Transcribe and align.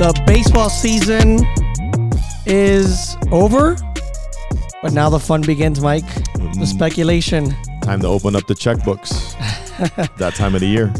The 0.00 0.22
baseball 0.26 0.70
season 0.70 1.46
is 2.46 3.16
over, 3.30 3.76
but 4.82 4.92
now 4.92 5.08
the 5.10 5.18
fun 5.20 5.42
begins, 5.42 5.80
Mike. 5.80 6.06
The 6.58 6.66
speculation. 6.66 7.54
Time 7.82 8.00
to 8.00 8.06
open 8.06 8.36
up 8.36 8.46
the 8.46 8.54
checkbooks. 8.54 9.36
that 10.16 10.34
time 10.34 10.54
of 10.54 10.60
the 10.60 10.66
year. 10.66 10.92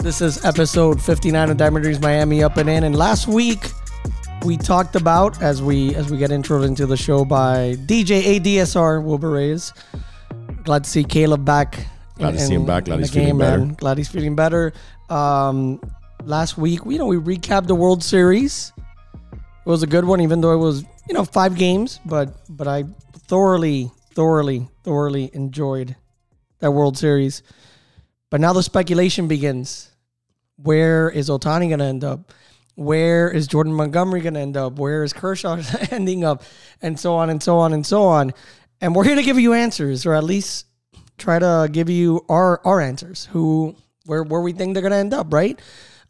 This 0.00 0.20
is 0.20 0.44
episode 0.44 1.02
59 1.02 1.50
of 1.50 1.56
Diamond 1.56 1.82
Dreams 1.82 2.00
Miami 2.00 2.42
Up 2.42 2.56
and 2.58 2.68
In. 2.68 2.84
And 2.84 2.94
last 2.96 3.26
week 3.26 3.70
we 4.44 4.56
talked 4.56 4.94
about 4.94 5.42
as 5.42 5.62
we 5.62 5.94
as 5.94 6.10
we 6.10 6.16
get 6.16 6.30
intro 6.30 6.62
into 6.62 6.86
the 6.86 6.96
show 6.96 7.24
by 7.24 7.74
DJ 7.86 8.38
ADSR 8.40 9.02
Wilbur 9.02 9.30
Reyes. 9.30 9.72
Glad 10.64 10.84
to 10.84 10.90
see 10.90 11.02
Caleb 11.04 11.44
back. 11.44 11.86
Glad 12.18 12.32
to 12.32 12.38
see 12.40 12.54
him 12.54 12.66
back. 12.66 12.84
Glad 12.84 13.00
he's 13.00 13.10
feeling 13.10 13.38
better. 13.38 13.58
man. 13.58 13.74
Glad 13.74 13.98
he's 13.98 14.08
feeling 14.08 14.36
better. 14.36 14.72
Um, 15.10 15.80
last 16.24 16.56
week, 16.56 16.80
you 16.86 16.98
know, 16.98 17.06
we 17.06 17.16
recapped 17.16 17.66
the 17.66 17.74
World 17.74 18.02
Series. 18.02 18.72
It 19.66 19.68
was 19.68 19.82
a 19.82 19.88
good 19.88 20.04
one, 20.04 20.20
even 20.20 20.40
though 20.40 20.52
it 20.52 20.58
was 20.58 20.84
you 21.08 21.14
know 21.14 21.24
five 21.24 21.56
games. 21.56 21.98
But 22.06 22.36
but 22.48 22.68
I 22.68 22.84
thoroughly, 23.26 23.90
thoroughly, 24.12 24.68
thoroughly 24.84 25.28
enjoyed 25.32 25.96
that 26.60 26.70
World 26.70 26.96
Series. 26.96 27.42
But 28.30 28.40
now 28.40 28.52
the 28.52 28.62
speculation 28.62 29.26
begins. 29.26 29.90
Where 30.56 31.10
is 31.10 31.28
Ohtani 31.28 31.68
going 31.68 31.80
to 31.80 31.84
end 31.84 32.04
up? 32.04 32.32
Where 32.76 33.30
is 33.30 33.46
Jordan 33.46 33.72
Montgomery 33.72 34.20
going 34.20 34.34
to 34.34 34.40
end 34.40 34.56
up? 34.56 34.78
Where 34.78 35.02
is 35.02 35.12
Kershaw 35.12 35.60
ending 35.90 36.24
up? 36.24 36.42
And 36.80 36.98
so 36.98 37.14
on 37.14 37.28
and 37.28 37.42
so 37.42 37.58
on 37.58 37.72
and 37.72 37.84
so 37.84 38.04
on. 38.04 38.32
And 38.80 38.94
we're 38.94 39.04
here 39.04 39.16
to 39.16 39.22
give 39.22 39.38
you 39.38 39.52
answers, 39.52 40.06
or 40.06 40.14
at 40.14 40.24
least 40.24 40.66
try 41.18 41.38
to 41.38 41.68
give 41.72 41.90
you 41.90 42.24
our 42.28 42.60
our 42.64 42.80
answers. 42.80 43.28
Who, 43.32 43.74
where, 44.04 44.22
where 44.22 44.40
we 44.40 44.52
think 44.52 44.74
they're 44.74 44.82
going 44.82 44.92
to 44.92 44.98
end 44.98 45.14
up, 45.14 45.32
right? 45.32 45.58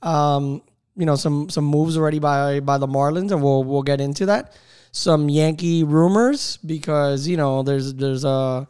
Um, 0.03 0.63
you 0.97 1.07
know, 1.07 1.17
some 1.17 1.49
some 1.51 1.65
moves 1.65 1.97
already 1.97 2.19
by 2.19 2.61
by 2.61 2.79
the 2.79 2.87
Marlins, 2.87 3.31
and 3.31 3.43
we'll 3.43 3.65
we'll 3.65 3.83
get 3.83 4.01
into 4.01 4.27
that. 4.27 4.55
Some 4.93 5.29
Yankee 5.29 5.85
rumors 5.85 6.57
because 6.59 7.29
you 7.29 7.37
know 7.37 7.63
there's 7.63 7.95
there's 7.95 8.25
a 8.25 8.67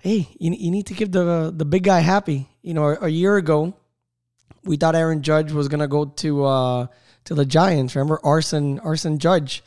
hey 0.00 0.28
you, 0.38 0.52
you 0.52 0.70
need 0.70 0.86
to 0.86 0.94
give 0.94 1.12
the 1.12 1.52
the 1.54 1.64
big 1.64 1.84
guy 1.84 2.00
happy. 2.00 2.48
You 2.62 2.74
know, 2.74 2.88
a, 2.88 3.04
a 3.04 3.08
year 3.08 3.36
ago 3.36 3.74
we 4.66 4.76
thought 4.76 4.94
Aaron 4.94 5.22
Judge 5.22 5.52
was 5.52 5.68
gonna 5.68 5.88
go 5.88 6.06
to 6.06 6.44
uh, 6.44 6.86
to 7.24 7.34
the 7.34 7.46
Giants. 7.46 7.94
Remember 7.94 8.20
Arson 8.24 8.78
Arson 8.80 9.18
Judge, 9.18 9.62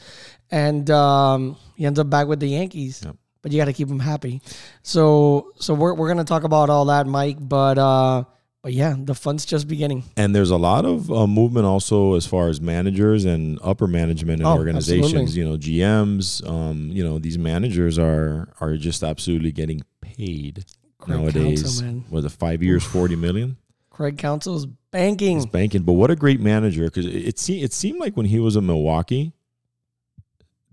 and 0.52 0.90
um, 0.90 1.58
he 1.76 1.86
ends 1.86 2.00
up 2.00 2.10
back 2.10 2.28
with 2.28 2.40
the 2.40 2.48
Yankees. 2.48 3.02
Yep. 3.06 3.16
But 3.42 3.54
you 3.54 3.58
got 3.58 3.66
to 3.66 3.74
keep 3.74 3.88
him 3.88 4.00
happy. 4.00 4.42
So 4.84 5.54
so 5.60 5.74
we're 5.74 5.94
we're 5.94 6.10
gonna 6.10 6.26
talk 6.26 6.44
about 6.44 6.70
all 6.70 6.86
that, 6.86 7.08
Mike. 7.08 7.38
But 7.40 7.78
uh, 7.78 8.24
but 8.70 8.76
yeah, 8.76 8.94
the 9.00 9.16
fun's 9.16 9.46
just 9.46 9.68
beginning. 9.68 10.04
And 10.16 10.36
there's 10.36 10.52
a 10.52 10.58
lot 10.58 10.86
of 10.86 11.10
uh, 11.12 11.26
movement 11.26 11.66
also 11.66 12.14
as 12.14 12.28
far 12.28 12.50
as 12.50 12.62
managers 12.62 13.26
and 13.26 13.58
upper 13.64 13.88
management 13.88 14.42
and 14.42 14.48
Oh, 14.48 14.56
organizations. 14.58 15.36
absolutely. 15.36 15.42
You 15.42 15.46
know, 15.50 15.58
GMs. 16.06 16.48
Um, 16.48 16.92
you 16.92 17.04
know, 17.04 17.18
these 17.18 17.40
managers 17.40 17.98
are 17.98 18.50
are 18.62 18.78
just 18.78 19.02
absolutely 19.02 19.52
getting 19.52 19.82
paid 20.02 20.66
Craig 21.00 21.18
nowadays. 21.20 21.64
Counsell, 21.64 21.86
man. 21.88 22.06
Was 22.12 22.26
it 22.26 22.32
five 22.32 22.62
years, 22.62 22.84
forty 22.84 23.16
million? 23.16 23.58
Craig 23.90 24.20
Counsell's 24.20 24.68
banking. 24.92 25.38
He's 25.38 25.48
banking, 25.48 25.82
but 25.82 25.94
what 25.94 26.12
a 26.12 26.16
great 26.16 26.40
manager! 26.40 26.84
Because 26.86 27.08
it, 27.08 27.16
it 27.30 27.40
seemed 27.40 27.64
it 27.64 27.74
seemed 27.74 28.00
like 28.00 28.16
when 28.16 28.28
he 28.28 28.40
was 28.40 28.56
in 28.56 28.68
Milwaukee, 28.68 29.34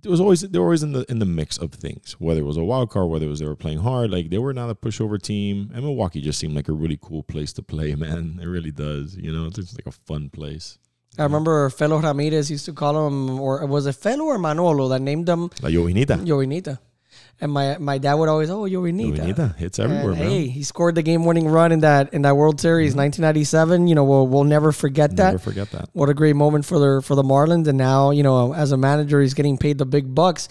it 0.06 0.10
was 0.10 0.20
always 0.20 0.40
they 0.42 0.58
were 0.58 0.66
always 0.66 0.84
in 0.84 0.92
the 0.92 1.04
in 1.10 1.18
the 1.18 1.26
mix 1.26 1.58
of 1.58 1.72
things. 1.72 2.16
Whether 2.18 2.40
it 2.40 2.44
was 2.44 2.56
a 2.56 2.64
wild 2.64 2.90
card, 2.90 3.10
whether 3.10 3.26
it 3.26 3.28
was 3.28 3.40
they 3.40 3.46
were 3.46 3.56
playing 3.56 3.80
hard, 3.80 4.10
like 4.10 4.30
they 4.30 4.38
were 4.38 4.54
not 4.54 4.70
a 4.70 4.74
pushover 4.74 5.20
team. 5.20 5.70
And 5.74 5.84
Milwaukee 5.84 6.20
just 6.20 6.38
seemed 6.38 6.54
like 6.54 6.68
a 6.68 6.72
really 6.72 6.98
cool 7.02 7.22
place 7.22 7.52
to 7.54 7.62
play. 7.62 7.94
Man, 8.06 8.38
it 8.40 8.46
really 8.46 8.70
does. 8.70 9.16
You 9.16 9.32
know, 9.32 9.46
it's 9.46 9.56
just 9.56 9.78
like 9.78 9.86
a 9.86 9.98
fun 10.06 10.30
place. 10.30 10.78
I 11.18 11.24
remember 11.24 11.70
Felo 11.70 12.02
Ramirez 12.02 12.50
used 12.50 12.66
to 12.66 12.72
call 12.72 13.06
him, 13.06 13.40
or 13.40 13.64
was 13.66 13.86
it 13.86 13.96
Felo 13.96 14.24
or 14.26 14.38
Manolo 14.38 14.88
that 14.88 15.00
named 15.00 15.28
him 15.28 15.50
La 15.62 15.70
Jovinita, 15.70 16.24
Jovinita? 16.24 16.78
And 17.38 17.52
my 17.52 17.76
my 17.78 17.98
dad 17.98 18.14
would 18.14 18.30
always, 18.30 18.48
oh 18.48 18.62
Jovinita. 18.62 19.18
Jovinita 19.18 19.56
hits 19.56 19.78
And, 19.78 19.92
everywhere, 19.92 20.14
man. 20.14 20.30
hey, 20.30 20.46
he 20.48 20.62
scored 20.62 20.94
the 20.94 21.02
game-winning 21.02 21.46
run 21.46 21.70
in 21.70 21.80
that 21.80 22.14
in 22.14 22.22
that 22.22 22.34
World 22.36 22.60
Series, 22.60 22.92
mm-hmm. 22.92 23.00
1997. 23.00 23.88
You 23.88 23.94
know, 23.94 24.04
we'll 24.04 24.26
we'll 24.26 24.44
never 24.44 24.72
forget 24.72 25.16
that. 25.16 25.32
Never 25.32 25.38
forget 25.38 25.70
that. 25.72 25.90
What 25.92 26.08
a 26.08 26.14
great 26.14 26.34
moment 26.34 26.64
for 26.64 26.78
the 26.78 27.02
for 27.02 27.14
the 27.14 27.22
Marlins, 27.22 27.68
and 27.68 27.76
now 27.76 28.10
you 28.10 28.22
know 28.22 28.54
as 28.54 28.72
a 28.72 28.78
manager, 28.78 29.20
he's 29.20 29.34
getting 29.34 29.58
paid 29.58 29.76
the 29.76 29.84
big 29.84 30.14
bucks. 30.14 30.48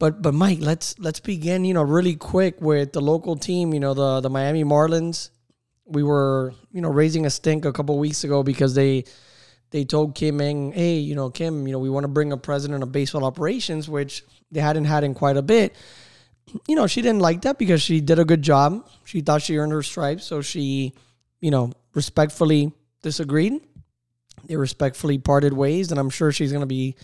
But 0.00 0.20
but 0.20 0.34
Mike, 0.34 0.58
let's 0.60 0.98
let's 0.98 1.20
begin 1.20 1.64
you 1.64 1.74
know 1.74 1.82
really 1.82 2.16
quick 2.16 2.60
with 2.60 2.92
the 2.92 3.00
local 3.00 3.36
team. 3.36 3.72
You 3.72 3.78
know 3.78 3.94
the 3.94 4.20
the 4.20 4.30
Miami 4.30 4.64
Marlins. 4.64 5.30
We 5.84 6.02
were 6.02 6.52
you 6.72 6.80
know 6.80 6.90
raising 6.90 7.26
a 7.26 7.30
stink 7.30 7.64
a 7.64 7.72
couple 7.72 7.96
weeks 7.96 8.24
ago 8.24 8.42
because 8.42 8.74
they 8.74 9.04
they 9.72 9.84
told 9.84 10.14
Kim 10.14 10.40
Ng, 10.40 10.72
hey, 10.72 10.98
you 10.98 11.14
know 11.14 11.30
Kim, 11.30 11.66
you 11.66 11.72
know 11.72 11.78
we 11.78 11.90
want 11.90 12.04
to 12.04 12.08
bring 12.08 12.32
a 12.32 12.36
president 12.36 12.82
of 12.82 12.92
baseball 12.92 13.24
operations, 13.24 13.88
which 13.88 14.24
they 14.50 14.60
hadn't 14.60 14.84
had 14.84 15.04
in 15.04 15.14
quite 15.14 15.36
a 15.36 15.42
bit. 15.42 15.74
You 16.68 16.74
know 16.76 16.86
she 16.86 17.00
didn't 17.00 17.20
like 17.20 17.42
that 17.42 17.56
because 17.56 17.80
she 17.80 18.00
did 18.00 18.18
a 18.18 18.24
good 18.24 18.42
job. 18.42 18.86
She 19.04 19.20
thought 19.22 19.42
she 19.42 19.56
earned 19.56 19.72
her 19.72 19.82
stripes, 19.82 20.24
so 20.24 20.42
she 20.42 20.92
you 21.40 21.50
know 21.50 21.72
respectfully 21.94 22.72
disagreed 23.02 23.62
they 24.46 24.56
respectfully 24.56 25.18
parted 25.18 25.52
ways, 25.52 25.90
and 25.90 26.00
I'm 26.00 26.10
sure 26.10 26.32
she's 26.32 26.52
going 26.52 26.62
to 26.62 26.66
be 26.66 26.96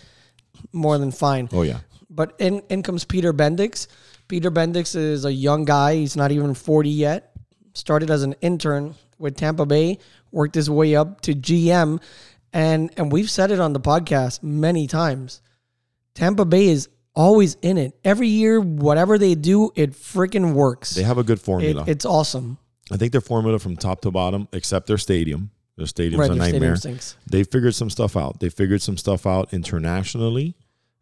more 0.72 0.98
than 0.98 1.10
fine. 1.10 1.48
Oh 1.52 1.62
yeah, 1.62 1.80
But 2.10 2.34
in, 2.38 2.62
in 2.68 2.82
comes 2.82 3.04
Peter 3.04 3.32
Bendix. 3.32 3.86
Peter 4.26 4.50
Bendix 4.50 4.94
is 4.96 5.24
a 5.24 5.32
young 5.32 5.64
guy. 5.64 5.96
He's 5.96 6.16
not 6.16 6.32
even 6.32 6.54
40 6.54 6.90
yet. 6.90 7.32
Started 7.74 8.10
as 8.10 8.22
an 8.22 8.34
intern 8.40 8.94
with 9.18 9.36
Tampa 9.36 9.66
Bay, 9.66 9.98
worked 10.30 10.54
his 10.54 10.68
way 10.68 10.94
up 10.96 11.20
to 11.22 11.32
GM. 11.32 12.00
And, 12.52 12.90
and 12.96 13.12
we've 13.12 13.30
said 13.30 13.50
it 13.50 13.60
on 13.60 13.72
the 13.72 13.80
podcast 13.80 14.42
many 14.42 14.86
times. 14.86 15.42
Tampa 16.14 16.44
Bay 16.44 16.68
is 16.68 16.88
always 17.14 17.56
in 17.62 17.76
it. 17.78 17.98
Every 18.04 18.28
year, 18.28 18.60
whatever 18.60 19.18
they 19.18 19.34
do, 19.34 19.70
it 19.74 19.92
freaking 19.92 20.54
works. 20.54 20.94
they 20.94 21.02
have 21.02 21.18
a 21.18 21.22
good 21.24 21.38
It, 21.38 21.42
formula. 21.42 21.84
it's 21.86 22.04
awesome. 22.04 22.58
I 22.90 22.96
think 22.96 23.12
their 23.12 23.20
formula 23.20 23.58
from 23.58 23.76
top 23.76 24.00
to 24.02 24.10
bottom, 24.10 24.48
except 24.52 24.86
their 24.86 24.98
stadium. 24.98 25.50
Their 25.76 25.86
stadium's 25.86 26.20
Right, 26.20 26.30
a 26.30 26.34
stadium 26.34 26.52
nightmare. 26.62 26.76
stinks. 26.76 27.16
they 27.30 27.44
figured 27.44 27.74
some 27.74 27.90
stuff 27.90 28.16
out. 28.16 28.40
They 28.40 28.48
figured 28.48 28.82
some 28.82 28.96
stuff 28.96 29.26
out 29.26 29.52
internationally, 29.52 30.56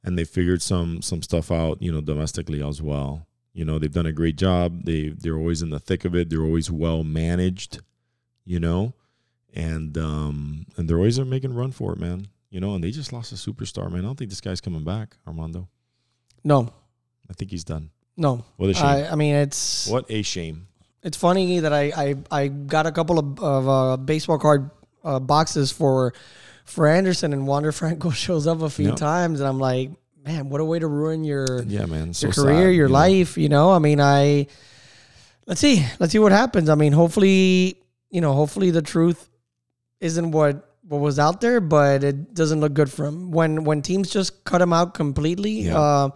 and 0.05 0.19
they 0.19 0.25
figured 0.25 0.61
some 0.63 1.01
some 1.01 1.23
stuff 1.23 1.51
out, 1.51 1.81
you 1.81 1.91
know, 1.93 2.01
domestically 2.03 2.63
as 2.63 2.83
well. 2.83 3.27
You 3.55 3.65
know, 3.65 3.79
they've 3.79 3.91
done 3.93 4.05
a 4.05 4.13
great 4.13 4.37
job. 4.37 4.85
They 4.85 5.09
they're 5.11 5.39
always 5.39 5.63
in 5.63 5.71
the 5.71 5.79
thick 5.79 6.05
of 6.05 6.15
it. 6.15 6.29
They're 6.29 6.43
always 6.43 6.71
well 6.71 7.05
managed, 7.05 7.81
you 8.45 8.61
know, 8.61 8.93
and 9.57 9.97
um 9.99 10.67
and 10.77 10.89
they're 10.89 10.99
always 10.99 11.19
making 11.19 11.51
a 11.51 11.55
run 11.55 11.73
for 11.73 11.93
it, 11.93 11.99
man. 11.99 12.29
You 12.51 12.61
know, 12.61 12.75
and 12.77 12.85
they 12.85 12.91
just 12.93 13.13
lost 13.13 13.33
a 13.33 13.35
superstar, 13.35 13.91
man. 13.91 14.01
I 14.01 14.05
don't 14.05 14.17
think 14.17 14.31
this 14.31 14.41
guy's 14.41 14.61
coming 14.61 14.85
back, 14.85 15.17
Armando. 15.27 15.69
No, 16.45 16.73
I 17.29 17.33
think 17.33 17.51
he's 17.51 17.65
done. 17.65 17.91
no. 18.17 18.45
What 18.57 18.71
a 18.71 18.75
shame. 18.75 18.85
I, 18.85 19.11
I 19.11 19.15
mean, 19.17 19.35
it's 19.35 19.89
what 19.89 20.05
a 20.09 20.23
shame. 20.23 20.69
It's 21.03 21.17
funny 21.17 21.61
that 21.61 21.73
I 21.73 21.93
I, 21.97 22.15
I 22.31 22.49
got 22.49 22.87
a 22.87 22.93
couple 22.93 23.19
of, 23.19 23.41
of 23.41 23.69
uh, 23.69 23.97
baseball 23.97 24.39
card 24.39 24.71
uh, 25.05 25.19
boxes 25.19 25.73
for 25.73 26.13
for 26.65 26.87
Anderson, 26.87 27.33
and 27.33 27.47
Wander 27.47 27.73
Franco 27.73 28.11
shows 28.25 28.47
up 28.47 28.63
a 28.63 28.71
few 28.71 28.89
Yeah. 28.91 28.95
times, 28.95 29.41
and 29.41 29.49
I'm 29.49 29.59
like, 29.61 29.91
man, 30.25 30.49
what 30.49 30.61
a 30.61 30.65
way 30.65 30.79
to 30.79 30.87
ruin 30.87 31.25
your 31.25 31.63
Yeah, 31.65 31.87
man. 31.87 32.13
So 32.15 32.27
your 32.29 32.35
career, 32.35 32.69
sad, 32.71 32.75
your 32.77 32.87
you 32.89 32.93
know. 32.93 32.93
life. 32.93 33.37
You 33.39 33.49
know, 33.49 33.71
I 33.73 33.79
mean, 33.81 34.01
I 34.01 34.47
let's 35.47 35.61
see, 35.61 35.85
let's 35.99 36.13
see 36.13 36.19
what 36.19 36.33
happens. 36.33 36.69
I 36.69 36.75
mean, 36.75 36.93
hopefully, 36.93 37.77
you 38.11 38.21
know, 38.21 38.33
hopefully 38.35 38.71
the 38.71 38.83
truth 38.83 39.29
isn't 40.01 40.31
what 40.31 40.73
what 40.89 41.01
was 41.01 41.19
out 41.19 41.41
there, 41.41 41.61
but 41.61 42.05
it 42.05 42.33
doesn't 42.35 42.61
look 42.61 42.73
good 42.75 42.91
for 42.91 43.07
him. 43.07 43.31
When 43.33 43.65
when 43.65 43.83
teams 43.83 44.11
just 44.11 44.45
cut 44.45 44.63
him 44.63 44.73
out 44.73 44.95
completely, 44.95 45.63
Yeah. 45.63 45.79
uh, 45.79 46.11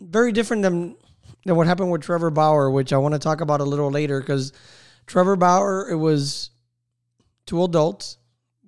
very 0.00 0.32
different 0.32 0.62
than 0.62 0.96
than 1.44 1.56
what 1.56 1.66
happened 1.66 1.90
with 1.90 2.02
Trevor 2.02 2.30
Bauer, 2.30 2.70
which 2.70 2.92
I 2.92 2.98
want 2.98 3.14
to 3.14 3.18
talk 3.18 3.40
about 3.40 3.60
a 3.60 3.64
little 3.64 3.90
later 3.90 4.20
because 4.20 4.52
Trevor 5.06 5.36
Bauer, 5.36 5.88
it 5.88 5.96
was 5.96 6.50
two 7.46 7.62
adults. 7.62 8.18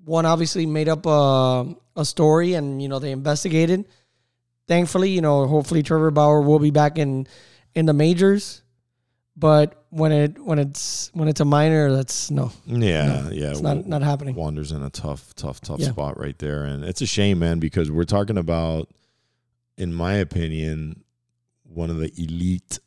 One 0.05 0.25
obviously 0.25 0.65
made 0.65 0.89
up 0.89 1.05
a, 1.05 1.75
a 1.97 2.05
story 2.05 2.55
and, 2.55 2.81
you 2.81 2.89
know, 2.89 2.99
they 3.01 3.11
investigated. 3.11 3.85
Thankfully, 4.69 5.11
you 5.11 5.21
know, 5.21 5.47
hopefully 5.47 5.83
Trevor 5.83 6.11
Bauer 6.13 6.41
will 6.41 6.59
be 6.61 6.71
back 6.71 6.99
in 6.99 7.27
in 7.75 7.87
the 7.87 7.93
majors. 7.93 8.63
But 9.39 9.85
when 9.91 10.11
it 10.11 10.37
when 10.45 10.59
it's 10.59 11.11
when 11.15 11.29
it's 11.29 11.39
a 11.41 11.45
minor, 11.45 11.93
that's 11.93 12.29
no, 12.29 12.51
Yeah, 12.67 13.29
yeah. 13.31 13.51
it's 13.51 13.61
not 13.61 13.87
not 13.87 14.03
happening. 14.03 14.35
Wander's 14.35 14.73
in 14.73 14.83
a 14.83 14.91
tough, 14.91 15.33
tough, 15.37 15.61
tough 15.61 15.79
Yeah. 15.79 15.91
spot 15.91 16.19
right 16.19 16.37
there. 16.39 16.65
And 16.65 16.85
it's 16.85 17.01
a 17.03 17.07
shame, 17.07 17.39
man, 17.39 17.61
because 17.61 17.89
we're 17.89 18.03
talking 18.03 18.37
about, 18.37 18.89
in 19.77 19.95
my 19.95 20.15
opinion, 20.15 21.05
one 21.63 21.89
of 21.89 21.99
the 21.99 22.13
elite 22.21 22.81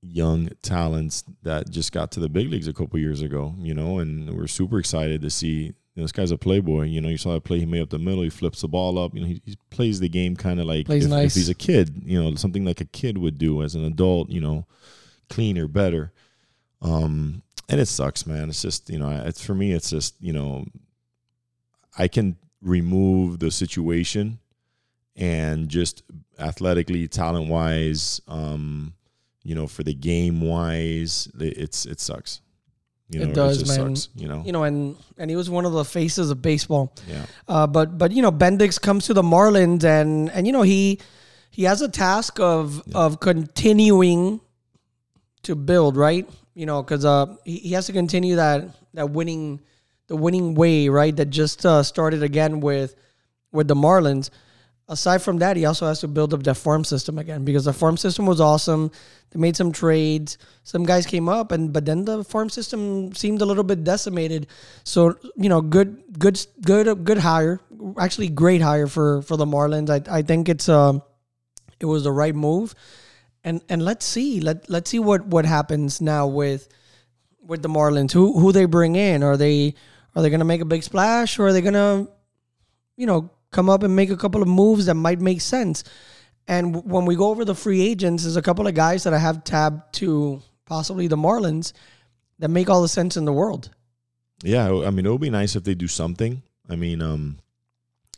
young 0.00 0.48
talents 0.62 1.22
that 1.44 1.70
just 1.70 1.92
got 1.92 2.10
to 2.12 2.20
the 2.20 2.28
big 2.28 2.50
leagues 2.50 2.66
a 2.66 2.72
couple 2.72 2.98
years 2.98 3.22
ago, 3.22 3.54
you 3.60 3.72
know, 3.72 4.00
and 4.00 4.28
we're 4.36 4.48
super 4.48 4.80
excited 4.80 5.22
to 5.22 5.30
see 5.30 5.72
you 5.94 6.00
know, 6.00 6.02
this 6.04 6.12
guy's 6.12 6.32
a 6.32 6.38
playboy. 6.38 6.86
You 6.86 7.00
know, 7.00 7.10
you 7.10 7.18
saw 7.18 7.34
that 7.34 7.44
play 7.44 7.60
he 7.60 7.66
made 7.66 7.82
up 7.82 7.90
the 7.90 7.98
middle. 7.98 8.22
He 8.22 8.30
flips 8.30 8.62
the 8.62 8.68
ball 8.68 8.98
up. 8.98 9.14
You 9.14 9.20
know, 9.20 9.26
he, 9.26 9.42
he 9.44 9.56
plays 9.70 10.00
the 10.00 10.08
game 10.08 10.34
kind 10.34 10.58
of 10.58 10.66
like 10.66 10.88
if, 10.88 11.06
nice. 11.06 11.26
if 11.26 11.34
he's 11.34 11.48
a 11.50 11.54
kid. 11.54 12.02
You 12.04 12.20
know, 12.20 12.34
something 12.34 12.64
like 12.64 12.80
a 12.80 12.86
kid 12.86 13.18
would 13.18 13.38
do 13.38 13.62
as 13.62 13.74
an 13.74 13.84
adult. 13.84 14.30
You 14.30 14.40
know, 14.40 14.66
cleaner, 15.32 15.66
better. 15.68 16.12
Um, 16.80 17.42
and 17.68 17.80
it 17.80 17.86
sucks, 17.86 18.26
man. 18.26 18.48
It's 18.50 18.62
just 18.62 18.90
you 18.90 18.98
know, 18.98 19.10
it's 19.24 19.44
for 19.44 19.54
me. 19.54 19.72
It's 19.72 19.90
just 19.90 20.14
you 20.20 20.32
know, 20.32 20.64
I 21.98 22.08
can 22.08 22.36
remove 22.60 23.38
the 23.38 23.50
situation 23.50 24.38
and 25.16 25.68
just 25.68 26.02
athletically, 26.38 27.06
talent 27.08 27.48
wise, 27.48 28.20
um, 28.28 28.94
you 29.42 29.54
know, 29.54 29.66
for 29.66 29.82
the 29.82 29.94
game 29.94 30.40
wise, 30.40 31.28
it- 31.38 31.58
it's 31.58 31.86
it 31.86 32.00
sucks. 32.00 32.40
You 33.08 33.20
It 33.20 33.28
know, 33.28 33.34
does, 33.34 33.58
just 33.62 33.78
man. 33.78 33.94
Sucks, 33.94 34.08
you 34.16 34.26
know, 34.26 34.42
You 34.46 34.52
know, 34.52 34.62
and 34.64 34.96
and 35.18 35.28
he 35.30 35.36
was 35.36 35.50
one 35.50 35.66
of 35.66 35.72
the 35.72 35.84
faces 35.84 36.30
of 36.30 36.40
baseball. 36.40 36.94
yeah. 37.06 37.26
Uh, 37.46 37.66
but 37.66 37.98
but 37.98 38.10
you 38.12 38.22
know, 38.22 38.32
Bendix 38.32 38.80
comes 38.80 39.06
to 39.06 39.14
the 39.14 39.22
Marlins, 39.22 39.84
and 39.84 40.30
and 40.30 40.46
you 40.46 40.52
know 40.52 40.62
he 40.62 40.98
he 41.50 41.64
has 41.64 41.82
a 41.82 41.88
task 41.88 42.40
of 42.40 42.82
of 42.94 43.20
continuing 43.20 44.40
to 45.44 45.54
build, 45.54 45.96
right? 45.96 46.28
You 46.54 46.66
know, 46.66 46.82
because 46.82 47.04
uh, 47.04 47.36
he, 47.44 47.58
he 47.58 47.72
has 47.72 47.86
to 47.86 47.92
continue 47.92 48.36
that 48.36 48.68
that 48.94 49.10
winning 49.10 49.60
the 50.08 50.16
winning 50.16 50.54
way, 50.54 50.88
right? 50.88 51.14
That 51.14 51.30
just 51.30 51.64
uh, 51.64 51.82
started 51.82 52.22
again 52.22 52.60
with 52.60 52.94
with 53.52 53.68
the 53.68 53.74
Marlins. 53.74 54.30
Aside 54.88 55.22
from 55.22 55.38
that, 55.38 55.56
he 55.56 55.64
also 55.64 55.86
has 55.86 56.00
to 56.00 56.08
build 56.08 56.34
up 56.34 56.42
that 56.42 56.56
farm 56.56 56.84
system 56.84 57.18
again 57.18 57.44
because 57.44 57.64
the 57.64 57.72
farm 57.72 57.96
system 57.96 58.26
was 58.26 58.40
awesome. 58.40 58.90
They 59.30 59.38
made 59.38 59.56
some 59.56 59.72
trades. 59.72 60.36
Some 60.64 60.84
guys 60.84 61.06
came 61.06 61.28
up, 61.28 61.52
and 61.52 61.72
but 61.72 61.86
then 61.86 62.04
the 62.04 62.24
farm 62.24 62.50
system 62.50 63.14
seemed 63.14 63.40
a 63.40 63.46
little 63.46 63.64
bit 63.64 63.84
decimated. 63.84 64.48
So 64.84 65.16
you 65.36 65.48
know, 65.48 65.62
good, 65.62 66.02
good, 66.18 66.44
good, 66.62 67.04
good 67.04 67.18
hire. 67.18 67.60
Actually, 67.98 68.28
great 68.28 68.60
hire 68.60 68.86
for 68.86 69.22
for 69.22 69.36
the 69.36 69.46
Marlins. 69.46 69.88
I 69.88 70.18
I 70.18 70.22
think 70.22 70.48
it's 70.48 70.68
um 70.68 71.02
it 71.80 71.86
was 71.86 72.04
the 72.04 72.12
right 72.12 72.34
move. 72.34 72.74
And 73.44 73.60
and 73.68 73.84
let's 73.84 74.06
see 74.06 74.40
let 74.40 74.70
let's 74.70 74.90
see 74.90 74.98
what 74.98 75.26
what 75.26 75.44
happens 75.44 76.00
now 76.00 76.26
with 76.26 76.68
with 77.40 77.62
the 77.62 77.68
Marlins. 77.68 78.12
Who 78.12 78.38
who 78.38 78.52
they 78.52 78.66
bring 78.66 78.96
in? 78.96 79.22
Are 79.22 79.36
they 79.36 79.74
are 80.14 80.22
they 80.22 80.30
gonna 80.30 80.44
make 80.44 80.60
a 80.60 80.66
big 80.66 80.82
splash 80.82 81.38
or 81.38 81.48
are 81.48 81.52
they 81.52 81.60
gonna 81.60 82.06
you 82.96 83.06
know 83.06 83.30
come 83.50 83.68
up 83.68 83.82
and 83.82 83.96
make 83.96 84.10
a 84.10 84.16
couple 84.16 84.42
of 84.42 84.48
moves 84.48 84.86
that 84.86 84.94
might 84.94 85.20
make 85.20 85.40
sense? 85.40 85.84
And 86.48 86.84
when 86.84 87.04
we 87.04 87.14
go 87.14 87.28
over 87.30 87.44
the 87.44 87.54
free 87.54 87.82
agents, 87.82 88.24
there's 88.24 88.36
a 88.36 88.42
couple 88.42 88.66
of 88.66 88.74
guys 88.74 89.04
that 89.04 89.14
I 89.14 89.18
have 89.18 89.44
tabbed 89.44 89.94
to 89.94 90.42
possibly 90.66 91.06
the 91.06 91.16
Marlins 91.16 91.72
that 92.38 92.48
make 92.48 92.68
all 92.68 92.82
the 92.82 92.88
sense 92.88 93.16
in 93.16 93.24
the 93.24 93.32
world. 93.32 93.70
Yeah, 94.42 94.68
I 94.84 94.90
mean, 94.90 95.06
it 95.06 95.10
would 95.10 95.20
be 95.20 95.30
nice 95.30 95.54
if 95.54 95.62
they 95.62 95.74
do 95.74 95.86
something. 95.86 96.42
I 96.68 96.74
mean, 96.74 97.00
um, 97.00 97.38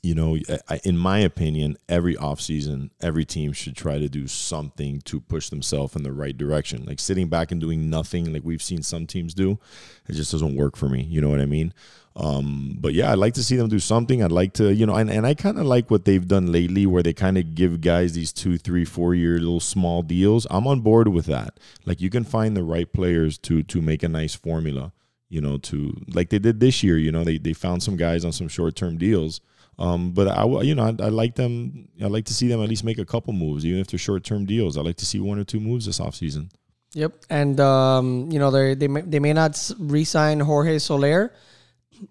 you 0.04 0.14
know, 0.14 0.36
I, 0.68 0.80
in 0.84 0.98
my 0.98 1.18
opinion, 1.18 1.78
every 1.88 2.14
offseason, 2.16 2.90
every 3.00 3.24
team 3.24 3.52
should 3.52 3.74
try 3.74 3.98
to 3.98 4.08
do 4.08 4.26
something 4.28 5.00
to 5.02 5.20
push 5.20 5.48
themselves 5.48 5.96
in 5.96 6.02
the 6.02 6.12
right 6.12 6.36
direction. 6.36 6.84
Like 6.84 7.00
sitting 7.00 7.28
back 7.28 7.50
and 7.50 7.60
doing 7.60 7.88
nothing, 7.88 8.30
like 8.32 8.42
we've 8.44 8.62
seen 8.62 8.82
some 8.82 9.06
teams 9.06 9.32
do, 9.32 9.58
it 10.06 10.12
just 10.12 10.30
doesn't 10.30 10.56
work 10.56 10.76
for 10.76 10.90
me. 10.90 11.02
You 11.02 11.22
know 11.22 11.30
what 11.30 11.40
I 11.40 11.46
mean? 11.46 11.72
Um, 12.16 12.76
but 12.78 12.92
yeah, 12.92 13.10
I'd 13.10 13.18
like 13.18 13.34
to 13.34 13.42
see 13.42 13.56
them 13.56 13.68
do 13.68 13.78
something. 13.78 14.22
I'd 14.22 14.30
like 14.30 14.52
to, 14.54 14.72
you 14.72 14.84
know, 14.84 14.94
and, 14.94 15.10
and 15.10 15.26
I 15.26 15.34
kind 15.34 15.58
of 15.58 15.64
like 15.64 15.90
what 15.90 16.04
they've 16.04 16.28
done 16.28 16.52
lately 16.52 16.86
where 16.86 17.02
they 17.02 17.14
kind 17.14 17.38
of 17.38 17.54
give 17.54 17.80
guys 17.80 18.12
these 18.12 18.32
two, 18.32 18.58
three, 18.58 18.84
four 18.84 19.14
year 19.14 19.38
little 19.38 19.58
small 19.58 20.02
deals. 20.02 20.46
I'm 20.50 20.66
on 20.66 20.80
board 20.80 21.08
with 21.08 21.26
that. 21.26 21.58
Like 21.86 22.00
you 22.00 22.10
can 22.10 22.24
find 22.24 22.56
the 22.56 22.62
right 22.62 22.92
players 22.92 23.38
to 23.38 23.62
to 23.64 23.80
make 23.80 24.02
a 24.02 24.08
nice 24.08 24.34
formula 24.34 24.92
you 25.30 25.40
know, 25.40 25.58
to 25.58 25.96
like 26.12 26.28
they 26.28 26.38
did 26.38 26.60
this 26.60 26.84
year. 26.84 26.96
You 26.96 27.10
know, 27.10 27.24
they 27.24 27.38
they 27.38 27.54
found 27.54 27.82
some 27.82 27.96
guys 27.96 28.24
on 28.24 28.30
some 28.30 28.46
short 28.46 28.76
term 28.76 28.98
deals. 28.98 29.40
Um, 29.78 30.12
but 30.12 30.28
I, 30.28 30.44
you 30.62 30.74
know, 30.74 30.84
I, 30.84 31.04
I 31.04 31.08
like 31.08 31.34
them. 31.34 31.88
I 32.02 32.06
like 32.06 32.26
to 32.26 32.34
see 32.34 32.48
them 32.48 32.62
at 32.62 32.68
least 32.68 32.84
make 32.84 32.98
a 32.98 33.04
couple 33.04 33.32
moves, 33.32 33.66
even 33.66 33.80
if 33.80 33.88
they're 33.88 33.98
short 33.98 34.24
term 34.24 34.46
deals. 34.46 34.76
I 34.76 34.82
like 34.82 34.96
to 34.96 35.06
see 35.06 35.20
one 35.20 35.38
or 35.38 35.44
two 35.44 35.60
moves 35.60 35.86
this 35.86 35.98
offseason. 35.98 36.50
Yep, 36.92 37.24
and 37.28 37.58
um, 37.58 38.30
you 38.30 38.38
know 38.38 38.50
they 38.50 38.74
they 38.74 38.88
may, 38.88 39.00
they 39.00 39.18
may 39.18 39.32
not 39.32 39.58
re-sign 39.78 40.38
Jorge 40.40 40.78
Soler. 40.78 41.32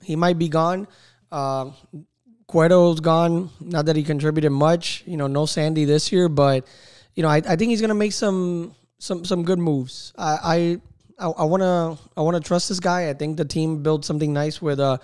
He 0.01 0.15
might 0.15 0.37
be 0.37 0.49
gone. 0.49 0.87
Uh, 1.31 1.71
Cueto's 2.47 2.99
gone. 2.99 3.49
Not 3.61 3.85
that 3.85 3.95
he 3.95 4.03
contributed 4.03 4.51
much. 4.51 5.03
You 5.05 5.15
know, 5.15 5.27
no 5.27 5.45
Sandy 5.45 5.85
this 5.85 6.11
year, 6.11 6.27
but 6.27 6.67
you 7.15 7.23
know 7.23 7.29
I, 7.29 7.37
I 7.37 7.55
think 7.55 7.69
he's 7.69 7.79
gonna 7.79 7.95
make 7.95 8.11
some 8.11 8.75
some 8.99 9.23
some 9.23 9.43
good 9.43 9.59
moves. 9.59 10.13
I 10.17 10.79
I 11.19 11.27
I 11.37 11.43
want 11.45 11.61
to 11.63 11.97
I 12.17 12.21
want 12.21 12.35
to 12.35 12.45
trust 12.45 12.67
this 12.67 12.79
guy. 12.79 13.09
I 13.09 13.13
think 13.13 13.37
the 13.37 13.45
team 13.45 13.83
built 13.83 14.03
something 14.03 14.33
nice 14.33 14.61
with 14.61 14.79
uh 14.79 14.97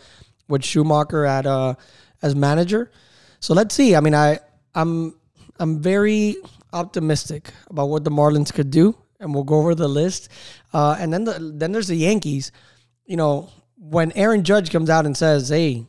with 0.50 0.62
Schumaker 0.62 1.28
at 1.28 1.46
uh 1.46 1.76
as 2.22 2.36
manager. 2.36 2.92
So 3.40 3.54
let's 3.54 3.76
see. 3.76 3.96
I 3.96 4.00
mean, 4.00 4.16
I 4.16 4.40
I'm 4.76 5.16
I'm 5.60 5.82
very 5.82 6.38
optimistic 6.74 7.52
about 7.70 7.90
what 7.90 8.04
the 8.04 8.12
Marlins 8.12 8.54
could 8.54 8.72
do, 8.72 8.96
and 9.20 9.34
we'll 9.34 9.44
go 9.44 9.56
over 9.56 9.76
the 9.76 9.88
list. 9.88 10.30
Uh, 10.74 10.96
and 11.00 11.12
then 11.12 11.24
the 11.24 11.40
then 11.56 11.72
there's 11.72 11.88
the 11.88 11.96
Yankees. 11.96 12.52
You 13.06 13.18
know, 13.18 13.50
when 13.78 14.12
Aaron 14.14 14.44
Judge 14.44 14.72
comes 14.72 14.90
out 14.90 15.06
and 15.06 15.16
says, 15.16 15.50
"Hey, 15.50 15.86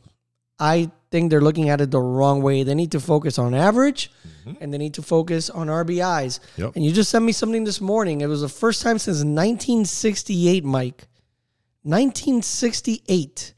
I 0.59 0.91
think 1.09 1.29
they're 1.29 1.41
looking 1.41 1.69
at 1.69 1.81
it 1.81 1.91
the 1.91 1.99
wrong 1.99 2.41
way. 2.41 2.63
They 2.63 2.75
need 2.75 2.91
to 2.91 2.99
focus 2.99 3.37
on 3.37 3.53
average, 3.53 4.11
and 4.59 4.73
they 4.73 4.77
need 4.77 4.93
to 4.95 5.01
focus 5.01 5.49
on 5.49 5.67
RBIs." 5.67 6.39
Yep. 6.57 6.75
And 6.75 6.85
you 6.85 6.91
just 6.91 7.11
sent 7.11 7.25
me 7.25 7.31
something 7.31 7.63
this 7.63 7.81
morning. 7.81 8.21
It 8.21 8.27
was 8.27 8.41
the 8.41 8.49
first 8.49 8.81
time 8.81 8.97
since 8.97 9.17
1968, 9.17 10.63
Mike. 10.63 11.07
1968. 11.83 13.53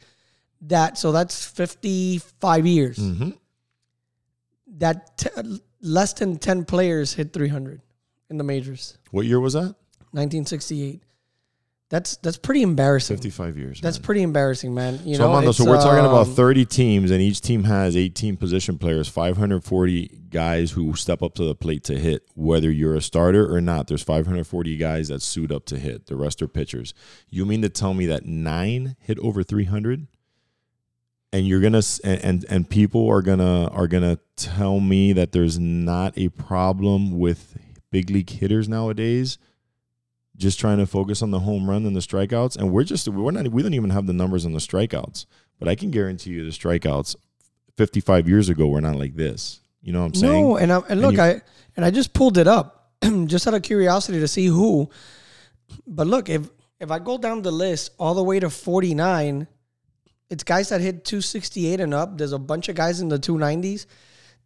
That 0.68 0.98
so 0.98 1.12
that's 1.12 1.46
55 1.46 2.66
years 2.66 2.98
Mm-hmm. 2.98 3.30
that 4.78 5.18
t- 5.18 5.60
less 5.82 6.14
than 6.14 6.38
10 6.38 6.66
players 6.66 7.14
hit 7.14 7.34
300 7.34 7.82
in 8.30 8.38
the 8.38 8.44
majors 8.44 8.98
What 9.12 9.26
year 9.26 9.40
was 9.40 9.54
that? 9.54 9.76
1968 10.12 11.04
that's 11.90 12.16
that's 12.18 12.38
pretty 12.38 12.64
embarrassing 12.64 13.18
55 13.18 13.58
years. 13.58 13.82
that's 13.82 13.98
man. 14.00 14.04
pretty 14.04 14.22
embarrassing 14.24 14.74
man 14.74 15.00
you 15.06 15.16
so, 15.16 15.42
know 15.42 15.52
so 15.52 15.66
we're 15.66 15.76
talking 15.78 16.00
about 16.06 16.28
um, 16.28 16.34
30 16.34 16.66
teams, 16.66 17.12
and 17.12 17.22
each 17.22 17.40
team 17.42 17.66
has 17.66 17.96
18 17.96 18.36
position 18.38 18.80
players, 18.80 19.08
540 19.10 20.22
guys 20.32 20.72
who 20.72 20.96
step 20.96 21.22
up 21.22 21.36
to 21.36 21.44
the 21.44 21.54
plate 21.54 21.84
to 21.84 22.00
hit. 22.00 22.24
Whether 22.34 22.72
you're 22.72 22.96
a 22.96 23.02
starter 23.02 23.54
or 23.54 23.62
not, 23.62 23.88
there's 23.88 24.02
540 24.02 24.78
guys 24.78 25.10
that 25.10 25.22
suit 25.22 25.52
up 25.52 25.66
to 25.66 25.78
hit. 25.78 26.08
The 26.08 26.16
rest 26.16 26.42
are 26.42 26.48
pitchers. 26.48 26.96
You 27.30 27.46
mean 27.46 27.62
to 27.62 27.70
tell 27.70 27.94
me 27.94 28.08
that 28.08 28.26
nine 28.26 28.96
hit 29.00 29.20
over 29.20 29.44
300? 29.44 30.08
And 31.34 31.48
you're 31.48 31.60
gonna 31.60 31.82
and, 32.04 32.24
and 32.24 32.46
and 32.48 32.70
people 32.70 33.10
are 33.10 33.22
gonna 33.24 33.68
are 33.70 33.88
gonna 33.88 34.20
tell 34.38 34.80
me 34.80 35.12
that 35.14 35.32
there's 35.32 35.60
not 35.60 36.18
a 36.18 36.30
problem 36.30 37.18
with 37.20 37.58
big 37.92 38.10
league 38.10 38.30
hitters 38.30 38.70
nowadays 38.70 39.38
just 40.38 40.60
trying 40.60 40.78
to 40.78 40.86
focus 40.86 41.22
on 41.22 41.32
the 41.32 41.40
home 41.40 41.70
run 41.70 41.86
and 41.86 41.96
the 41.96 42.00
strikeouts. 42.00 42.58
And 42.58 42.72
we're 42.72 42.84
just 42.84 43.08
we're 43.08 43.32
not 43.32 43.48
we 43.50 43.62
don't 43.64 43.74
even 43.74 43.90
have 43.90 44.08
the 44.08 44.14
numbers 44.14 44.46
on 44.46 44.54
the 44.54 44.60
strikeouts. 44.60 45.26
But 45.60 45.68
i 45.68 45.76
can 45.76 45.92
guarantee 45.92 46.32
you 46.32 46.46
the 46.46 46.52
strikeouts 46.52 47.16
55 47.78 48.30
years 48.30 48.50
ago 48.50 48.68
were 48.68 48.82
not 48.82 48.96
like 48.96 49.16
this. 49.16 49.60
You 49.82 49.92
know 49.92 50.02
what 50.02 50.08
i'm 50.08 50.14
saying? 50.16 50.44
No 50.44 50.58
and 50.58 50.72
I, 50.72 50.80
and 50.88 51.02
look 51.02 51.16
you- 51.16 51.22
i 51.22 51.42
and 51.76 51.84
i 51.84 51.90
just 51.92 52.14
pulled 52.14 52.38
it 52.38 52.48
up 52.48 52.92
just 53.26 53.48
out 53.48 53.54
of 53.56 53.64
curiosity 53.64 54.20
to 54.20 54.28
see 54.28 54.46
who. 54.46 54.90
But 55.88 56.06
look 56.08 56.30
if 56.30 56.50
if 56.80 56.92
i 56.92 57.00
go 57.00 57.18
down 57.18 57.42
the 57.42 57.52
list 57.52 57.92
all 57.98 58.14
the 58.14 58.24
way 58.24 58.40
to 58.40 58.50
49 58.50 59.48
it's 60.34 60.44
guys 60.44 60.70
that 60.70 60.82
hit 60.82 61.06
268 61.06 61.80
and 61.80 61.94
up 61.94 62.18
there's 62.18 62.34
a 62.34 62.40
bunch 62.40 62.68
of 62.70 62.76
guys 62.76 63.00
in 63.00 63.10
the 63.10 63.20
290s 63.20 63.86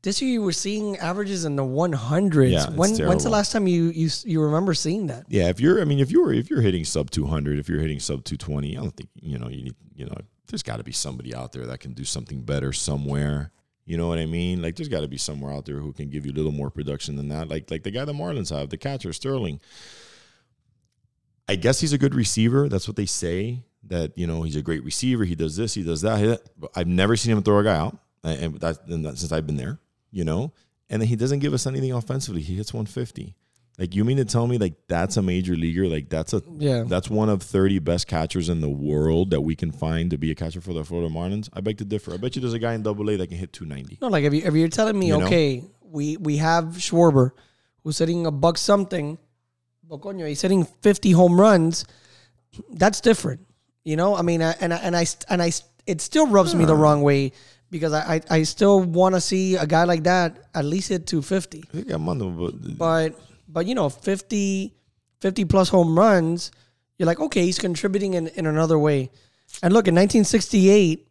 this 0.04 0.22
year 0.22 0.32
you 0.32 0.42
were 0.42 0.52
seeing 0.52 0.96
averages 0.98 1.46
in 1.46 1.56
the 1.56 1.64
100s 1.64 2.52
Yeah, 2.52 2.70
when 2.70 2.96
when's 3.08 3.24
the 3.24 3.30
last 3.30 3.52
time 3.52 3.68
you 3.68 3.86
you 3.86 4.10
you 4.26 4.42
remember 4.42 4.74
seeing 4.74 5.08
that 5.08 5.26
Yeah, 5.28 5.50
if 5.50 5.60
you're, 5.60 5.82
I 5.82 5.86
mean, 5.86 6.00
if 6.00 6.12
you're 6.12 6.32
if 6.34 6.50
you're 6.50 6.62
hitting 6.62 6.86
sub 6.86 7.10
200, 7.10 7.58
if 7.58 7.68
you're 7.68 7.80
hitting 7.80 8.00
sub 8.00 8.24
220, 8.24 8.78
I 8.78 8.82
don't 8.82 8.96
think 8.96 9.10
you 9.20 9.40
know 9.40 9.50
you 9.50 9.64
need, 9.64 9.76
you 9.96 10.06
know, 10.06 10.16
there's 10.48 10.64
got 10.64 10.78
to 10.78 10.84
be 10.84 10.92
somebody 10.92 11.34
out 11.34 11.52
there 11.52 11.66
that 11.66 11.80
can 11.80 11.94
do 11.94 12.04
something 12.04 12.42
better 12.42 12.72
somewhere. 12.74 13.52
You 13.86 13.98
know 13.98 14.08
what 14.08 14.20
I 14.20 14.26
mean? 14.26 14.62
Like, 14.62 14.76
there's 14.76 14.90
got 14.90 15.02
to 15.02 15.08
be 15.08 15.18
somewhere 15.18 15.54
out 15.54 15.66
there 15.66 15.78
who 15.78 15.94
can 15.94 16.10
give 16.10 16.26
you 16.26 16.32
a 16.34 16.36
little 16.36 16.52
more 16.52 16.70
production 16.70 17.16
than 17.16 17.30
that. 17.30 17.48
Like, 17.48 17.72
like 17.72 17.84
the 17.84 17.92
guy 17.92 18.04
the 18.06 18.14
Marlins 18.14 18.56
have, 18.56 18.70
the 18.70 18.78
catcher 18.78 19.14
Stallings. 19.14 19.62
I 21.48 21.56
guess 21.56 21.80
he's 21.80 21.94
a 21.94 21.98
good 21.98 22.14
receiver. 22.14 22.68
That's 22.68 22.88
what 22.88 22.98
they 22.98 23.06
say. 23.06 23.64
That 23.88 24.18
you 24.18 24.28
know 24.28 24.44
he's 24.44 24.56
a 24.56 24.62
great 24.62 24.84
receiver. 24.84 25.24
He 25.24 25.36
does 25.36 25.56
this, 25.56 25.74
he 25.74 25.84
does 25.84 26.02
that. 26.02 26.20
He- 26.20 26.38
But 26.58 26.72
I've 26.76 26.88
never 26.88 27.16
seen 27.16 27.34
him 27.38 27.44
throw 27.44 27.60
a 27.60 27.64
guy 27.64 27.76
out, 27.78 27.98
and 28.24 28.60
that's 28.60 28.80
and 28.88 29.06
that's 29.06 29.20
since 29.22 29.32
I've 29.32 29.46
been 29.48 29.58
there. 29.58 29.80
You 30.12 30.24
know, 30.24 30.54
and 30.90 31.02
then 31.02 31.08
he 31.10 31.16
doesn't 31.16 31.40
give 31.40 31.54
us 31.54 31.66
anything 31.68 31.92
offensively. 31.94 32.42
He 32.42 32.56
hits 32.56 32.74
150. 32.74 33.36
Like 33.80 33.94
you 33.94 34.04
mean 34.04 34.18
to 34.18 34.26
tell 34.26 34.48
me 34.48 34.58
like 34.58 34.74
that's 34.88 35.18
a 35.18 35.22
major 35.22 35.56
leaguer? 35.56 35.88
Like 35.88 36.10
that's 36.10 36.34
a 36.34 36.42
yeah 36.58 36.84
that's 36.88 37.10
one 37.12 37.30
of 37.30 37.44
30 37.44 37.78
best 37.80 38.08
catchers 38.08 38.50
in 38.50 38.60
the 38.60 38.70
world 38.70 39.30
that 39.30 39.42
we 39.42 39.56
can 39.56 39.72
find 39.72 40.10
to 40.10 40.18
be 40.18 40.32
a 40.32 40.36
catcher 40.36 40.62
for 40.62 40.74
the 40.74 40.84
Florida 40.84 41.14
Marlins? 41.14 41.48
I 41.54 41.62
beg 41.62 41.78
to 41.78 41.86
differ. 41.86 42.14
I 42.14 42.18
bet 42.18 42.36
you 42.36 42.42
there's 42.42 42.54
a 42.56 42.60
guy 42.60 42.74
in 42.74 42.82
Double 42.82 43.08
A 43.12 43.16
that 43.18 43.28
can 43.28 43.38
hit 43.38 43.54
290. 43.54 44.00
No, 44.02 44.08
like 44.08 44.24
if 44.24 44.34
you 44.34 44.42
if 44.44 44.54
you're 44.56 44.68
telling 44.70 44.98
me, 44.98 45.08
You 45.10 45.20
know? 45.20 45.26
okay, 45.28 45.64
we 45.84 46.18
we 46.18 46.38
have 46.38 46.66
Schwarber, 46.78 47.32
who's 47.84 48.00
hitting 48.00 48.26
a 48.26 48.32
buck 48.32 48.58
something, 48.58 49.20
but 49.88 50.02
coño, 50.02 50.28
he's 50.28 50.42
hitting 50.42 50.66
50 50.82 51.12
home 51.12 51.40
runs. 51.40 51.86
That's 52.72 53.00
different, 53.02 53.42
you 53.88 53.96
know. 53.96 54.16
I 54.16 54.22
mean, 54.22 54.42
I, 54.42 54.54
and 54.60 54.74
I, 54.74 54.78
and 54.78 54.96
I 54.96 55.06
and 55.30 55.42
I 55.42 55.52
it 55.86 56.02
still 56.02 56.28
rubs 56.28 56.54
me 56.54 56.66
the 56.66 56.76
wrong 56.76 57.02
way 57.02 57.32
because 57.72 57.94
I 57.94 58.16
I, 58.16 58.22
I 58.30 58.44
still 58.44 58.82
want 58.82 59.16
to 59.16 59.22
see 59.22 59.56
a 59.56 59.66
guy 59.66 59.86
like 59.86 60.04
that 60.04 60.38
at 60.54 60.66
least 60.66 60.90
hit 60.90 61.08
250. 61.08 61.60
I 61.60 61.72
think 61.72 61.92
I'm 61.92 62.10
on 62.10 62.18
them, 62.18 62.38
but 62.38 62.78
But 62.78 63.20
but 63.48 63.66
you 63.66 63.76
know, 63.76 63.88
50, 63.88 64.74
50 65.22 65.46
plus 65.46 65.70
home 65.70 65.98
runs, 65.98 66.52
you're 66.98 67.08
like, 67.08 67.22
okay, 67.22 67.44
he's 67.46 67.58
contributing 67.58 68.16
in, 68.16 68.28
in 68.28 68.46
another 68.46 68.78
way. 68.78 69.10
And 69.64 69.74
look, 69.74 69.88
in 69.88 69.96
1968, 69.96 71.08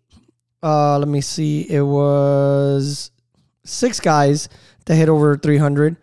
uh, 0.62 0.98
let 0.98 1.08
me 1.08 1.22
see, 1.22 1.62
it 1.62 1.80
was 1.80 3.10
six 3.64 4.00
guys 4.00 4.50
that 4.84 4.96
hit 4.96 5.08
over 5.08 5.36
300. 5.36 5.96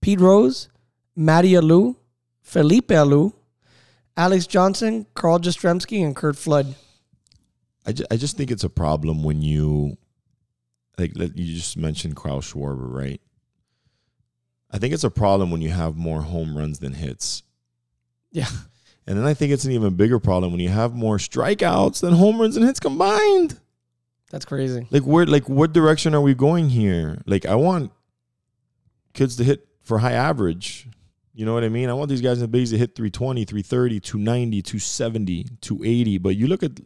Pete 0.00 0.20
Rose, 0.20 0.68
Matty 1.14 1.52
Alou, 1.52 1.96
Felipe 2.40 2.88
Alou, 2.88 3.34
Alex 4.16 4.46
Johnson, 4.46 5.06
Carl 5.14 5.40
Yastrzemski, 5.40 6.04
and 6.04 6.14
Curt 6.14 6.36
Flood. 6.36 6.74
I 7.86 7.92
just, 7.92 8.12
I 8.12 8.16
just 8.16 8.36
think 8.36 8.50
it's 8.50 8.64
a 8.64 8.70
problem 8.70 9.22
when 9.22 9.42
you 9.42 9.96
like 10.98 11.12
let- 11.14 11.36
you 11.36 11.54
just 11.54 11.76
mentioned 11.76 12.16
Carl 12.16 12.40
Schwarber, 12.40 12.92
right? 12.92 13.20
I 14.70 14.78
think 14.78 14.94
it's 14.94 15.04
a 15.04 15.10
problem 15.10 15.50
when 15.50 15.62
you 15.62 15.70
have 15.70 15.96
more 15.96 16.22
home 16.22 16.56
runs 16.56 16.78
than 16.78 16.94
hits. 16.94 17.42
Yeah. 18.32 18.48
And 19.06 19.18
then 19.18 19.26
I 19.26 19.34
think 19.34 19.52
it's 19.52 19.64
an 19.64 19.72
even 19.72 19.94
bigger 19.94 20.18
problem 20.18 20.50
when 20.50 20.60
you 20.60 20.70
have 20.70 20.94
more 20.94 21.18
strikeouts 21.18 22.00
than 22.00 22.14
home 22.14 22.40
runs 22.40 22.56
and 22.56 22.64
hits 22.64 22.80
combined. 22.80 23.60
That's 24.30 24.46
crazy. 24.46 24.88
Like 24.90 25.02
where 25.02 25.26
like 25.26 25.48
what 25.48 25.72
direction 25.72 26.14
are 26.14 26.20
we 26.20 26.34
going 26.34 26.70
here? 26.70 27.22
Like 27.26 27.44
I 27.46 27.54
want 27.54 27.92
kids 29.12 29.36
to 29.36 29.44
hit 29.44 29.68
for 29.82 29.98
high 29.98 30.12
average. 30.14 30.88
You 31.34 31.44
know 31.44 31.52
what 31.52 31.64
I 31.64 31.68
mean? 31.68 31.90
I 31.90 31.94
want 31.94 32.08
these 32.10 32.20
guys 32.20 32.36
in 32.38 32.42
the 32.42 32.48
bigs 32.48 32.70
to 32.70 32.78
hit 32.78 32.94
320, 32.94 33.44
330, 33.44 33.98
290, 34.00 34.62
270, 34.62 35.44
280. 35.60 36.18
But 36.18 36.36
you 36.36 36.46
look 36.46 36.62
at 36.62 36.78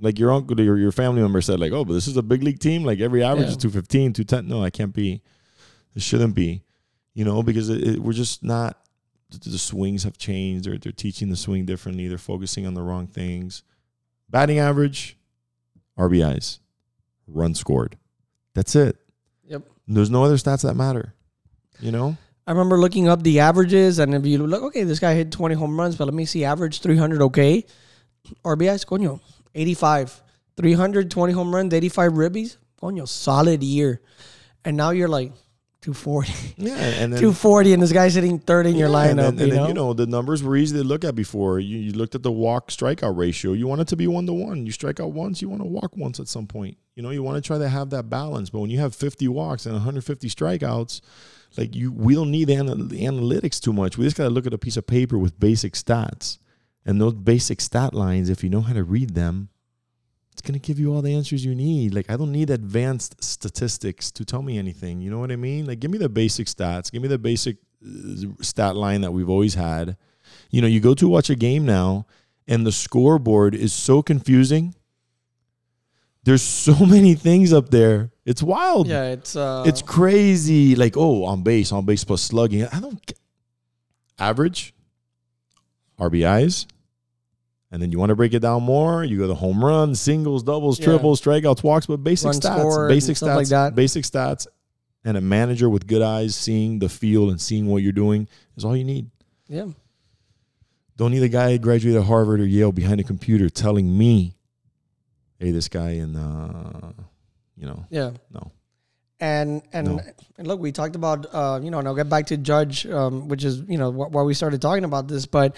like 0.00 0.18
your 0.18 0.32
uncle 0.32 0.60
or 0.60 0.76
your 0.76 0.90
family 0.90 1.22
member 1.22 1.40
said 1.40 1.60
like, 1.60 1.70
"Oh, 1.72 1.84
but 1.84 1.92
this 1.94 2.08
is 2.08 2.16
a 2.16 2.22
big 2.22 2.42
league 2.42 2.58
team. 2.58 2.82
Like 2.84 2.98
every 3.00 3.22
average 3.22 3.46
Yeah. 3.46 3.50
is 3.52 3.56
215, 3.58 4.12
210." 4.14 4.48
No, 4.48 4.62
I 4.64 4.70
can't 4.70 4.92
be. 4.92 5.22
It 5.94 6.02
shouldn't 6.02 6.34
be. 6.34 6.64
You 7.14 7.24
know, 7.24 7.42
because 7.44 7.68
it, 7.68 7.82
it, 7.86 7.98
we're 8.00 8.12
just 8.12 8.42
not 8.42 8.76
the, 9.30 9.50
the 9.50 9.58
swings 9.58 10.02
have 10.02 10.18
changed. 10.18 10.64
They're 10.64 10.78
they're 10.78 10.90
teaching 10.92 11.28
the 11.30 11.36
swing 11.36 11.64
differently. 11.64 12.08
They're 12.08 12.18
focusing 12.18 12.66
on 12.66 12.74
the 12.74 12.82
wrong 12.82 13.06
things. 13.06 13.62
Batting 14.28 14.58
average, 14.58 15.16
RBIs, 15.96 16.58
run 17.28 17.54
scored. 17.54 17.98
That's 18.54 18.74
it. 18.74 18.96
Yep. 19.46 19.62
There's 19.86 20.10
no 20.10 20.24
other 20.24 20.36
stats 20.36 20.62
that 20.62 20.74
matter. 20.74 21.14
You 21.80 21.92
know? 21.92 22.16
I 22.46 22.50
remember 22.52 22.76
looking 22.78 23.08
up 23.08 23.22
the 23.22 23.40
averages, 23.40 23.98
and 23.98 24.14
if 24.14 24.26
you 24.26 24.38
look, 24.38 24.62
okay, 24.64 24.82
this 24.82 24.98
guy 24.98 25.14
hit 25.14 25.30
20 25.30 25.54
home 25.54 25.78
runs, 25.78 25.96
but 25.96 26.06
let 26.06 26.14
me 26.14 26.24
see 26.24 26.44
average 26.44 26.80
300, 26.80 27.22
okay. 27.22 27.64
RBIs, 28.44 28.84
coño, 28.84 29.20
85. 29.54 30.22
320 30.56 31.32
home 31.32 31.54
runs, 31.54 31.72
85 31.72 32.12
ribbies, 32.12 32.56
coño, 32.80 33.06
solid 33.06 33.62
year. 33.62 34.00
And 34.64 34.76
now 34.76 34.90
you're 34.90 35.08
like 35.08 35.32
240. 35.82 36.32
Yeah, 36.58 36.74
and 36.74 37.12
then 37.12 37.20
240, 37.20 37.74
and 37.74 37.82
this 37.82 37.92
guy's 37.92 38.14
hitting 38.14 38.38
third 38.38 38.66
in 38.66 38.76
your 38.76 38.88
lineup, 38.88 39.10
and 39.10 39.18
then, 39.18 39.26
and 39.28 39.40
you, 39.40 39.46
then, 39.46 39.56
know? 39.56 39.68
you 39.68 39.74
know 39.74 39.92
the 39.92 40.06
numbers 40.06 40.42
were 40.42 40.56
easy 40.56 40.76
to 40.76 40.84
look 40.84 41.04
at 41.04 41.14
before. 41.14 41.58
You, 41.58 41.78
you 41.78 41.92
looked 41.92 42.14
at 42.14 42.22
the 42.22 42.32
walk 42.32 42.70
strikeout 42.70 43.16
ratio. 43.16 43.52
You 43.52 43.66
want 43.66 43.80
it 43.80 43.88
to 43.88 43.96
be 43.96 44.06
one 44.06 44.26
to 44.26 44.32
one. 44.32 44.66
You 44.66 44.72
strike 44.72 45.00
out 45.00 45.12
once, 45.12 45.42
you 45.42 45.48
want 45.48 45.62
to 45.62 45.68
walk 45.68 45.96
once 45.96 46.20
at 46.20 46.28
some 46.28 46.46
point. 46.46 46.76
You 46.94 47.02
know, 47.02 47.10
you 47.10 47.22
want 47.22 47.42
to 47.42 47.46
try 47.46 47.58
to 47.58 47.68
have 47.68 47.90
that 47.90 48.10
balance. 48.10 48.50
But 48.50 48.60
when 48.60 48.70
you 48.70 48.78
have 48.80 48.94
50 48.94 49.26
walks 49.28 49.64
and 49.66 49.74
150 49.74 50.28
strikeouts, 50.28 51.00
like 51.56 51.74
you, 51.74 51.92
we 51.92 52.14
don't 52.14 52.30
need 52.30 52.50
anal- 52.50 52.76
analytics 52.76 53.60
too 53.60 53.72
much. 53.72 53.96
We 53.96 54.04
just 54.04 54.16
got 54.16 54.24
to 54.24 54.30
look 54.30 54.46
at 54.46 54.54
a 54.54 54.58
piece 54.58 54.76
of 54.76 54.86
paper 54.86 55.18
with 55.18 55.38
basic 55.38 55.74
stats, 55.74 56.38
and 56.84 57.00
those 57.00 57.14
basic 57.14 57.60
stat 57.60 57.94
lines, 57.94 58.28
if 58.28 58.42
you 58.42 58.50
know 58.50 58.60
how 58.60 58.72
to 58.72 58.84
read 58.84 59.14
them, 59.14 59.48
it's 60.32 60.40
gonna 60.40 60.58
give 60.58 60.78
you 60.78 60.92
all 60.92 61.02
the 61.02 61.14
answers 61.14 61.44
you 61.44 61.54
need. 61.54 61.94
Like 61.94 62.10
I 62.10 62.16
don't 62.16 62.32
need 62.32 62.50
advanced 62.50 63.22
statistics 63.22 64.10
to 64.12 64.24
tell 64.24 64.42
me 64.42 64.58
anything. 64.58 65.00
You 65.00 65.10
know 65.10 65.18
what 65.18 65.30
I 65.30 65.36
mean? 65.36 65.66
Like 65.66 65.78
give 65.78 65.90
me 65.90 65.98
the 65.98 66.08
basic 66.08 66.46
stats. 66.46 66.90
Give 66.90 67.02
me 67.02 67.08
the 67.08 67.18
basic 67.18 67.58
uh, 67.84 68.26
stat 68.40 68.74
line 68.74 69.02
that 69.02 69.12
we've 69.12 69.28
always 69.28 69.54
had. 69.54 69.96
You 70.50 70.62
know, 70.62 70.66
you 70.66 70.80
go 70.80 70.94
to 70.94 71.08
watch 71.08 71.28
a 71.28 71.34
game 71.34 71.66
now, 71.66 72.06
and 72.48 72.66
the 72.66 72.72
scoreboard 72.72 73.54
is 73.54 73.72
so 73.72 74.02
confusing. 74.02 74.74
There's 76.24 76.42
so 76.42 76.74
many 76.86 77.14
things 77.14 77.52
up 77.52 77.70
there. 77.70 78.10
It's 78.24 78.42
wild. 78.42 78.86
yeah, 78.88 79.06
it's 79.10 79.34
uh, 79.34 79.64
It's 79.66 79.82
crazy. 79.82 80.76
Like, 80.76 80.96
oh, 80.96 81.24
on 81.24 81.42
base, 81.42 81.72
on 81.72 81.84
base 81.84 82.04
plus 82.04 82.22
slugging. 82.22 82.64
I 82.66 82.78
don't 82.80 83.04
get 83.04 83.18
average, 84.18 84.74
RBIs. 85.98 86.66
And 87.70 87.80
then 87.82 87.90
you 87.90 87.98
want 87.98 88.10
to 88.10 88.16
break 88.16 88.34
it 88.34 88.40
down 88.40 88.62
more, 88.64 89.02
you 89.02 89.16
go 89.18 89.26
to 89.26 89.34
home 89.34 89.64
runs, 89.64 89.98
singles, 89.98 90.42
doubles, 90.42 90.78
Yeah. 90.78 90.84
triples, 90.86 91.20
strikeouts, 91.22 91.62
walks, 91.62 91.86
but 91.86 92.04
basic 92.04 92.26
Run 92.26 92.34
stats, 92.34 92.88
basic 92.88 93.16
stats, 93.16 93.34
like 93.36 93.48
that. 93.48 93.74
basic 93.74 94.04
stats, 94.04 94.46
and 95.06 95.16
a 95.16 95.22
manager 95.22 95.70
with 95.70 95.86
good 95.86 96.02
eyes 96.02 96.36
seeing 96.36 96.80
the 96.80 96.90
field 96.90 97.30
and 97.30 97.40
seeing 97.40 97.66
what 97.66 97.82
you're 97.82 97.90
doing 97.92 98.28
is 98.56 98.64
all 98.64 98.76
you 98.76 98.84
need. 98.84 99.10
yeah. 99.48 99.66
Don't 100.98 101.10
need 101.12 101.22
a 101.22 101.28
guy 101.30 101.52
who 101.52 101.58
graduated 101.58 102.02
Harvard 102.04 102.40
or 102.40 102.44
Yale 102.44 102.70
behind 102.70 103.00
a 103.00 103.04
computer 103.04 103.48
telling 103.48 103.96
me, 103.96 104.36
"Hey, 105.42 105.50
this 105.50 105.68
guy 105.68 105.90
in, 106.04 106.16
uh, 106.16 106.92
you 107.56 107.66
know, 107.66 107.84
Yeah. 107.90 108.10
no." 108.32 108.50
And 109.20 109.62
and 109.72 109.86
No. 109.88 110.00
and 110.38 110.46
look, 110.48 110.60
we 110.60 110.72
talked 110.72 110.96
about 110.96 111.26
uh, 111.32 111.60
you 111.62 111.70
know, 111.70 111.78
and 111.78 111.86
I'll 111.88 111.94
get 111.94 112.08
back 112.08 112.26
to 112.26 112.36
Judge, 112.36 112.86
um, 112.86 113.28
which 113.28 113.44
is 113.44 113.62
you 113.68 113.78
know 113.78 113.90
wh- 113.92 114.10
why 114.12 114.22
we 114.22 114.34
started 114.34 114.60
talking 114.60 114.84
about 114.84 115.06
this, 115.08 115.26
but 115.26 115.54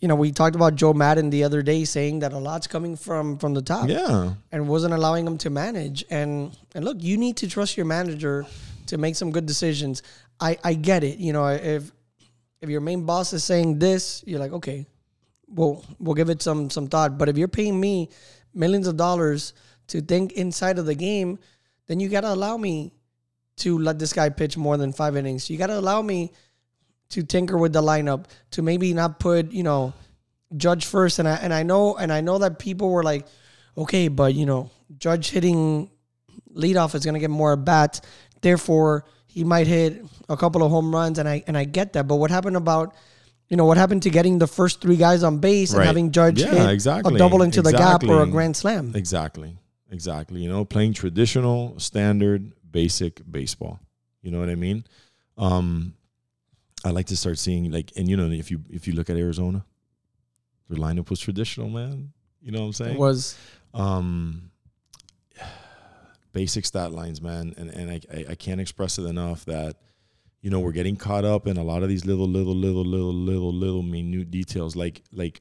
you 0.00 0.08
know, 0.08 0.16
we 0.16 0.32
talked 0.32 0.56
about 0.56 0.74
Joe 0.74 0.92
Maddon 0.92 1.30
the 1.30 1.44
other 1.44 1.62
day 1.62 1.84
saying 1.84 2.20
that 2.20 2.32
a 2.32 2.38
lot's 2.38 2.66
coming 2.66 2.96
from 2.96 3.38
from 3.38 3.54
the 3.54 3.62
top, 3.62 3.88
Yeah, 3.88 4.34
and 4.50 4.66
wasn't 4.68 4.94
allowing 4.94 5.26
him 5.26 5.38
to 5.38 5.50
manage. 5.50 6.04
And 6.10 6.56
and 6.74 6.84
look, 6.84 6.96
you 7.02 7.16
need 7.18 7.36
to 7.38 7.46
trust 7.48 7.76
your 7.76 7.86
manager 7.86 8.46
to 8.86 8.98
make 8.98 9.14
some 9.16 9.30
good 9.30 9.46
decisions. 9.46 10.02
I 10.40 10.56
I 10.64 10.74
get 10.74 11.04
it. 11.04 11.18
You 11.18 11.32
know, 11.34 11.46
if 11.48 11.92
if 12.62 12.68
your 12.70 12.80
main 12.80 13.04
boss 13.04 13.32
is 13.32 13.44
saying 13.44 13.78
this, 13.78 14.24
you're 14.26 14.40
like, 14.40 14.52
okay, 14.52 14.86
we'll 15.48 15.84
we'll 16.00 16.14
give 16.14 16.30
it 16.30 16.40
some 16.42 16.70
some 16.70 16.86
thought. 16.88 17.18
But 17.18 17.28
if 17.28 17.36
you're 17.36 17.54
paying 17.60 17.78
me 17.78 18.08
millions 18.54 18.86
of 18.86 18.96
dollars 18.96 19.52
to 19.88 20.00
think 20.00 20.32
inside 20.32 20.78
of 20.78 20.86
the 20.86 20.94
game, 20.94 21.38
then 21.86 22.00
you 22.00 22.08
gotta 22.08 22.32
allow 22.32 22.56
me 22.56 22.92
to 23.56 23.78
let 23.78 23.98
this 23.98 24.12
guy 24.12 24.28
pitch 24.28 24.56
more 24.56 24.76
than 24.76 24.92
five 24.92 25.16
innings. 25.16 25.50
You 25.50 25.58
gotta 25.58 25.78
allow 25.78 26.02
me 26.02 26.32
to 27.10 27.22
tinker 27.22 27.58
with 27.58 27.72
the 27.72 27.82
lineup, 27.82 28.24
to 28.52 28.62
maybe 28.62 28.92
not 28.94 29.20
put, 29.20 29.52
you 29.52 29.62
know, 29.62 29.92
Judge 30.56 30.86
first. 30.86 31.18
And 31.18 31.28
I 31.28 31.36
and 31.36 31.52
I 31.52 31.62
know 31.62 31.96
and 31.96 32.12
I 32.12 32.20
know 32.20 32.38
that 32.38 32.58
people 32.58 32.90
were 32.90 33.02
like, 33.02 33.26
okay, 33.76 34.08
but 34.08 34.34
you 34.34 34.46
know, 34.46 34.70
Judge 34.98 35.30
hitting 35.30 35.90
leadoff 36.54 36.94
is 36.94 37.04
gonna 37.04 37.18
get 37.18 37.30
more 37.30 37.52
at 37.52 37.64
bats. 37.64 38.00
Therefore, 38.40 39.04
he 39.26 39.44
might 39.44 39.66
hit 39.66 40.04
a 40.28 40.36
couple 40.36 40.62
of 40.62 40.70
home 40.70 40.94
runs, 40.94 41.18
and 41.18 41.28
I 41.28 41.42
and 41.46 41.56
I 41.56 41.64
get 41.64 41.92
that. 41.94 42.08
But 42.08 42.16
what 42.16 42.30
happened 42.30 42.56
about 42.56 42.94
you 43.52 43.58
know 43.58 43.66
what 43.66 43.76
happened 43.76 44.02
to 44.02 44.08
getting 44.08 44.38
the 44.38 44.46
first 44.46 44.80
three 44.80 44.96
guys 44.96 45.22
on 45.22 45.36
base 45.36 45.74
and 45.74 45.84
having 45.84 46.10
Judge 46.10 46.40
Yeah, 46.40 46.54
hit 46.54 46.70
exactly. 46.70 47.14
a 47.14 47.18
double 47.18 47.42
into 47.42 47.60
the 47.60 47.70
gap 47.70 48.02
or 48.02 48.22
a 48.22 48.26
grand 48.26 48.56
slam? 48.56 48.92
Exactly. 48.94 49.58
Exactly. 49.90 50.40
You 50.40 50.48
know, 50.48 50.64
playing 50.64 50.94
traditional, 50.94 51.78
standard, 51.78 52.54
basic 52.70 53.20
baseball. 53.30 53.78
You 54.22 54.30
know 54.30 54.40
what 54.40 54.48
I 54.48 54.54
mean? 54.54 54.84
Um 55.36 55.92
I 56.82 56.92
like 56.92 57.04
to 57.08 57.16
start 57.16 57.38
seeing 57.38 57.70
like 57.70 57.92
and 57.94 58.08
you 58.08 58.16
know 58.16 58.30
if 58.30 58.50
you 58.50 58.62
if 58.70 58.86
you 58.86 58.94
look 58.94 59.10
at 59.10 59.18
Arizona, 59.18 59.66
their 60.70 60.78
lineup 60.78 61.10
was 61.10 61.20
traditional, 61.20 61.68
man. 61.68 62.14
You 62.40 62.52
know 62.52 62.60
what 62.60 62.66
I'm 62.68 62.72
saying? 62.72 62.94
It 62.94 62.98
was 62.98 63.36
um 63.74 64.50
basic 66.32 66.64
stat 66.64 66.90
lines 66.90 67.20
man 67.20 67.52
and 67.58 67.68
and 67.68 67.90
I, 67.90 68.00
I 68.10 68.24
i 68.30 68.34
can't 68.34 68.62
express 68.62 68.98
it 68.98 69.04
enough 69.04 69.44
that 69.44 69.76
you 70.42 70.50
know 70.50 70.58
we're 70.58 70.72
getting 70.72 70.96
caught 70.96 71.24
up 71.24 71.46
in 71.46 71.56
a 71.56 71.62
lot 71.62 71.82
of 71.82 71.88
these 71.88 72.04
little 72.04 72.28
little 72.28 72.54
little 72.54 72.84
little 72.84 73.14
little 73.14 73.52
little 73.52 73.82
minute 73.82 74.30
details. 74.30 74.76
Like 74.76 75.02
like 75.12 75.40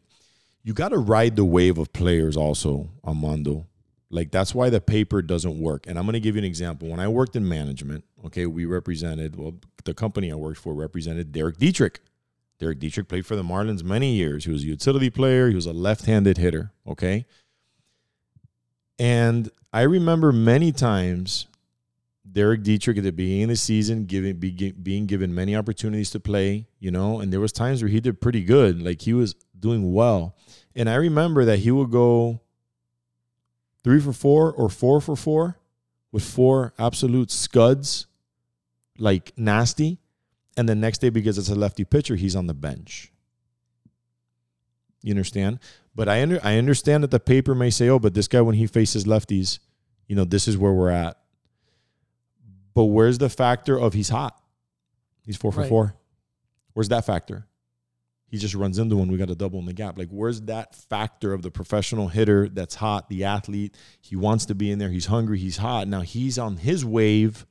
you 0.64 0.74
got 0.74 0.90
to 0.90 0.98
ride 0.98 1.36
the 1.36 1.44
wave 1.44 1.78
of 1.78 1.92
players 1.92 2.38
also 2.38 2.90
armando. 3.04 3.68
Like 4.12 4.32
that's 4.32 4.54
why 4.54 4.70
the 4.70 4.80
paper 4.80 5.22
doesn't 5.22 5.60
work. 5.60 5.88
And 5.88 5.98
i'm 5.98 6.06
going 6.06 6.14
to 6.14 6.20
give 6.20 6.36
you 6.36 6.40
an 6.40 6.46
example. 6.46 6.88
When 6.88 7.00
i 7.00 7.08
worked 7.08 7.36
in 7.36 7.48
management 7.50 8.06
okay 8.26 8.46
we 8.46 8.66
represented 8.66 9.36
well 9.36 9.56
the 9.84 9.96
company 9.96 10.32
i 10.32 10.36
worked 10.36 10.60
for 10.60 10.74
represented 10.74 11.32
derek 11.32 11.58
dietrich. 11.58 12.00
Derek 12.60 12.78
dietrich 12.78 13.08
played 13.08 13.26
for 13.26 13.36
the 13.36 13.44
marlins 13.44 13.84
many 13.84 14.14
years. 14.14 14.46
He 14.46 14.52
was 14.52 14.64
a 14.64 14.68
utility 14.68 15.10
player. 15.10 15.50
He 15.50 15.56
was 15.56 15.66
a 15.66 15.74
left-handed 15.74 16.38
hitter 16.38 16.72
okay? 16.88 17.26
And 19.00 19.50
I 19.74 19.82
remember 19.82 20.32
many 20.32 20.72
times 20.72 21.48
Derek 22.32 22.64
Dietrich 22.64 22.98
at 22.98 23.04
the 23.04 23.12
beginning 23.12 23.44
of 23.44 23.50
the 23.50 23.56
season 23.58 24.06
giving 24.06 24.38
be, 24.38 24.72
being 24.72 25.06
given 25.06 25.36
many 25.36 25.56
opportunities 25.56 26.12
to 26.12 26.20
play, 26.20 26.68
you 26.80 26.92
know, 26.92 27.20
and 27.20 27.32
there 27.34 27.40
was 27.40 27.52
times 27.52 27.82
where 27.82 27.90
he 27.90 28.00
did 28.00 28.22
pretty 28.22 28.44
good, 28.44 28.82
like 28.82 29.02
he 29.02 29.14
was 29.14 29.36
doing 29.60 29.94
well. 29.94 30.36
And 30.76 30.90
I 30.90 30.96
remember 30.96 31.46
that 31.46 31.60
he 31.60 31.72
would 31.72 31.92
go 31.92 32.42
3 33.84 34.00
for 34.00 34.14
4 34.14 34.54
or 34.54 34.70
4 34.70 35.02
for 35.02 35.16
4 35.16 35.58
with 36.12 36.24
four 36.24 36.74
absolute 36.78 37.32
scuds 37.32 38.08
like 38.98 39.34
nasty. 39.38 39.98
and 40.58 40.68
the 40.68 40.76
next 40.76 41.00
day 41.00 41.10
because 41.10 41.38
it's 41.38 41.50
a 41.50 41.56
lefty 41.56 41.86
pitcher, 41.86 42.18
he's 42.18 42.36
on 42.36 42.46
the 42.48 42.54
bench. 42.54 43.12
You 45.02 45.12
understand? 45.14 45.60
But 45.96 46.10
I 46.10 46.22
under, 46.22 46.40
I 46.44 46.58
understand 46.58 47.04
that 47.04 47.12
the 47.12 47.22
paper 47.22 47.56
may 47.56 47.70
say, 47.70 47.88
"Oh, 47.88 48.00
but 48.00 48.14
this 48.14 48.28
guy 48.28 48.42
when 48.42 48.56
he 48.56 48.68
faces 48.68 49.06
lefties, 49.06 49.60
you 50.08 50.16
know, 50.16 50.26
this 50.26 50.48
is 50.50 50.58
where 50.58 50.74
we're 50.74 50.90
at." 50.90 51.21
But 52.74 52.86
where's 52.86 53.18
the 53.18 53.30
factor 53.30 53.78
of 53.80 53.94
he's 53.94 54.10
hot? 54.10 54.42
He's 55.26 55.38
four 55.38 55.52
for 55.52 55.62
Right. 55.62 55.70
four. 55.70 55.96
Where's 56.74 56.90
that 56.90 57.06
factor? 57.06 57.46
He 58.28 58.38
just 58.38 58.56
runs 58.56 58.80
into 58.80 58.96
one. 58.96 59.12
We 59.12 59.18
got 59.18 59.30
a 59.30 59.36
double 59.36 59.60
in 59.60 59.66
the 59.66 59.74
gap. 59.74 59.98
Like, 59.98 60.08
where's 60.10 60.42
that 60.44 60.74
factor 60.74 61.34
of 61.34 61.42
the 61.42 61.52
professional 61.52 62.08
hitter 62.08 62.48
that's 62.48 62.76
hot, 62.76 63.10
the 63.10 63.26
athlete? 63.26 63.76
He 64.00 64.16
wants 64.16 64.46
to 64.46 64.56
be 64.56 64.72
in 64.72 64.80
there. 64.80 64.88
He's 64.90 65.08
hungry. 65.08 65.38
He's 65.38 65.58
hot. 65.58 65.88
Now 65.90 66.00
he's 66.00 66.40
on 66.40 66.56
his 66.56 66.86
wave, 66.86 67.46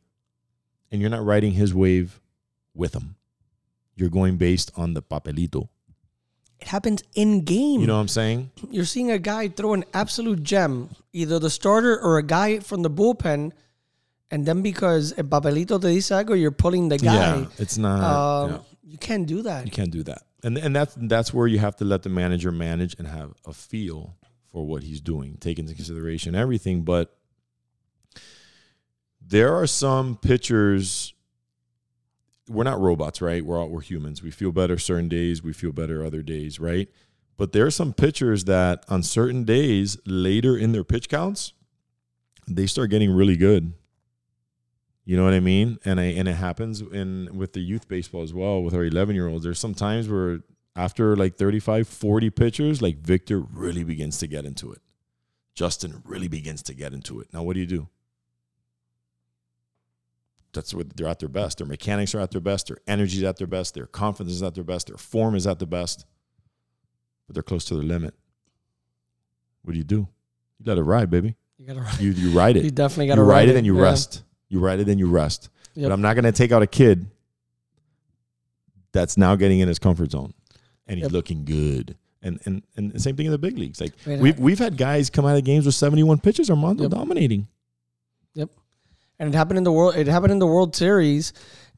and 0.90 1.00
you're 1.02 1.10
not 1.10 1.22
riding 1.24 1.52
his 1.52 1.74
wave 1.74 2.18
with 2.74 2.94
him. 2.94 3.16
You're 3.94 4.08
going 4.08 4.38
based 4.38 4.72
on 4.74 4.94
the 4.94 5.02
papelito. 5.02 5.68
It 6.60 6.68
happens 6.68 7.02
in 7.14 7.42
game. 7.44 7.82
You 7.82 7.86
know 7.86 7.96
what 7.96 8.00
I'm 8.00 8.08
saying? 8.08 8.50
You're 8.70 8.86
seeing 8.86 9.10
a 9.10 9.18
guy 9.18 9.48
throw 9.48 9.74
an 9.74 9.84
absolute 9.92 10.42
gem, 10.42 10.88
either 11.12 11.38
the 11.38 11.50
starter 11.50 11.98
or 12.00 12.16
a 12.16 12.22
guy 12.22 12.58
from 12.60 12.80
the 12.82 12.90
bullpen, 12.90 13.52
and 14.30 14.46
then 14.46 14.62
because 14.62 15.12
el 15.16 15.24
papelito 15.24 15.80
te 15.80 15.94
dice 15.94 16.10
algo, 16.10 16.38
you're 16.38 16.50
pulling 16.50 16.88
the 16.88 16.98
guy. 16.98 17.14
Yeah, 17.14 17.46
it's 17.58 17.78
not. 17.78 18.02
Um, 18.02 18.50
yeah. 18.50 18.58
You 18.84 18.98
can't 18.98 19.26
do 19.26 19.42
that. 19.42 19.66
You 19.66 19.72
can't 19.72 19.90
do 19.90 20.02
that. 20.04 20.22
And 20.42 20.58
and 20.58 20.74
that's 20.74 20.96
that's 20.96 21.34
where 21.34 21.46
you 21.46 21.58
have 21.58 21.76
to 21.76 21.84
let 21.84 22.02
the 22.02 22.08
manager 22.08 22.50
manage 22.50 22.96
and 22.98 23.06
have 23.06 23.32
a 23.46 23.52
feel 23.52 24.16
for 24.50 24.66
what 24.66 24.82
he's 24.82 25.00
doing, 25.00 25.36
take 25.38 25.58
into 25.58 25.74
consideration 25.74 26.34
everything. 26.34 26.82
But 26.82 27.16
there 29.20 29.54
are 29.54 29.66
some 29.66 30.16
pitchers. 30.16 31.14
We're 32.48 32.64
not 32.64 32.80
robots, 32.80 33.20
right? 33.20 33.44
We're 33.44 33.60
all 33.60 33.68
we're 33.68 33.80
humans. 33.80 34.22
We 34.22 34.30
feel 34.30 34.50
better 34.50 34.76
certain 34.76 35.08
days, 35.08 35.42
we 35.42 35.52
feel 35.52 35.72
better 35.72 36.04
other 36.04 36.22
days, 36.22 36.58
right? 36.58 36.88
But 37.36 37.52
there 37.52 37.64
are 37.64 37.70
some 37.70 37.92
pitchers 37.92 38.44
that 38.44 38.84
on 38.88 39.02
certain 39.02 39.44
days 39.44 39.96
later 40.04 40.56
in 40.56 40.72
their 40.72 40.84
pitch 40.84 41.08
counts, 41.08 41.52
they 42.48 42.66
start 42.66 42.90
getting 42.90 43.10
really 43.10 43.36
good. 43.36 43.72
You 45.10 45.16
know 45.16 45.24
what 45.24 45.34
I 45.34 45.40
mean? 45.40 45.76
And 45.84 45.98
I 45.98 46.04
and 46.04 46.28
it 46.28 46.34
happens 46.34 46.82
in 46.82 47.36
with 47.36 47.52
the 47.52 47.58
youth 47.58 47.88
baseball 47.88 48.22
as 48.22 48.32
well 48.32 48.62
with 48.62 48.74
our 48.74 48.84
11 48.84 49.16
year 49.16 49.26
olds. 49.26 49.42
There's 49.42 49.58
some 49.58 49.74
times 49.74 50.08
where 50.08 50.38
after 50.76 51.16
like 51.16 51.34
35, 51.34 51.88
40 51.88 52.30
pitchers, 52.30 52.80
like 52.80 52.98
Victor 52.98 53.40
really 53.40 53.82
begins 53.82 54.18
to 54.18 54.28
get 54.28 54.44
into 54.44 54.70
it. 54.70 54.78
Justin 55.56 56.04
really 56.04 56.28
begins 56.28 56.62
to 56.62 56.74
get 56.74 56.92
into 56.92 57.18
it. 57.18 57.26
Now, 57.32 57.42
what 57.42 57.54
do 57.54 57.60
you 57.60 57.66
do? 57.66 57.88
That's 60.52 60.72
what 60.72 60.96
they're 60.96 61.08
at 61.08 61.18
their 61.18 61.28
best. 61.28 61.58
Their 61.58 61.66
mechanics 61.66 62.14
are 62.14 62.20
at 62.20 62.30
their 62.30 62.40
best. 62.40 62.68
Their 62.68 62.78
energy 62.86 63.16
is 63.16 63.24
at 63.24 63.36
their 63.36 63.48
best. 63.48 63.74
Their 63.74 63.86
confidence 63.86 64.36
is 64.36 64.44
at 64.44 64.54
their 64.54 64.62
best. 64.62 64.86
Their 64.86 64.96
form 64.96 65.34
is 65.34 65.44
at 65.44 65.58
the 65.58 65.66
best. 65.66 66.06
But 67.26 67.34
they're 67.34 67.42
close 67.42 67.64
to 67.64 67.74
their 67.74 67.82
limit. 67.82 68.14
What 69.62 69.72
do 69.72 69.78
you 69.78 69.82
do? 69.82 70.06
You 70.60 70.66
let 70.66 70.78
it 70.78 70.82
ride, 70.82 71.10
baby. 71.10 71.34
You 71.58 71.66
gotta. 71.66 71.80
ride- 71.80 71.98
You 71.98 72.12
you 72.12 72.30
ride 72.30 72.56
it. 72.56 72.62
You 72.62 72.70
definitely 72.70 73.08
gotta 73.08 73.24
ride 73.24 73.48
it 73.48 73.56
and 73.56 73.66
you 73.66 73.74
yeah. 73.76 73.82
rest. 73.82 74.22
You 74.50 74.58
ride 74.60 74.80
it 74.80 74.88
and 74.88 74.98
you 75.00 75.08
rest. 75.08 75.48
Yep. 75.74 75.86
But 75.88 75.92
I'm 75.94 76.02
not 76.02 76.14
going 76.14 76.24
to 76.24 76.32
take 76.32 76.52
out 76.52 76.60
a 76.62 76.66
kid 76.66 77.06
that's 78.92 79.16
now 79.16 79.36
getting 79.36 79.60
in 79.60 79.68
his 79.68 79.78
comfort 79.78 80.10
zone 80.10 80.34
and 80.86 80.98
he's 80.98 81.04
Yep. 81.04 81.12
looking 81.12 81.44
good. 81.44 81.96
And, 82.22 82.38
and 82.44 82.62
and 82.76 82.92
the 82.92 83.00
same 83.00 83.16
thing 83.16 83.26
in 83.26 83.32
the 83.32 83.38
big 83.38 83.56
leagues. 83.56 83.80
Like 83.80 83.94
Right, 84.04 84.18
we've 84.20 84.38
we've 84.38 84.58
had 84.58 84.76
guys 84.76 85.08
come 85.08 85.24
out 85.24 85.36
of 85.38 85.44
games 85.44 85.64
with 85.64 85.74
71 85.74 86.18
pitches. 86.18 86.50
Armando 86.50 86.82
Yep. 86.82 86.92
dominating. 86.92 87.46
Yep. 88.34 88.50
And 89.18 89.32
it 89.32 89.36
happened 89.36 89.56
in 89.58 89.64
the 89.64 89.72
world. 89.72 89.96
It 89.96 90.06
happened 90.06 90.32
in 90.32 90.38
the 90.38 90.46
World 90.46 90.74
Series 90.76 91.32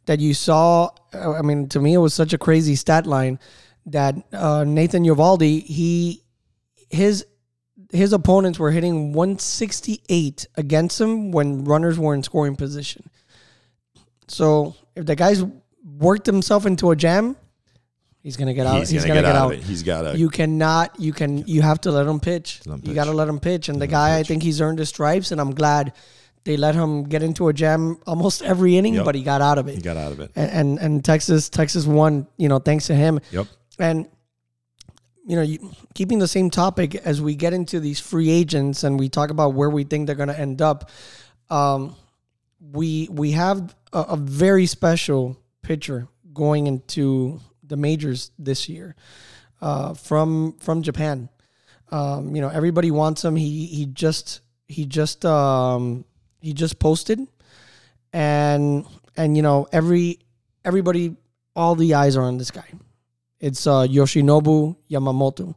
that 0.06 0.18
you 0.18 0.34
saw. 0.34 0.90
uh, 1.14 1.32
I 1.32 1.42
mean, 1.42 1.68
to 1.68 1.80
me, 1.80 1.94
it 1.94 1.98
was 1.98 2.12
such 2.14 2.32
a 2.32 2.38
crazy 2.38 2.74
stat 2.74 3.06
line 3.06 3.38
that 3.86 4.16
uh, 4.32 4.64
Nathan 4.64 5.04
Eovaldi 5.04 5.62
he 5.64 6.22
his 6.90 7.24
his 7.92 8.12
opponents 8.12 8.58
were 8.58 8.70
hitting 8.70 9.12
168 9.12 10.46
against 10.56 11.00
him 11.00 11.30
when 11.30 11.64
runners 11.64 11.98
were 11.98 12.14
in 12.14 12.22
scoring 12.22 12.56
position. 12.56 13.08
So 14.28 14.74
if 14.96 15.06
the 15.06 15.14
guy's 15.16 15.44
worked 15.98 16.26
himself 16.26 16.64
into 16.66 16.90
a 16.90 16.96
jam, 16.96 17.36
he's 18.22 18.36
gonna 18.36 18.54
get 18.54 18.66
out. 18.66 18.78
He's, 18.86 19.04
gonna, 19.04 19.20
get, 19.20 19.24
out. 19.24 19.52
of 19.52 19.58
it. 19.58 19.64
He's 19.64 19.82
got 19.82 20.02
to. 20.02 20.18
You 20.18 20.30
cannot. 20.30 20.98
You 20.98 21.12
can. 21.12 21.46
You 21.46 21.62
have 21.62 21.80
to 21.82 21.90
let 21.90 22.06
him 22.06 22.20
pitch. 22.20 22.60
Let 22.66 22.80
him 22.80 22.88
You 22.88 22.94
got 22.94 23.04
to 23.04 23.12
let 23.12 23.28
him 23.28 23.40
pitch. 23.40 23.68
And 23.68 23.76
the 23.76 23.80
Let 23.86 23.88
him 23.88 23.92
guy, 23.92 24.18
I 24.18 24.22
think 24.22 24.42
he's 24.42 24.60
earned 24.60 24.78
his 24.78 24.88
stripes, 24.88 25.30
and 25.32 25.40
I'm 25.40 25.54
glad 25.54 25.92
they 26.44 26.56
let 26.56 26.74
him 26.74 27.04
get 27.04 27.22
into 27.22 27.48
a 27.48 27.52
jam 27.52 27.98
almost 28.06 28.42
every 28.42 28.76
inning, 28.76 28.94
Yep. 28.94 29.04
but 29.04 29.14
he 29.14 29.22
got 29.22 29.40
out 29.40 29.58
of 29.58 29.68
it. 29.68 29.76
he 29.76 29.80
got 29.80 29.96
out 29.96 30.12
of 30.12 30.20
it. 30.20 30.30
And, 30.34 30.50
and 30.50 30.78
and 30.78 31.04
Texas 31.04 31.48
Texas 31.48 31.86
won. 31.86 32.26
You 32.36 32.48
know, 32.48 32.58
thanks 32.58 32.86
to 32.86 32.94
him. 32.94 33.20
Yep. 33.32 33.46
And 33.78 34.08
you 35.24 35.36
know, 35.36 35.42
you, 35.42 35.70
keeping 35.94 36.18
the 36.18 36.28
same 36.28 36.50
topic 36.50 36.94
as 36.94 37.20
we 37.20 37.34
get 37.34 37.52
into 37.52 37.80
these 37.80 38.00
free 38.00 38.30
agents 38.30 38.82
and 38.84 38.98
we 38.98 39.08
talk 39.08 39.30
about 39.30 39.54
where 39.54 39.70
we 39.70 39.84
think 39.84 40.06
they're 40.06 40.16
going 40.16 40.28
to 40.28 40.38
end 40.38 40.60
up. 40.60 40.90
Um, 41.50 41.94
we 42.60 43.08
we 43.10 43.32
have 43.32 43.74
a, 43.92 44.00
a 44.00 44.16
very 44.16 44.66
special 44.66 45.36
pitcher 45.62 46.08
going 46.32 46.66
into 46.66 47.40
the 47.62 47.76
majors 47.76 48.30
this 48.38 48.68
year 48.68 48.96
uh, 49.60 49.94
from 49.94 50.56
from 50.58 50.82
Japan. 50.82 51.28
Um, 51.90 52.34
you 52.34 52.40
know, 52.40 52.48
everybody 52.48 52.90
wants 52.90 53.24
him. 53.24 53.36
He 53.36 53.66
he 53.66 53.86
just 53.86 54.40
he 54.66 54.86
just 54.86 55.24
um, 55.24 56.04
he 56.40 56.52
just 56.52 56.78
posted, 56.78 57.20
and 58.12 58.86
and 59.16 59.36
you 59.36 59.42
know 59.42 59.68
every 59.72 60.18
everybody 60.64 61.16
all 61.54 61.74
the 61.74 61.94
eyes 61.94 62.16
are 62.16 62.24
on 62.24 62.38
this 62.38 62.50
guy. 62.50 62.66
It's 63.42 63.66
uh, 63.66 63.82
Yoshinobu 63.82 64.76
Yamamoto, 64.88 65.56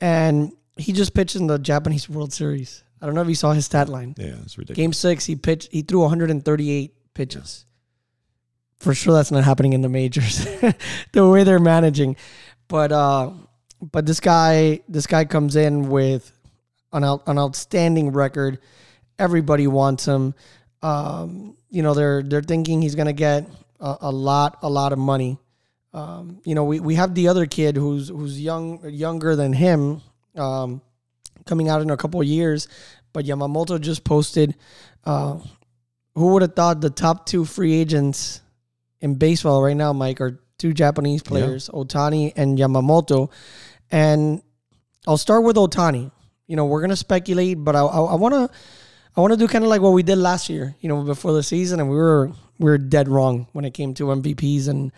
and 0.00 0.52
he 0.76 0.92
just 0.92 1.14
pitched 1.14 1.36
in 1.36 1.46
the 1.46 1.56
Japanese 1.56 2.08
World 2.08 2.32
Series. 2.32 2.82
I 3.00 3.06
don't 3.06 3.14
know 3.14 3.22
if 3.22 3.28
you 3.28 3.36
saw 3.36 3.52
his 3.52 3.64
stat 3.64 3.88
line. 3.88 4.16
Yeah, 4.18 4.34
it's 4.42 4.58
ridiculous. 4.58 4.76
Game 4.76 4.92
six, 4.92 5.24
he 5.24 5.36
pitched. 5.36 5.70
He 5.70 5.82
threw 5.82 6.00
138 6.00 6.92
pitches. 7.14 7.64
For 8.78 8.92
sure, 8.92 9.14
that's 9.14 9.30
not 9.30 9.44
happening 9.44 9.72
in 9.72 9.82
the 9.82 9.88
majors. 9.88 10.44
the 11.12 11.28
way 11.28 11.44
they're 11.44 11.60
managing, 11.60 12.16
but 12.66 12.90
uh, 12.90 13.30
but 13.80 14.04
this 14.04 14.18
guy, 14.18 14.80
this 14.88 15.06
guy 15.06 15.24
comes 15.24 15.54
in 15.54 15.88
with 15.88 16.32
an 16.92 17.04
out, 17.04 17.22
an 17.28 17.38
outstanding 17.38 18.10
record. 18.10 18.58
Everybody 19.18 19.68
wants 19.68 20.06
him. 20.06 20.34
Um, 20.82 21.56
you 21.70 21.82
know, 21.82 21.94
they're 21.94 22.24
they're 22.24 22.42
thinking 22.42 22.82
he's 22.82 22.96
gonna 22.96 23.12
get 23.12 23.48
a, 23.78 23.96
a 24.02 24.10
lot 24.10 24.58
a 24.62 24.68
lot 24.68 24.92
of 24.92 24.98
money. 24.98 25.38
Um, 25.96 26.42
you 26.44 26.54
know, 26.54 26.64
we, 26.64 26.78
we 26.78 26.94
have 26.96 27.14
the 27.14 27.28
other 27.28 27.46
kid 27.46 27.74
who's 27.74 28.08
who's 28.08 28.38
young 28.38 28.86
younger 28.88 29.34
than 29.34 29.54
him, 29.54 30.02
um, 30.36 30.82
coming 31.46 31.70
out 31.70 31.80
in 31.80 31.90
a 31.90 31.96
couple 31.96 32.20
of 32.20 32.26
years. 32.26 32.68
But 33.14 33.24
Yamamoto 33.24 33.80
just 33.80 34.04
posted. 34.04 34.54
Uh, 35.04 35.38
who 36.14 36.32
would 36.32 36.42
have 36.42 36.54
thought 36.54 36.80
the 36.80 36.90
top 36.90 37.26
two 37.26 37.44
free 37.44 37.74
agents 37.74 38.40
in 39.00 39.14
baseball 39.14 39.62
right 39.62 39.76
now, 39.76 39.92
Mike, 39.92 40.20
are 40.20 40.40
two 40.58 40.72
Japanese 40.72 41.22
players, 41.22 41.68
Ohtani 41.68 42.32
and 42.36 42.58
Yamamoto. 42.58 43.30
And 43.90 44.42
I'll 45.06 45.18
start 45.18 45.44
with 45.44 45.56
Ohtani. 45.56 46.10
You 46.46 46.56
know, 46.56 46.66
we're 46.66 46.80
gonna 46.82 46.96
speculate, 46.96 47.62
but 47.62 47.74
I 47.74 47.80
I 47.80 48.14
want 48.16 48.34
to 48.34 48.50
I 49.16 49.20
want 49.22 49.32
to 49.32 49.38
do 49.38 49.48
kind 49.48 49.64
of 49.64 49.70
like 49.70 49.80
what 49.80 49.92
we 49.92 50.02
did 50.02 50.18
last 50.18 50.50
year. 50.50 50.74
You 50.80 50.90
know, 50.90 51.02
before 51.02 51.32
the 51.32 51.42
season, 51.42 51.80
and 51.80 51.88
we 51.88 51.96
were 51.96 52.32
we 52.58 52.70
were 52.70 52.78
dead 52.78 53.08
wrong 53.08 53.46
when 53.52 53.64
it 53.64 53.72
came 53.74 53.94
to 53.94 54.04
MVPs 54.04 54.68
and 54.68 54.92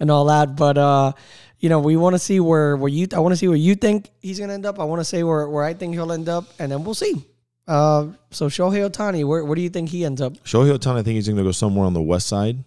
and 0.00 0.10
all 0.10 0.26
that. 0.26 0.56
But 0.56 0.78
uh, 0.78 1.12
you 1.58 1.68
know, 1.68 1.80
we 1.80 1.96
want 1.96 2.14
to 2.14 2.18
see 2.18 2.40
where 2.40 2.76
where 2.76 2.90
you 2.90 3.06
I 3.14 3.20
want 3.20 3.32
to 3.32 3.36
see 3.36 3.48
where 3.48 3.56
you 3.56 3.74
think 3.74 4.10
he's 4.20 4.38
gonna 4.38 4.54
end 4.54 4.66
up. 4.66 4.78
I 4.78 4.84
want 4.84 5.00
to 5.00 5.04
say 5.04 5.22
where 5.22 5.48
where 5.48 5.64
I 5.64 5.74
think 5.74 5.94
he'll 5.94 6.12
end 6.12 6.28
up, 6.28 6.46
and 6.58 6.70
then 6.70 6.84
we'll 6.84 6.94
see. 6.94 7.24
Uh, 7.66 8.08
so 8.30 8.48
Shohei 8.48 8.88
Ohtani, 8.88 9.24
where 9.24 9.44
where 9.44 9.56
do 9.56 9.62
you 9.62 9.70
think 9.70 9.88
he 9.88 10.04
ends 10.04 10.20
up? 10.20 10.34
Shohei 10.44 10.76
Ohtani, 10.76 10.98
I 10.98 11.02
think 11.02 11.14
he's 11.14 11.26
to 11.26 11.34
go 11.34 11.52
somewhere 11.52 11.86
on 11.86 11.94
the 11.94 12.02
west 12.02 12.26
side. 12.26 12.64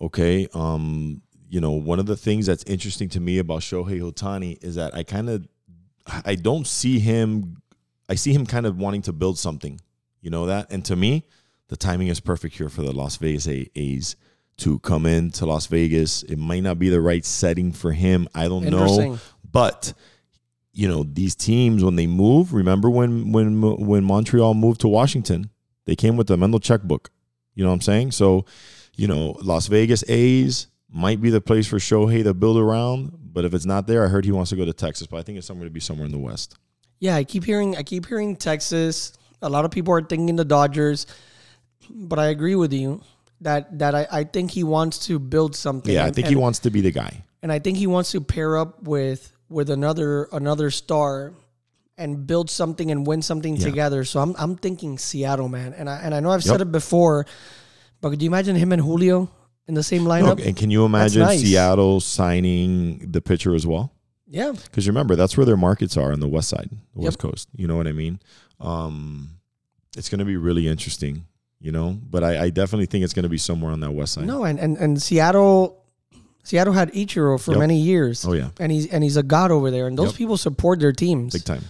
Okay. 0.00 0.48
Um, 0.54 1.22
you 1.48 1.60
know, 1.60 1.72
one 1.72 1.98
of 1.98 2.06
the 2.06 2.16
things 2.16 2.46
that's 2.46 2.62
interesting 2.64 3.08
to 3.10 3.20
me 3.20 3.38
about 3.38 3.60
Shohei 3.60 4.00
Ohtani 4.00 4.62
is 4.62 4.74
that 4.76 4.94
I 4.94 5.02
kind 5.02 5.30
of, 5.30 5.48
I 6.24 6.34
don't 6.34 6.66
see 6.66 6.98
him. 6.98 7.56
I 8.08 8.14
see 8.14 8.32
him 8.32 8.46
kind 8.46 8.66
of 8.66 8.78
wanting 8.78 9.02
to 9.02 9.12
build 9.12 9.38
something. 9.38 9.80
You 10.20 10.30
know 10.30 10.46
that, 10.46 10.70
and 10.70 10.84
to 10.86 10.96
me, 10.96 11.24
the 11.68 11.76
timing 11.76 12.08
is 12.08 12.20
perfect 12.20 12.56
here 12.56 12.68
for 12.68 12.82
the 12.82 12.92
Las 12.92 13.16
Vegas 13.16 13.48
A's 13.48 14.16
to 14.58 14.78
come 14.80 15.06
in 15.06 15.30
to 15.32 15.46
Las 15.46 15.66
Vegas. 15.66 16.22
It 16.24 16.36
might 16.36 16.62
not 16.62 16.78
be 16.78 16.88
the 16.88 17.00
right 17.00 17.24
setting 17.24 17.72
for 17.72 17.92
him. 17.92 18.28
I 18.34 18.48
don't 18.48 18.64
know, 18.64 19.18
but 19.50 19.94
you 20.72 20.86
know 20.86 21.02
these 21.04 21.34
teams 21.34 21.82
when 21.82 21.96
they 21.96 22.06
move. 22.06 22.52
Remember 22.52 22.90
when 22.90 23.32
when 23.32 23.60
when 23.60 24.04
Montreal 24.04 24.54
moved 24.54 24.80
to 24.82 24.88
Washington, 24.88 25.50
they 25.86 25.96
came 25.96 26.16
with 26.16 26.30
a 26.30 26.36
Mendel 26.36 26.60
checkbook. 26.60 27.10
You 27.54 27.64
know 27.64 27.70
what 27.70 27.74
I'm 27.74 27.80
saying? 27.80 28.12
So, 28.12 28.44
you 28.96 29.08
know, 29.08 29.36
Las 29.42 29.66
Vegas 29.66 30.04
A's 30.08 30.68
might 30.88 31.20
be 31.20 31.30
the 31.30 31.40
place 31.40 31.66
for 31.66 31.78
Shohei 31.78 32.22
to 32.22 32.32
build 32.34 32.56
around. 32.56 33.12
But 33.32 33.44
if 33.44 33.54
it's 33.54 33.66
not 33.66 33.86
there, 33.86 34.04
I 34.04 34.08
heard 34.08 34.24
he 34.24 34.32
wants 34.32 34.50
to 34.50 34.56
go 34.56 34.64
to 34.64 34.72
Texas. 34.72 35.06
But 35.06 35.16
I 35.18 35.22
think 35.22 35.38
it's 35.38 35.46
somewhere 35.46 35.66
to 35.66 35.72
be 35.72 35.80
somewhere 35.80 36.06
in 36.06 36.12
the 36.12 36.18
West. 36.18 36.56
Yeah, 37.00 37.16
I 37.16 37.24
keep 37.24 37.44
hearing 37.44 37.76
I 37.76 37.82
keep 37.82 38.06
hearing 38.06 38.36
Texas. 38.36 39.12
A 39.42 39.48
lot 39.48 39.64
of 39.64 39.70
people 39.70 39.92
are 39.94 40.02
thinking 40.02 40.36
the 40.36 40.44
Dodgers, 40.44 41.06
but 41.90 42.18
I 42.18 42.26
agree 42.26 42.54
with 42.56 42.72
you. 42.72 43.02
That 43.40 43.78
that 43.78 43.94
I, 43.94 44.06
I 44.10 44.24
think 44.24 44.50
he 44.50 44.64
wants 44.64 45.06
to 45.06 45.18
build 45.18 45.54
something. 45.56 45.92
Yeah, 45.92 46.04
I 46.04 46.10
think 46.10 46.26
and, 46.26 46.34
he 46.34 46.36
wants 46.36 46.58
to 46.60 46.70
be 46.70 46.80
the 46.80 46.90
guy. 46.90 47.24
and 47.42 47.52
I 47.52 47.58
think 47.58 47.76
he 47.78 47.86
wants 47.86 48.12
to 48.12 48.20
pair 48.20 48.56
up 48.58 48.82
with 48.82 49.32
with 49.48 49.70
another 49.70 50.28
another 50.32 50.70
star 50.70 51.32
and 51.96 52.26
build 52.26 52.48
something 52.50 52.90
and 52.90 53.06
win 53.06 53.22
something 53.22 53.56
Yeah. 53.56 53.64
together. 53.64 54.04
So 54.04 54.20
I'm 54.20 54.34
I'm 54.38 54.56
thinking 54.56 54.98
Seattle, 54.98 55.48
man. 55.48 55.72
And 55.74 55.88
I 55.88 55.96
and 56.00 56.14
I 56.14 56.20
know 56.20 56.30
I've 56.30 56.44
said 56.44 56.60
it 56.60 56.70
before, 56.72 57.26
but 58.00 58.10
could 58.10 58.22
you 58.22 58.28
imagine 58.28 58.56
him 58.56 58.72
and 58.72 58.82
Julio 58.82 59.30
in 59.66 59.74
the 59.74 59.82
same 59.82 60.02
lineup? 60.04 60.38
No, 60.38 60.44
and 60.44 60.56
can 60.56 60.70
you 60.70 60.84
imagine 60.84 61.22
nice. 61.22 61.40
Seattle 61.40 62.00
signing 62.00 62.98
the 63.10 63.20
pitcher 63.20 63.54
as 63.54 63.66
well? 63.66 63.92
Yeah. 64.30 64.52
Because 64.52 64.86
remember, 64.86 65.16
that's 65.16 65.36
where 65.36 65.46
their 65.46 65.56
markets 65.56 65.96
are 65.96 66.12
on 66.12 66.20
the 66.20 66.28
west 66.28 66.50
side, 66.50 66.68
the 66.94 67.00
Yep. 67.00 67.04
west 67.04 67.18
coast. 67.18 67.48
You 67.56 67.66
know 67.66 67.76
what 67.76 67.86
I 67.86 67.92
mean? 67.92 68.20
Um, 68.60 69.30
it's 69.96 70.08
going 70.10 70.18
to 70.18 70.24
be 70.26 70.36
really 70.36 70.68
interesting, 70.68 71.24
you 71.60 71.72
know. 71.72 71.98
But 72.10 72.22
I, 72.24 72.44
I 72.44 72.50
definitely 72.50 72.86
think 72.86 73.04
it's 73.04 73.14
going 73.14 73.24
to 73.24 73.28
be 73.28 73.38
somewhere 73.38 73.72
on 73.72 73.80
that 73.80 73.92
west 73.92 74.14
side. 74.14 74.26
No, 74.26 74.44
and, 74.44 74.58
and 74.58 74.76
and 74.76 75.00
Seattle 75.02 75.82
Seattle 76.44 76.72
had 76.72 76.92
Ichiro 76.92 77.40
for 77.40 77.52
Yep. 77.52 77.60
many 77.60 77.78
years. 77.78 78.24
Oh 78.26 78.32
yeah, 78.32 78.50
And 78.60 78.72
he's 78.72 78.86
and 78.86 79.02
he's 79.04 79.16
a 79.16 79.22
god 79.22 79.50
over 79.50 79.70
there. 79.70 79.86
And 79.86 79.98
those 79.98 80.12
Yep. 80.12 80.16
people 80.16 80.36
support 80.36 80.80
their 80.80 80.92
teams. 80.92 81.32
big 81.32 81.44
time. 81.44 81.64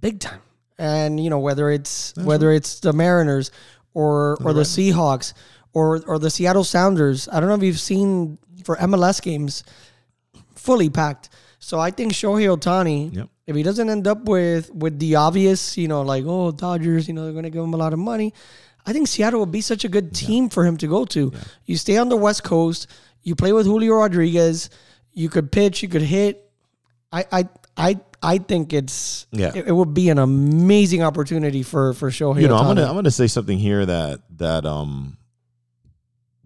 big 0.00 0.20
time. 0.20 0.40
And 0.78 1.18
you 1.22 1.30
know 1.30 1.38
whether 1.40 1.70
it's 1.70 2.12
That's 2.12 2.26
whether 2.26 2.52
it's 2.52 2.80
the 2.80 2.92
Mariners 2.92 3.50
or 3.94 4.36
or 4.42 4.52
the 4.52 4.60
Right. 4.60 4.66
Seahawks 4.66 5.32
or 5.72 6.02
or 6.06 6.18
the 6.18 6.30
Seattle 6.30 6.64
Sounders. 6.64 7.28
I 7.32 7.38
don't 7.40 7.48
know 7.48 7.54
if 7.56 7.62
you've 7.62 7.80
seen 7.80 8.38
for 8.64 8.76
MLS 8.76 9.20
games, 9.22 9.62
fully 10.54 10.88
packed. 10.90 11.28
So 11.60 11.78
I 11.80 11.90
think 11.90 12.12
Shohei 12.12 12.46
Ohtani, 12.56 13.14
Yep. 13.14 13.28
if 13.46 13.56
he 13.56 13.62
doesn't 13.62 13.88
end 13.90 14.06
up 14.06 14.24
with 14.28 14.72
with 14.74 14.98
the 14.98 15.16
obvious, 15.16 15.76
you 15.76 15.88
know, 15.88 16.02
like 16.02 16.24
oh 16.26 16.50
Dodgers, 16.52 17.08
you 17.08 17.14
know 17.14 17.24
they're 17.24 17.32
going 17.32 17.44
to 17.44 17.50
give 17.50 17.62
him 17.62 17.74
a 17.74 17.76
lot 17.76 17.92
of 17.92 17.98
money. 17.98 18.32
I 18.88 18.94
think 18.94 19.06
Seattle 19.06 19.40
would 19.40 19.52
be 19.52 19.60
such 19.60 19.84
a 19.84 19.88
good 19.88 20.14
team 20.14 20.48
for 20.48 20.64
him 20.64 20.78
to 20.78 20.86
go 20.86 21.04
to. 21.04 21.30
You 21.66 21.76
stay 21.76 21.98
on 21.98 22.08
the 22.08 22.16
West 22.16 22.42
Coast. 22.42 22.86
You 23.22 23.34
play 23.34 23.52
with 23.52 23.66
Julio 23.66 23.92
Rodriguez. 23.92 24.70
You 25.12 25.28
could 25.28 25.52
pitch. 25.52 25.82
You 25.82 25.90
could 25.90 26.00
hit. 26.00 26.50
I 27.12 27.26
I 27.30 27.48
I 27.76 28.00
I 28.22 28.38
think 28.38 28.72
it's 28.72 29.26
Yeah. 29.30 29.52
It, 29.54 29.68
it 29.68 29.72
would 29.72 29.92
be 29.92 30.08
an 30.08 30.18
amazing 30.18 31.02
opportunity 31.02 31.62
for 31.62 31.92
for 31.92 32.10
Shohei. 32.10 32.40
you 32.40 32.48
know, 32.48 32.56
Ohtani. 32.56 32.60
I'm 32.60 32.66
gonna 32.76 32.86
I'm 32.86 32.94
gonna 32.94 33.10
say 33.10 33.26
something 33.26 33.58
here 33.58 33.84
that 33.84 34.22
that 34.38 34.64
um 34.64 35.18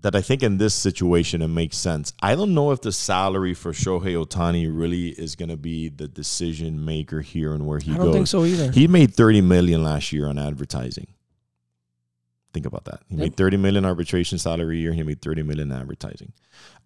that 0.01 0.17
I 0.17 0.21
think 0.21 0.43
in 0.43 0.59
this 0.59 0.75
situation 0.75 1.43
it 1.43 1.49
makes 1.49 1.77
sense. 1.77 2.13
I 2.21 2.35
don't 2.35 2.55
know 2.55 2.73
if 2.73 2.81
the 2.81 2.91
salary 2.91 3.55
for 3.55 3.71
Shohei 3.71 4.21
Ohtani 4.21 4.69
really 4.69 5.11
is 5.11 5.37
gonna 5.37 5.57
be 5.57 5.91
the 5.91 6.09
decision 6.09 6.85
maker 6.85 7.21
here 7.21 7.55
and 7.55 7.69
where 7.69 7.79
he 7.79 7.93
goes. 7.93 7.95
I 7.95 7.99
don't 7.99 8.07
goes. 8.07 8.15
think 8.15 8.27
so 8.27 8.45
either. 8.45 8.73
He 8.73 8.89
made 8.89 9.15
30 9.15 9.43
million 9.43 9.85
last 9.85 10.13
year 10.13 10.27
on 10.27 10.39
advertising. 10.39 11.07
Think 12.53 12.67
about 12.67 12.85
that. 12.85 13.01
He 13.09 13.15
Yep. 13.17 13.21
made 13.23 13.37
30 13.37 13.57
million 13.57 13.85
arbitration 13.85 14.39
salary 14.39 14.77
a 14.79 14.81
year. 14.81 14.93
He 14.93 15.03
made 15.03 15.23
30 15.23 15.43
million 15.43 15.71
in 15.73 15.77
advertising. 15.79 16.33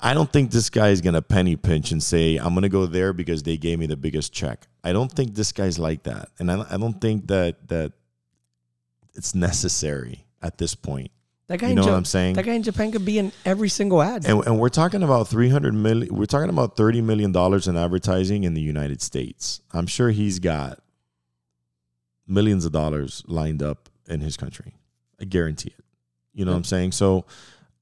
I 0.01 0.15
don't 0.15 0.31
think 0.33 0.53
this 0.53 0.71
guy 0.71 0.91
is 0.91 1.01
going 1.01 1.15
to 1.15 1.23
penny 1.23 1.57
pinch 1.57 1.91
and 1.91 2.03
say, 2.03 2.37
I'm 2.37 2.55
going 2.55 2.63
to 2.63 2.69
go 2.69 2.87
there 2.87 3.13
because 3.13 3.43
they 3.43 3.57
gave 3.57 3.79
me 3.79 3.87
the 3.87 3.97
biggest 3.97 4.33
check. 4.33 4.69
I 4.85 4.93
don't 4.93 5.11
think 5.11 5.35
this 5.35 5.51
guy's 5.53 5.79
like 5.79 6.05
that. 6.05 6.29
And 6.39 6.51
I, 6.53 6.65
I 6.71 6.77
don't 6.77 7.01
think 7.01 7.27
that, 7.29 7.67
that 7.69 7.93
it's 9.15 9.35
necessary 9.35 10.25
at 10.41 10.59
this 10.59 10.75
point. 10.77 11.11
that 11.49 11.59
guy 11.59 11.69
You 11.71 11.75
know 11.75 11.83
what 11.83 11.95
I'm 11.95 12.05
saying? 12.05 12.35
That 12.37 12.45
guy 12.45 12.53
in 12.53 12.63
Japan 12.63 12.93
could 12.93 13.05
be 13.05 13.19
in 13.19 13.33
every 13.45 13.69
single 13.69 14.01
ad. 14.03 14.25
And, 14.27 14.47
and 14.47 14.61
we're 14.61 14.69
talking 14.69 15.03
about 15.03 15.27
300 15.29 15.75
million. 15.75 16.15
We're 16.15 16.27
talking 16.27 16.51
about 16.51 16.77
30 16.77 17.01
million 17.01 17.33
dollars 17.33 17.67
in 17.67 17.77
advertising 17.77 18.45
in 18.45 18.55
the 18.55 18.61
United 18.61 19.03
States. 19.03 19.61
I'm 19.73 19.87
sure 19.89 20.11
he's 20.11 20.39
got 20.39 20.79
millions 22.27 22.65
of 22.65 22.73
dollars 22.73 23.25
lined 23.27 23.63
up 23.63 23.89
in 24.09 24.21
his 24.21 24.37
country. 24.37 24.75
I 25.21 25.25
guarantee 25.25 25.73
it. 25.77 25.85
You 26.35 26.45
know 26.45 26.53
what 26.53 26.59
I'm 26.59 26.65
saying? 26.65 26.93
So 26.93 27.25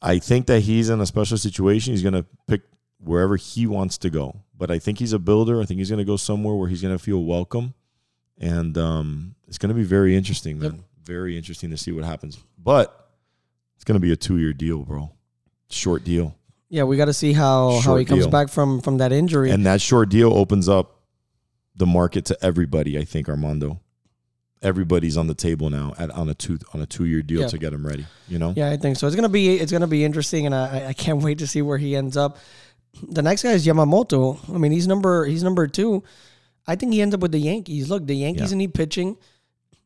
I 0.01 0.19
think 0.19 0.47
that 0.47 0.61
he's 0.61 0.91
in 0.91 1.01
a 1.01 1.07
special 1.07 1.37
situation. 1.37 1.93
He's 1.93 2.03
going 2.03 2.15
to 2.15 2.27
pick 2.47 2.63
wherever 2.99 3.37
he 3.37 3.67
wants 3.67 3.99
to 3.99 4.11
go. 4.11 4.41
But 4.57 4.71
I 4.71 4.79
think 4.79 4.99
he's 4.99 5.13
a 5.13 5.19
builder. 5.19 5.61
I 5.61 5.65
think 5.65 5.79
he's 5.79 5.91
going 5.91 5.99
to 5.99 6.05
go 6.05 6.17
somewhere 6.17 6.55
where 6.55 6.69
he's 6.69 6.83
going 6.83 6.97
to 6.97 7.03
feel 7.03 7.25
welcome. 7.25 7.75
And 8.39 8.79
um, 8.79 9.35
it's 9.49 9.59
going 9.59 9.71
to 9.71 9.75
be 9.75 9.83
very 9.85 10.17
interesting, 10.17 10.59
man. 10.59 10.73
Yep. 10.73 10.81
Very 11.05 11.37
interesting 11.37 11.71
to 11.71 11.77
see 11.77 11.93
what 11.93 12.05
happens. 12.05 12.39
But 12.59 13.11
it's 13.77 13.85
going 13.85 13.97
to 13.97 14.01
be 14.01 14.13
a 14.13 14.17
two 14.17 14.39
year 14.39 14.53
deal, 14.53 14.85
bro. 14.85 15.11
Short 15.71 16.05
deal. 16.05 16.37
yeah, 16.69 16.85
we 16.85 16.97
got 16.97 17.07
to 17.07 17.13
see 17.13 17.33
how 17.33 17.81
how 17.81 17.97
he 17.97 18.05
comes 18.05 18.23
deal. 18.23 18.31
back 18.31 18.49
from 18.49 18.81
from 18.81 18.99
that 18.99 19.13
injury. 19.13 19.51
And 19.51 19.67
that 19.67 19.81
short 19.81 20.09
deal 20.09 20.33
opens 20.33 20.69
up 20.69 21.01
the 21.75 21.87
market 21.87 22.25
to 22.27 22.39
everybody, 22.45 22.99
I 22.99 23.05
think, 23.05 23.29
Armando. 23.29 23.81
Everybody's 24.63 25.17
on 25.19 25.27
the 25.27 25.35
table 25.35 25.69
now 25.69 25.93
at 25.99 26.11
on 26.13 26.29
a 26.31 26.35
two 26.35 26.59
on 26.73 26.81
a 26.81 26.87
two 26.87 27.05
year 27.05 27.21
deal 27.21 27.43
Yeah. 27.43 27.49
to 27.49 27.59
get 27.59 27.73
him 27.75 27.87
ready. 27.87 28.07
You 28.29 28.39
know? 28.39 28.55
yeah, 28.57 28.71
I 28.71 28.79
think 28.79 28.97
so. 28.97 29.07
It's 29.07 29.15
gonna 29.17 29.29
be 29.29 29.57
it's 29.57 29.71
gonna 29.71 29.87
be 29.87 30.05
interesting, 30.05 30.47
and 30.47 30.55
I 30.55 30.87
I 30.89 30.93
can't 30.95 31.23
wait 31.23 31.39
to 31.39 31.47
see 31.47 31.61
where 31.61 31.77
he 31.79 31.95
ends 31.95 32.17
up. 32.17 32.39
The 33.11 33.21
next 33.23 33.43
guy 33.43 33.51
is 33.53 33.67
Yamamoto. 33.67 34.39
I 34.55 34.57
mean, 34.59 34.73
he's 34.73 34.87
number 34.87 35.27
he's 35.27 35.43
number 35.43 35.67
two. 35.67 36.03
I 36.67 36.77
think 36.77 36.93
he 36.95 37.03
ends 37.03 37.15
up 37.15 37.21
with 37.21 37.33
the 37.33 37.39
Yankees. 37.39 37.91
Look, 37.91 38.07
the 38.07 38.15
Yankees 38.17 38.53
Yeah. 38.53 38.57
need 38.59 38.73
pitching. 38.73 39.17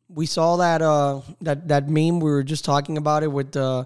We 0.08 0.26
saw 0.26 0.56
that 0.58 0.80
uh 0.80 1.22
that 1.40 1.66
that 1.68 1.88
meme 1.88 2.20
we 2.20 2.30
were 2.30 2.44
just 2.44 2.64
talking 2.64 2.98
about 2.98 3.22
it 3.24 3.32
with 3.32 3.50
the 3.52 3.84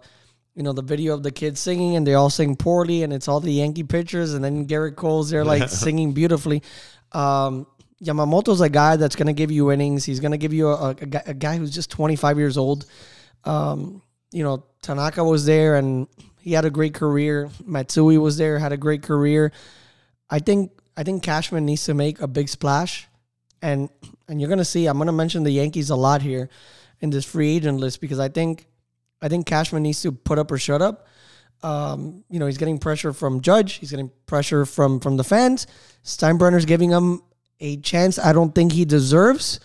you 0.54 0.62
know 0.62 0.74
the 0.74 0.82
video 0.82 1.14
of 1.14 1.22
the 1.22 1.30
kids 1.30 1.58
singing 1.58 1.96
and 1.96 2.06
they 2.06 2.12
all 2.12 2.28
sing 2.28 2.54
poorly 2.54 3.02
and 3.02 3.12
it's 3.14 3.28
all 3.28 3.40
the 3.40 3.50
Yankee 3.52 3.82
pitchers 3.84 4.34
and 4.34 4.44
then 4.44 4.66
Garrett 4.66 4.96
Cole's 4.96 5.30
there 5.30 5.44
like 5.44 5.68
singing 5.84 6.12
beautifully. 6.12 6.62
Um, 7.12 7.66
Yamamoto's 8.02 8.60
a 8.60 8.68
guy 8.68 8.96
that's 8.96 9.16
going 9.16 9.28
to 9.28 9.32
give 9.32 9.50
you 9.50 9.70
innings. 9.70 10.04
He's 10.04 10.20
going 10.20 10.32
to 10.32 10.38
give 10.38 10.52
you 10.52 10.68
a, 10.68 10.90
a, 10.90 10.96
a 11.26 11.34
guy- 11.34 11.56
who's 11.56 11.70
just 11.70 11.90
25 11.90 12.38
years 12.38 12.56
old. 12.58 12.86
Um, 13.44 14.02
you 14.32 14.42
know, 14.42 14.64
Tanaka 14.82 15.22
was 15.22 15.44
there 15.44 15.76
and 15.76 16.08
he 16.40 16.52
had 16.52 16.64
a 16.64 16.70
great 16.70 16.94
career. 16.94 17.48
Matsui 17.64 18.18
was 18.18 18.36
there, 18.36 18.58
had 18.58 18.72
a 18.72 18.76
great 18.76 19.02
career. 19.02 19.52
I 20.28 20.40
think 20.40 20.72
I 20.96 21.04
think 21.04 21.22
Cashman 21.22 21.64
needs 21.64 21.84
to 21.84 21.94
make 21.94 22.20
a 22.20 22.26
big 22.26 22.48
splash, 22.48 23.06
and 23.60 23.88
and 24.28 24.40
you're 24.40 24.50
gonna 24.50 24.64
see. 24.64 24.86
I'm 24.86 24.98
gonna 24.98 25.12
mention 25.12 25.44
the 25.44 25.50
Yankees 25.50 25.90
a 25.90 25.96
lot 25.96 26.22
here 26.22 26.48
in 27.00 27.10
this 27.10 27.24
free 27.24 27.56
agent 27.56 27.78
list 27.78 28.00
because 28.00 28.18
I 28.18 28.28
think 28.28 28.66
I 29.20 29.28
think 29.28 29.46
Cashman 29.46 29.82
needs 29.82 30.02
to 30.02 30.12
put 30.12 30.38
up 30.38 30.50
or 30.50 30.58
shut 30.58 30.82
up. 30.82 31.06
Um, 31.62 32.24
you 32.28 32.40
know, 32.40 32.46
he's 32.46 32.58
getting 32.58 32.78
pressure 32.78 33.12
from 33.12 33.40
Judge. 33.40 33.74
He's 33.74 33.90
getting 33.90 34.10
pressure 34.26 34.66
from 34.66 35.00
from 35.00 35.16
the 35.16 35.24
fans. 35.24 35.66
Steinbrenner's 36.04 36.64
giving 36.64 36.90
him 36.90 37.22
a 37.62 37.76
chance 37.78 38.18
I 38.18 38.32
don't 38.32 38.54
think 38.54 38.72
he 38.72 38.84
deserves. 38.84 39.58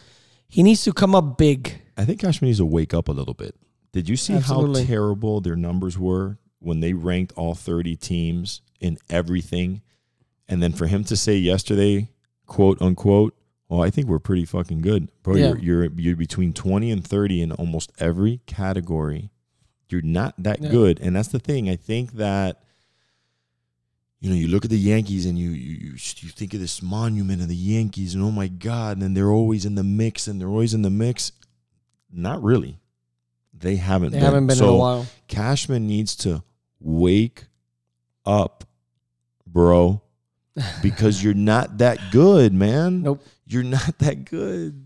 He 0.47 0.63
needs 0.63 0.83
to 0.85 0.93
come 0.93 1.13
up 1.15 1.37
big. 1.37 1.81
I 1.97 2.05
think 2.05 2.21
Cashman 2.21 2.47
needs 2.47 2.59
to 2.59 2.65
wake 2.65 2.93
up 2.93 3.09
a 3.09 3.11
little 3.11 3.33
bit. 3.33 3.55
Did 3.91 4.07
you 4.07 4.15
see 4.15 4.33
Absolutely. 4.33 4.83
how 4.83 4.87
terrible 4.87 5.41
their 5.41 5.55
numbers 5.55 5.97
were 5.97 6.37
when 6.59 6.79
they 6.79 6.93
ranked 6.93 7.33
all 7.35 7.55
30 7.55 7.95
teams 7.97 8.61
in 8.79 8.97
everything? 9.09 9.81
And 10.47 10.61
then 10.63 10.71
for 10.71 10.85
him 10.87 11.03
to 11.05 11.17
say 11.17 11.35
yesterday, 11.35 12.09
quote 12.45 12.81
unquote, 12.81 13.35
well, 13.67 13.81
I 13.81 13.89
think 13.89 14.07
we're 14.07 14.19
pretty 14.19 14.45
fucking 14.45 14.79
good. 14.81 15.09
Bro, 15.23 15.35
Yeah. 15.35 15.47
you're, 15.47 15.57
you're 15.85 15.91
you're 15.97 16.15
between 16.15 16.53
20 16.53 16.91
and 16.91 17.03
30 17.05 17.41
in 17.41 17.51
almost 17.51 17.91
every 17.99 18.39
category. 18.45 19.29
You're 19.89 20.01
not 20.03 20.35
that 20.37 20.61
Yeah. 20.61 20.69
good. 20.69 20.99
And 21.01 21.15
that's 21.15 21.27
the 21.29 21.39
thing. 21.39 21.69
I 21.69 21.75
think 21.75 22.13
that 22.13 22.61
you 24.19 24.29
know, 24.29 24.35
you 24.35 24.47
look 24.47 24.65
at 24.65 24.71
the 24.71 24.79
Yankees 24.79 25.25
and 25.25 25.37
you 25.37 25.51
you 25.51 25.91
you, 25.93 26.29
think 26.29 26.53
of 26.53 26.59
this 26.59 26.81
monument 26.81 27.41
of 27.41 27.47
the 27.47 27.55
Yankees 27.55 28.15
and 28.15 28.23
oh 28.23 28.31
my 28.31 28.47
god, 28.47 28.93
and 28.97 29.01
then 29.01 29.13
they're 29.13 29.31
always 29.31 29.65
in 29.65 29.75
the 29.75 29.83
mix 29.83 30.27
and 30.27 30.41
they're 30.41 30.47
always 30.49 30.73
in 30.73 30.81
the 30.81 30.89
mix. 30.89 31.31
Not 32.11 32.41
really. 32.41 32.79
They 33.53 33.75
haven't 33.75 34.11
They 34.11 34.17
been. 34.17 34.25
haven't 34.25 34.47
been 34.47 34.55
so 34.55 34.69
in 34.69 34.73
a 34.73 34.77
while. 34.77 35.05
Cashman 35.27 35.87
needs 35.87 36.15
to 36.17 36.43
wake 36.79 37.45
up, 38.25 38.63
bro, 39.45 40.01
because 40.81 41.23
you're 41.23 41.33
not 41.33 41.77
that 41.79 41.99
good, 42.11 42.53
man. 42.53 43.03
Nope. 43.03 43.23
You're 43.45 43.63
not 43.63 43.97
that 43.99 44.25
good. 44.25 44.83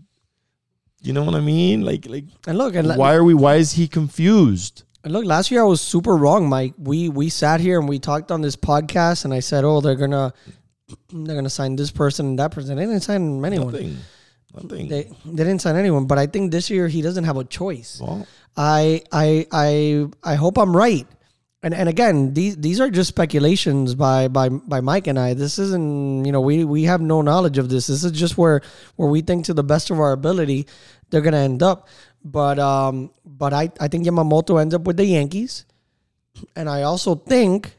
You 1.00 1.12
know 1.12 1.24
what 1.24 1.34
I 1.34 1.40
mean? 1.40 1.82
Like 1.82 2.06
like 2.06 2.24
And 2.46 2.58
look, 2.58 2.74
and 2.74 2.96
why 2.96 3.14
are 3.14 3.24
we 3.24 3.34
why 3.34 3.56
is 3.56 3.72
he 3.72 3.88
confused? 3.88 4.84
And 5.04 5.12
look, 5.12 5.24
last 5.24 5.50
year 5.50 5.62
I 5.62 5.64
was 5.64 5.80
super 5.80 6.16
wrong, 6.16 6.48
Mike. 6.48 6.74
We 6.78 7.08
we 7.08 7.28
sat 7.28 7.60
here 7.60 7.78
and 7.78 7.88
we 7.88 7.98
talked 7.98 8.30
on 8.30 8.40
this 8.40 8.56
podcast, 8.56 9.24
and 9.24 9.34
I 9.34 9.40
said, 9.40 9.64
"Oh, 9.64 9.80
they're 9.80 9.96
gonna 9.96 10.32
they're 11.12 11.34
gonna 11.34 11.50
sign 11.50 11.76
this 11.76 11.90
person 11.90 12.26
and 12.26 12.38
that 12.38 12.52
person." 12.52 12.76
They 12.76 12.86
didn't 12.86 13.00
sign 13.02 13.44
anyone. 13.44 13.72
Nothing. 13.72 13.96
Nothing. 14.54 14.88
They 14.88 15.10
they 15.24 15.44
didn't 15.44 15.60
sign 15.60 15.76
anyone. 15.76 16.06
But 16.06 16.18
I 16.18 16.26
think 16.26 16.52
this 16.52 16.70
year 16.70 16.86
he 16.86 17.02
doesn't 17.02 17.24
have 17.24 17.36
a 17.36 17.44
choice. 17.44 18.00
well, 18.00 18.26
I 18.56 19.02
I 19.10 19.46
I 19.50 20.06
I 20.22 20.34
hope 20.36 20.56
I'm 20.56 20.76
right. 20.76 21.06
And 21.64 21.74
and 21.74 21.88
again, 21.88 22.34
these 22.34 22.56
these 22.56 22.80
are 22.80 22.90
just 22.90 23.08
speculations 23.08 23.94
by 23.94 24.28
by 24.28 24.50
by 24.50 24.80
Mike 24.80 25.06
and 25.06 25.18
I. 25.18 25.34
This 25.34 25.58
isn't 25.58 26.24
you 26.26 26.30
know 26.32 26.40
we 26.40 26.64
we 26.64 26.84
have 26.84 27.00
no 27.00 27.22
knowledge 27.22 27.58
of 27.58 27.68
this. 27.68 27.86
This 27.88 28.04
is 28.04 28.12
just 28.12 28.38
where 28.38 28.62
where 28.96 29.08
we 29.08 29.20
think 29.20 29.46
to 29.46 29.54
the 29.54 29.64
best 29.64 29.90
of 29.90 29.98
our 29.98 30.12
ability 30.12 30.66
they're 31.10 31.20
gonna 31.20 31.38
end 31.38 31.62
up. 31.62 31.88
But 32.24 32.58
um 32.58 33.10
but 33.24 33.52
I 33.52 33.70
I 33.80 33.88
think 33.88 34.06
Yamamoto 34.06 34.60
ends 34.60 34.74
up 34.74 34.82
with 34.82 34.96
the 34.96 35.04
Yankees, 35.04 35.64
and 36.56 36.68
I 36.68 36.82
also 36.82 37.14
think. 37.14 37.74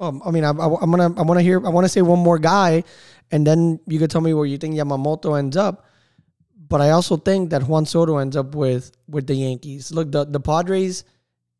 Um, 0.00 0.22
I 0.24 0.30
mean, 0.30 0.44
I, 0.44 0.50
I, 0.50 0.80
I'm 0.80 0.92
gonna 0.92 1.12
I 1.18 1.22
want 1.22 1.38
to 1.38 1.42
hear 1.42 1.58
I 1.66 1.70
want 1.70 1.84
to 1.84 1.88
say 1.88 2.02
one 2.02 2.20
more 2.20 2.38
guy, 2.38 2.84
and 3.32 3.44
then 3.44 3.80
you 3.88 3.98
could 3.98 4.12
tell 4.12 4.20
me 4.20 4.32
where 4.32 4.46
you 4.46 4.56
think 4.56 4.76
Yamamoto 4.76 5.36
ends 5.36 5.56
up. 5.56 5.86
But 6.68 6.80
I 6.80 6.90
also 6.90 7.16
think 7.16 7.50
that 7.50 7.64
Juan 7.64 7.84
Soto 7.84 8.18
ends 8.18 8.36
up 8.36 8.54
with 8.54 8.92
with 9.08 9.26
the 9.26 9.34
Yankees. 9.34 9.90
Look, 9.90 10.12
the 10.12 10.24
the 10.24 10.38
Padres 10.38 11.02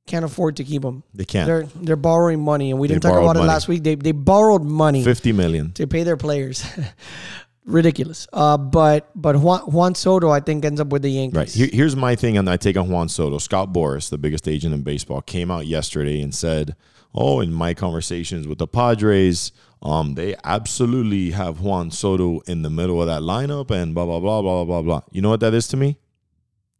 can't 0.06 0.24
afford 0.24 0.56
to 0.56 0.64
keep 0.64 0.84
him. 0.84 1.02
They 1.14 1.24
can't. 1.24 1.46
They're 1.46 1.66
they're 1.82 1.96
borrowing 1.96 2.40
money, 2.40 2.70
and 2.70 2.80
we 2.80 2.88
They 2.88 2.94
didn't 2.94 3.04
talk 3.04 3.20
about 3.20 3.36
it 3.36 3.42
last 3.42 3.68
week. 3.68 3.82
They 3.82 3.94
they 3.94 4.12
borrowed 4.12 4.62
money 4.62 5.04
Fifty 5.04 5.32
million. 5.32 5.72
to 5.72 5.86
pay 5.86 6.02
their 6.02 6.16
players. 6.16 6.64
Ridiculous. 7.68 8.26
Uh, 8.32 8.56
but 8.56 9.10
but 9.14 9.36
Juan, 9.36 9.60
Juan 9.60 9.94
Soto, 9.94 10.30
I 10.30 10.40
think, 10.40 10.64
ends 10.64 10.80
up 10.80 10.88
with 10.88 11.02
the 11.02 11.10
Yankees. 11.10 11.36
Right. 11.36 11.50
Here, 11.50 11.68
here's 11.70 11.94
my 11.94 12.16
thing 12.16 12.38
on 12.38 12.48
I 12.48 12.56
take 12.56 12.78
on 12.78 12.88
Juan 12.88 13.10
Soto. 13.10 13.36
Scott 13.36 13.74
Boras, 13.74 14.08
the 14.08 14.16
biggest 14.16 14.48
agent 14.48 14.72
in 14.72 14.80
baseball, 14.80 15.20
came 15.20 15.50
out 15.50 15.66
yesterday 15.66 16.22
and 16.22 16.34
said, 16.34 16.74
"Oh, 17.14 17.40
in 17.40 17.52
my 17.52 17.74
conversations 17.74 18.48
with 18.48 18.56
the 18.56 18.66
Padres, 18.66 19.52
um, 19.82 20.14
they 20.14 20.34
absolutely 20.44 21.32
have 21.32 21.60
Juan 21.60 21.90
Soto 21.90 22.40
in 22.46 22.62
the 22.62 22.70
middle 22.70 23.02
of 23.02 23.06
that 23.08 23.20
lineup 23.20 23.70
and 23.70 23.94
blah 23.94 24.06
blah 24.06 24.18
blah 24.20 24.40
blah 24.40 24.64
blah 24.64 24.80
blah." 24.80 25.02
You 25.12 25.20
know 25.20 25.28
what 25.28 25.40
that 25.40 25.52
is 25.52 25.68
to 25.68 25.76
me? 25.76 25.98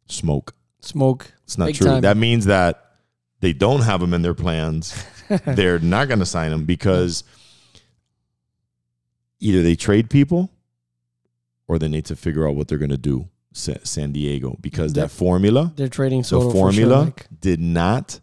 Smoke. 0.07 0.55
Smoke. 0.79 1.31
It's 1.43 1.59
not 1.59 1.67
Big 1.67 1.75
true. 1.75 1.85
time. 1.85 2.01
That 2.01 2.17
means 2.17 2.45
that 2.45 2.93
they 3.41 3.53
don't 3.53 3.81
have 3.81 4.01
him 4.01 4.15
in 4.15 4.23
their 4.23 4.33
plans. 4.33 5.05
They're 5.45 5.77
not 5.77 6.07
going 6.07 6.19
to 6.19 6.25
sign 6.25 6.51
him 6.51 6.65
because 6.65 7.23
either 9.39 9.61
they 9.61 9.75
trade 9.75 10.09
people 10.09 10.51
or 11.69 11.79
they 11.79 11.87
need 11.87 12.05
to 12.05 12.15
figure 12.15 12.47
out 12.47 12.55
what 12.55 12.67
they're 12.67 12.77
going 12.77 12.89
to 12.89 12.97
do. 12.97 13.29
Sa- 13.51 13.73
San 13.83 14.11
Diego 14.11 14.57
because 14.61 14.93
that 14.93 15.09
formula, 15.09 15.73
They're 15.75 15.87
trading 15.87 16.19
the 16.21 16.27
Soto 16.27 16.51
formula 16.51 16.97
for 16.99 17.05
Mike. 17.05 17.27
did 17.41 17.59
not 17.59 18.19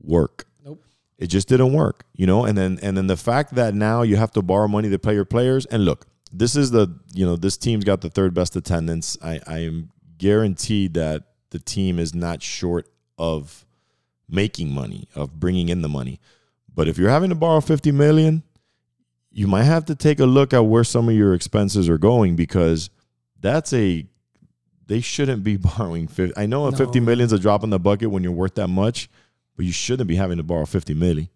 work. 0.00 0.46
Nope. 0.62 0.84
It 1.16 1.28
just 1.28 1.48
didn't 1.48 1.72
work, 1.72 2.04
you 2.14 2.26
know. 2.26 2.44
And 2.44 2.58
then 2.58 2.78
and 2.82 2.94
then 2.94 3.06
the 3.06 3.16
fact 3.16 3.54
that 3.54 3.74
now 3.74 4.02
you 4.02 4.16
have 4.16 4.32
to 4.32 4.42
borrow 4.42 4.68
money 4.68 4.90
to 4.90 4.98
play 4.98 5.14
your 5.14 5.24
players. 5.24 5.64
And 5.66 5.86
look, 5.86 6.06
this 6.30 6.56
is 6.56 6.72
the 6.72 6.88
you 7.14 7.24
know 7.24 7.36
this 7.36 7.56
team's 7.56 7.84
got 7.84 8.02
the 8.02 8.10
third 8.10 8.34
best 8.34 8.54
attendance. 8.54 9.16
I 9.22 9.40
I 9.46 9.58
am 9.60 9.92
guaranteed 10.18 10.92
that 10.94 11.22
the 11.50 11.58
team 11.58 11.98
is 11.98 12.14
not 12.14 12.42
short 12.42 12.86
of 13.16 13.64
making 14.28 14.72
money 14.74 15.08
of 15.14 15.40
bringing 15.40 15.70
in 15.70 15.80
the 15.80 15.88
money. 15.88 16.20
But 16.74 16.86
if 16.86 16.98
you're 16.98 17.08
having 17.10 17.30
to 17.30 17.34
borrow 17.36 17.62
50 17.62 17.92
million, 17.92 18.42
you 19.38 19.46
might 19.46 19.64
have 19.64 19.84
to 19.84 19.94
take 19.94 20.18
a 20.18 20.24
look 20.24 20.54
at 20.54 20.60
where 20.60 20.82
some 20.82 21.10
of 21.10 21.14
your 21.14 21.34
expenses 21.34 21.90
are 21.90 21.98
going 21.98 22.36
because 22.36 22.88
that's 23.40 23.70
a 23.74 24.06
they 24.86 25.00
shouldn't 25.00 25.44
be 25.44 25.56
borrowing 25.68 26.08
50 26.08 26.32
I 26.40 26.46
know 26.46 26.64
a 26.66 26.72
50 26.72 27.00
No. 27.00 27.06
million's 27.06 27.32
a 27.32 27.38
drop 27.38 27.62
in 27.62 27.68
the 27.70 27.78
bucket 27.78 28.10
when 28.10 28.22
you're 28.22 28.32
worth 28.32 28.54
that 28.54 28.68
much, 28.68 29.10
but 29.56 29.66
you 29.66 29.72
shouldn't 29.72 30.08
be 30.08 30.16
having 30.16 30.38
to 30.38 30.42
borrow 30.42 30.64
50 30.64 30.94
million. 30.94 31.28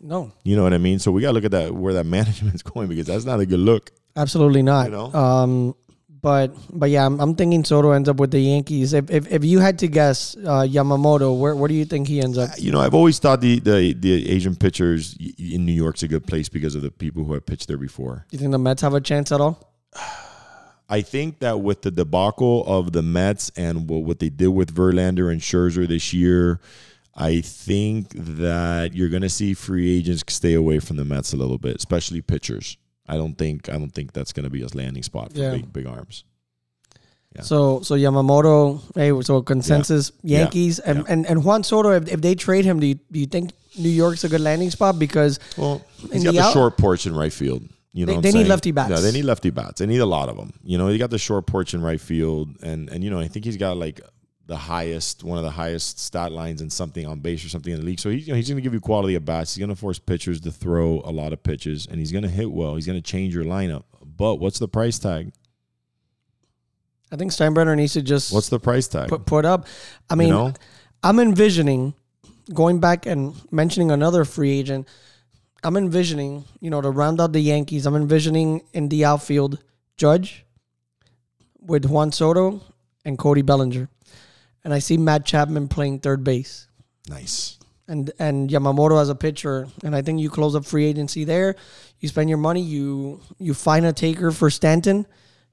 No, 0.00 0.32
You 0.44 0.56
know 0.56 0.62
what 0.64 0.72
I 0.72 0.78
mean? 0.78 0.98
So 0.98 1.12
we 1.12 1.20
got 1.20 1.28
to 1.28 1.32
look 1.34 1.44
at 1.44 1.50
that 1.52 1.74
where 1.74 1.92
that 1.94 2.06
management's 2.18 2.62
going 2.62 2.88
because 2.88 3.06
that's 3.06 3.24
not 3.26 3.38
a 3.40 3.46
good 3.46 3.60
look. 3.60 3.90
absolutely 4.16 4.62
not. 4.62 4.86
You 4.86 4.92
know? 4.92 5.12
Um, 5.12 5.74
but 6.22 6.52
but 6.72 6.88
yeah, 6.88 7.04
I'm, 7.04 7.20
I'm 7.20 7.34
thinking 7.34 7.64
Soto 7.64 7.90
ends 7.90 8.08
up 8.08 8.16
with 8.16 8.30
the 8.30 8.40
Yankees. 8.40 8.92
If 8.92 9.10
if, 9.10 9.30
if 9.30 9.44
you 9.44 9.58
had 9.58 9.80
to 9.80 9.88
guess, 9.88 10.36
uh, 10.36 10.62
Yamamoto, 10.62 11.38
where 11.38 11.54
where 11.56 11.68
do 11.68 11.74
you 11.74 11.84
think 11.84 12.06
he 12.06 12.20
ends 12.20 12.38
up? 12.38 12.50
You 12.56 12.70
know, 12.70 12.80
I've 12.80 12.94
always 12.94 13.18
thought 13.18 13.40
the 13.40 13.58
the 13.58 13.92
the 13.92 14.30
Asian 14.30 14.54
pitchers 14.54 15.16
in 15.38 15.66
New 15.66 15.72
York's 15.72 16.02
a 16.04 16.08
good 16.08 16.26
place 16.26 16.48
because 16.48 16.74
of 16.76 16.82
the 16.82 16.92
people 16.92 17.24
who 17.24 17.34
have 17.34 17.44
pitched 17.44 17.66
there 17.66 17.76
before. 17.76 18.24
Do 18.30 18.36
you 18.36 18.38
think 18.38 18.52
the 18.52 18.58
Mets 18.58 18.82
have 18.82 18.94
a 18.94 19.00
chance 19.00 19.32
at 19.32 19.40
all? 19.40 19.74
I 20.88 21.00
think 21.00 21.38
that 21.38 21.60
with 21.60 21.82
the 21.82 21.90
debacle 21.90 22.64
of 22.66 22.92
the 22.92 23.02
Mets 23.02 23.50
and 23.56 23.88
what, 23.88 24.02
what 24.04 24.18
they 24.18 24.28
did 24.28 24.48
with 24.48 24.74
Verlander 24.74 25.32
and 25.32 25.40
Scherzer 25.40 25.88
this 25.88 26.12
year, 26.12 26.60
I 27.14 27.40
think 27.40 28.10
that 28.10 28.94
you're 28.94 29.08
going 29.08 29.22
to 29.22 29.30
see 29.30 29.54
free 29.54 29.96
agents 29.96 30.22
stay 30.28 30.52
away 30.52 30.80
from 30.80 30.96
the 30.96 31.04
Mets 31.04 31.32
a 31.32 31.36
little 31.36 31.56
bit, 31.56 31.76
especially 31.76 32.20
pitchers. 32.20 32.76
I 33.06 33.16
don't 33.16 33.36
think 33.36 33.68
I 33.68 33.72
don't 33.72 33.90
think 33.90 34.12
that's 34.12 34.32
going 34.32 34.44
to 34.44 34.50
be 34.50 34.62
a 34.62 34.68
landing 34.74 35.02
spot 35.02 35.32
for 35.32 35.38
Yeah. 35.38 35.52
big 35.52 35.72
big 35.72 35.86
arms. 35.86 36.24
Yeah. 37.34 37.42
So 37.42 37.80
so 37.82 37.94
Yamamoto, 37.94 38.80
hey, 38.94 39.10
so 39.22 39.42
consensus 39.42 40.12
Yeah. 40.22 40.40
Yankees 40.40 40.78
and, 40.78 41.04
and 41.08 41.26
and 41.26 41.44
Juan 41.44 41.62
Soto. 41.64 41.90
If, 41.92 42.08
if 42.08 42.20
they 42.20 42.34
trade 42.34 42.64
him, 42.64 42.78
do 42.80 42.86
you, 42.86 42.94
do 43.10 43.18
you 43.20 43.26
think 43.26 43.52
New 43.78 43.88
York's 43.88 44.22
a 44.24 44.28
good 44.28 44.40
landing 44.42 44.70
spot? 44.70 44.98
Because 44.98 45.38
Well, 45.56 45.80
he's 46.12 46.24
got 46.24 46.32
the 46.32 46.38
the 46.38 46.44
out- 46.44 46.52
short 46.52 46.76
porch 46.76 47.06
in 47.06 47.14
right 47.14 47.32
field. 47.32 47.64
You 47.94 48.06
know, 48.06 48.20
They- 48.20 48.30
they 48.30 48.38
need 48.38 48.48
lefty 48.48 48.70
bats. 48.70 48.90
Yeah, 48.90 49.00
they 49.00 49.12
need 49.12 49.24
lefty 49.24 49.50
bats. 49.50 49.78
They 49.80 49.86
need 49.86 49.98
a 50.00 50.06
lot 50.06 50.28
of 50.30 50.36
them. 50.36 50.52
You 50.64 50.78
know, 50.78 50.88
he 50.88 50.96
got 50.98 51.10
the 51.10 51.18
short 51.18 51.46
porch 51.46 51.74
in 51.74 51.82
right 51.82 52.00
field, 52.00 52.48
and 52.62 52.88
and 52.90 53.02
you 53.04 53.10
know, 53.10 53.18
I 53.18 53.28
think 53.28 53.44
he's 53.44 53.56
got 53.58 53.76
like 53.76 54.00
the 54.46 54.56
highest, 54.56 55.24
one 55.24 55.38
of 55.38 55.44
the 55.44 55.50
highest 55.50 55.98
stat 55.98 56.32
lines 56.32 56.60
in 56.60 56.68
something 56.68 57.06
on 57.06 57.20
base 57.20 57.44
or 57.44 57.48
something 57.48 57.72
in 57.72 57.80
the 57.80 57.86
league. 57.86 58.00
So 58.00 58.10
he's 58.10 58.26
you 58.26 58.32
know, 58.32 58.36
he's 58.36 58.48
going 58.48 58.56
to 58.56 58.62
give 58.62 58.74
you 58.74 58.80
quality 58.80 59.14
at 59.14 59.24
bats. 59.24 59.54
He's 59.54 59.60
going 59.60 59.74
to 59.74 59.80
force 59.80 59.98
pitchers 59.98 60.40
to 60.42 60.52
throw 60.52 61.00
a 61.04 61.12
lot 61.12 61.32
of 61.32 61.42
pitches, 61.42 61.86
and 61.86 61.98
he's 61.98 62.12
going 62.12 62.24
to 62.24 62.30
hit 62.30 62.50
well. 62.50 62.74
He's 62.74 62.86
going 62.86 63.00
to 63.00 63.02
change 63.02 63.34
your 63.34 63.44
lineup. 63.44 63.84
But 64.04 64.36
what's 64.36 64.58
the 64.58 64.68
price 64.68 64.98
tag? 64.98 65.32
I 67.10 67.16
think 67.16 67.30
Steinbrenner 67.30 67.76
needs 67.76 67.92
to 67.92 68.02
just 68.02 68.32
What's 68.32 68.48
the 68.48 68.58
price 68.58 68.88
tag? 68.88 69.08
put 69.08 69.26
put 69.26 69.44
up. 69.44 69.66
I 70.08 70.14
mean, 70.14 70.28
you 70.28 70.34
know, 70.34 70.54
I'm 71.02 71.18
envisioning 71.18 71.94
going 72.52 72.80
back 72.80 73.06
and 73.06 73.34
mentioning 73.52 73.90
another 73.90 74.24
free 74.24 74.58
agent. 74.58 74.88
I'm 75.62 75.76
envisioning, 75.76 76.44
you 76.60 76.70
know, 76.70 76.80
to 76.80 76.90
round 76.90 77.20
out 77.20 77.32
the 77.32 77.40
Yankees. 77.40 77.86
I'm 77.86 77.94
envisioning 77.94 78.62
in 78.72 78.88
the 78.88 79.04
outfield 79.04 79.62
Judge 79.96 80.44
with 81.60 81.84
Juan 81.84 82.10
Soto 82.10 82.60
and 83.04 83.18
Cody 83.18 83.42
Bellinger, 83.42 83.88
and 84.64 84.72
I 84.72 84.78
see 84.78 84.96
Matt 84.96 85.24
Chapman 85.24 85.68
playing 85.68 86.00
third 86.00 86.22
base. 86.24 86.68
nice. 87.08 87.58
and 87.88 88.10
and 88.18 88.48
Yamamoto 88.50 89.00
as 89.00 89.08
a 89.08 89.14
pitcher, 89.14 89.66
and 89.82 89.94
I 89.94 90.02
think 90.02 90.20
you 90.20 90.30
close 90.30 90.54
up 90.54 90.64
free 90.64 90.84
agency 90.86 91.24
there. 91.24 91.56
You 92.00 92.08
spend 92.08 92.28
your 92.28 92.38
money. 92.38 92.62
You 92.62 93.20
you 93.38 93.54
find 93.54 93.84
a 93.86 93.92
taker 93.92 94.30
for 94.30 94.50
Stanton. 94.50 95.06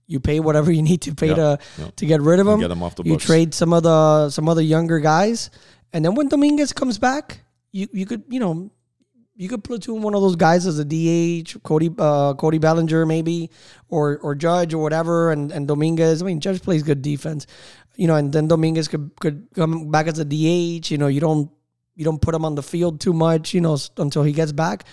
You 0.08 0.20
pay 0.20 0.40
whatever 0.40 0.72
you 0.72 0.82
need 0.82 1.02
to 1.04 1.14
pay 1.14 1.28
Yep, 1.28 1.36
to 1.38 1.60
yep. 1.78 1.96
to 1.98 2.06
get 2.06 2.22
rid 2.22 2.40
of 2.40 2.48
him. 2.48 2.60
Get 2.60 2.72
him 2.72 2.82
off 2.84 2.96
the 2.96 3.04
you 3.04 3.14
books. 3.14 3.26
trade 3.26 3.54
some 3.54 3.74
of 3.74 3.84
the 3.84 4.30
some 4.30 4.48
other 4.50 4.62
younger 4.62 5.00
guys, 5.00 5.50
and 5.94 6.04
then 6.06 6.16
when 6.16 6.30
Dominguez 6.30 6.72
comes 6.74 6.98
back, 6.98 7.42
you 7.72 7.88
you 7.92 8.06
could 8.06 8.24
you 8.30 8.40
know 8.40 8.72
you 9.36 9.48
could 9.48 9.64
platoon 9.64 10.02
one 10.02 10.16
of 10.16 10.22
those 10.22 10.36
guys 10.36 10.66
as 10.68 10.80
a 10.80 10.86
DH, 10.86 11.62
Cody 11.64 11.90
uh, 11.98 12.34
Cody 12.36 12.58
Bellinger 12.58 13.06
maybe, 13.06 13.50
or 13.88 14.18
or 14.20 14.36
Judge 14.36 14.74
or 14.74 14.80
whatever, 14.82 15.32
and 15.32 15.52
and 15.52 15.68
Dominguez. 15.68 16.22
I 16.22 16.26
mean, 16.26 16.40
Judge 16.40 16.62
plays 16.62 16.84
good 16.84 17.02
defense, 17.02 17.46
you 18.00 18.08
know, 18.08 18.16
and 18.16 18.32
then 18.32 18.48
Dominguez 18.48 18.88
could 18.88 19.12
could 19.20 19.48
come 19.54 19.92
back 19.92 20.08
as 20.08 20.20
a 20.20 20.26
DH. 20.26 20.90
You 20.90 20.98
know, 20.98 21.08
you 21.08 21.20
don't 21.20 21.52
you 21.96 22.06
don't 22.06 22.22
put 22.22 22.34
him 22.34 22.46
on 22.46 22.56
the 22.56 22.64
field 22.64 23.00
too 23.02 23.14
much, 23.14 23.54
you 23.54 23.62
know, 23.62 23.78
until 23.98 24.24
he 24.24 24.32
gets 24.32 24.54
back. 24.54 24.86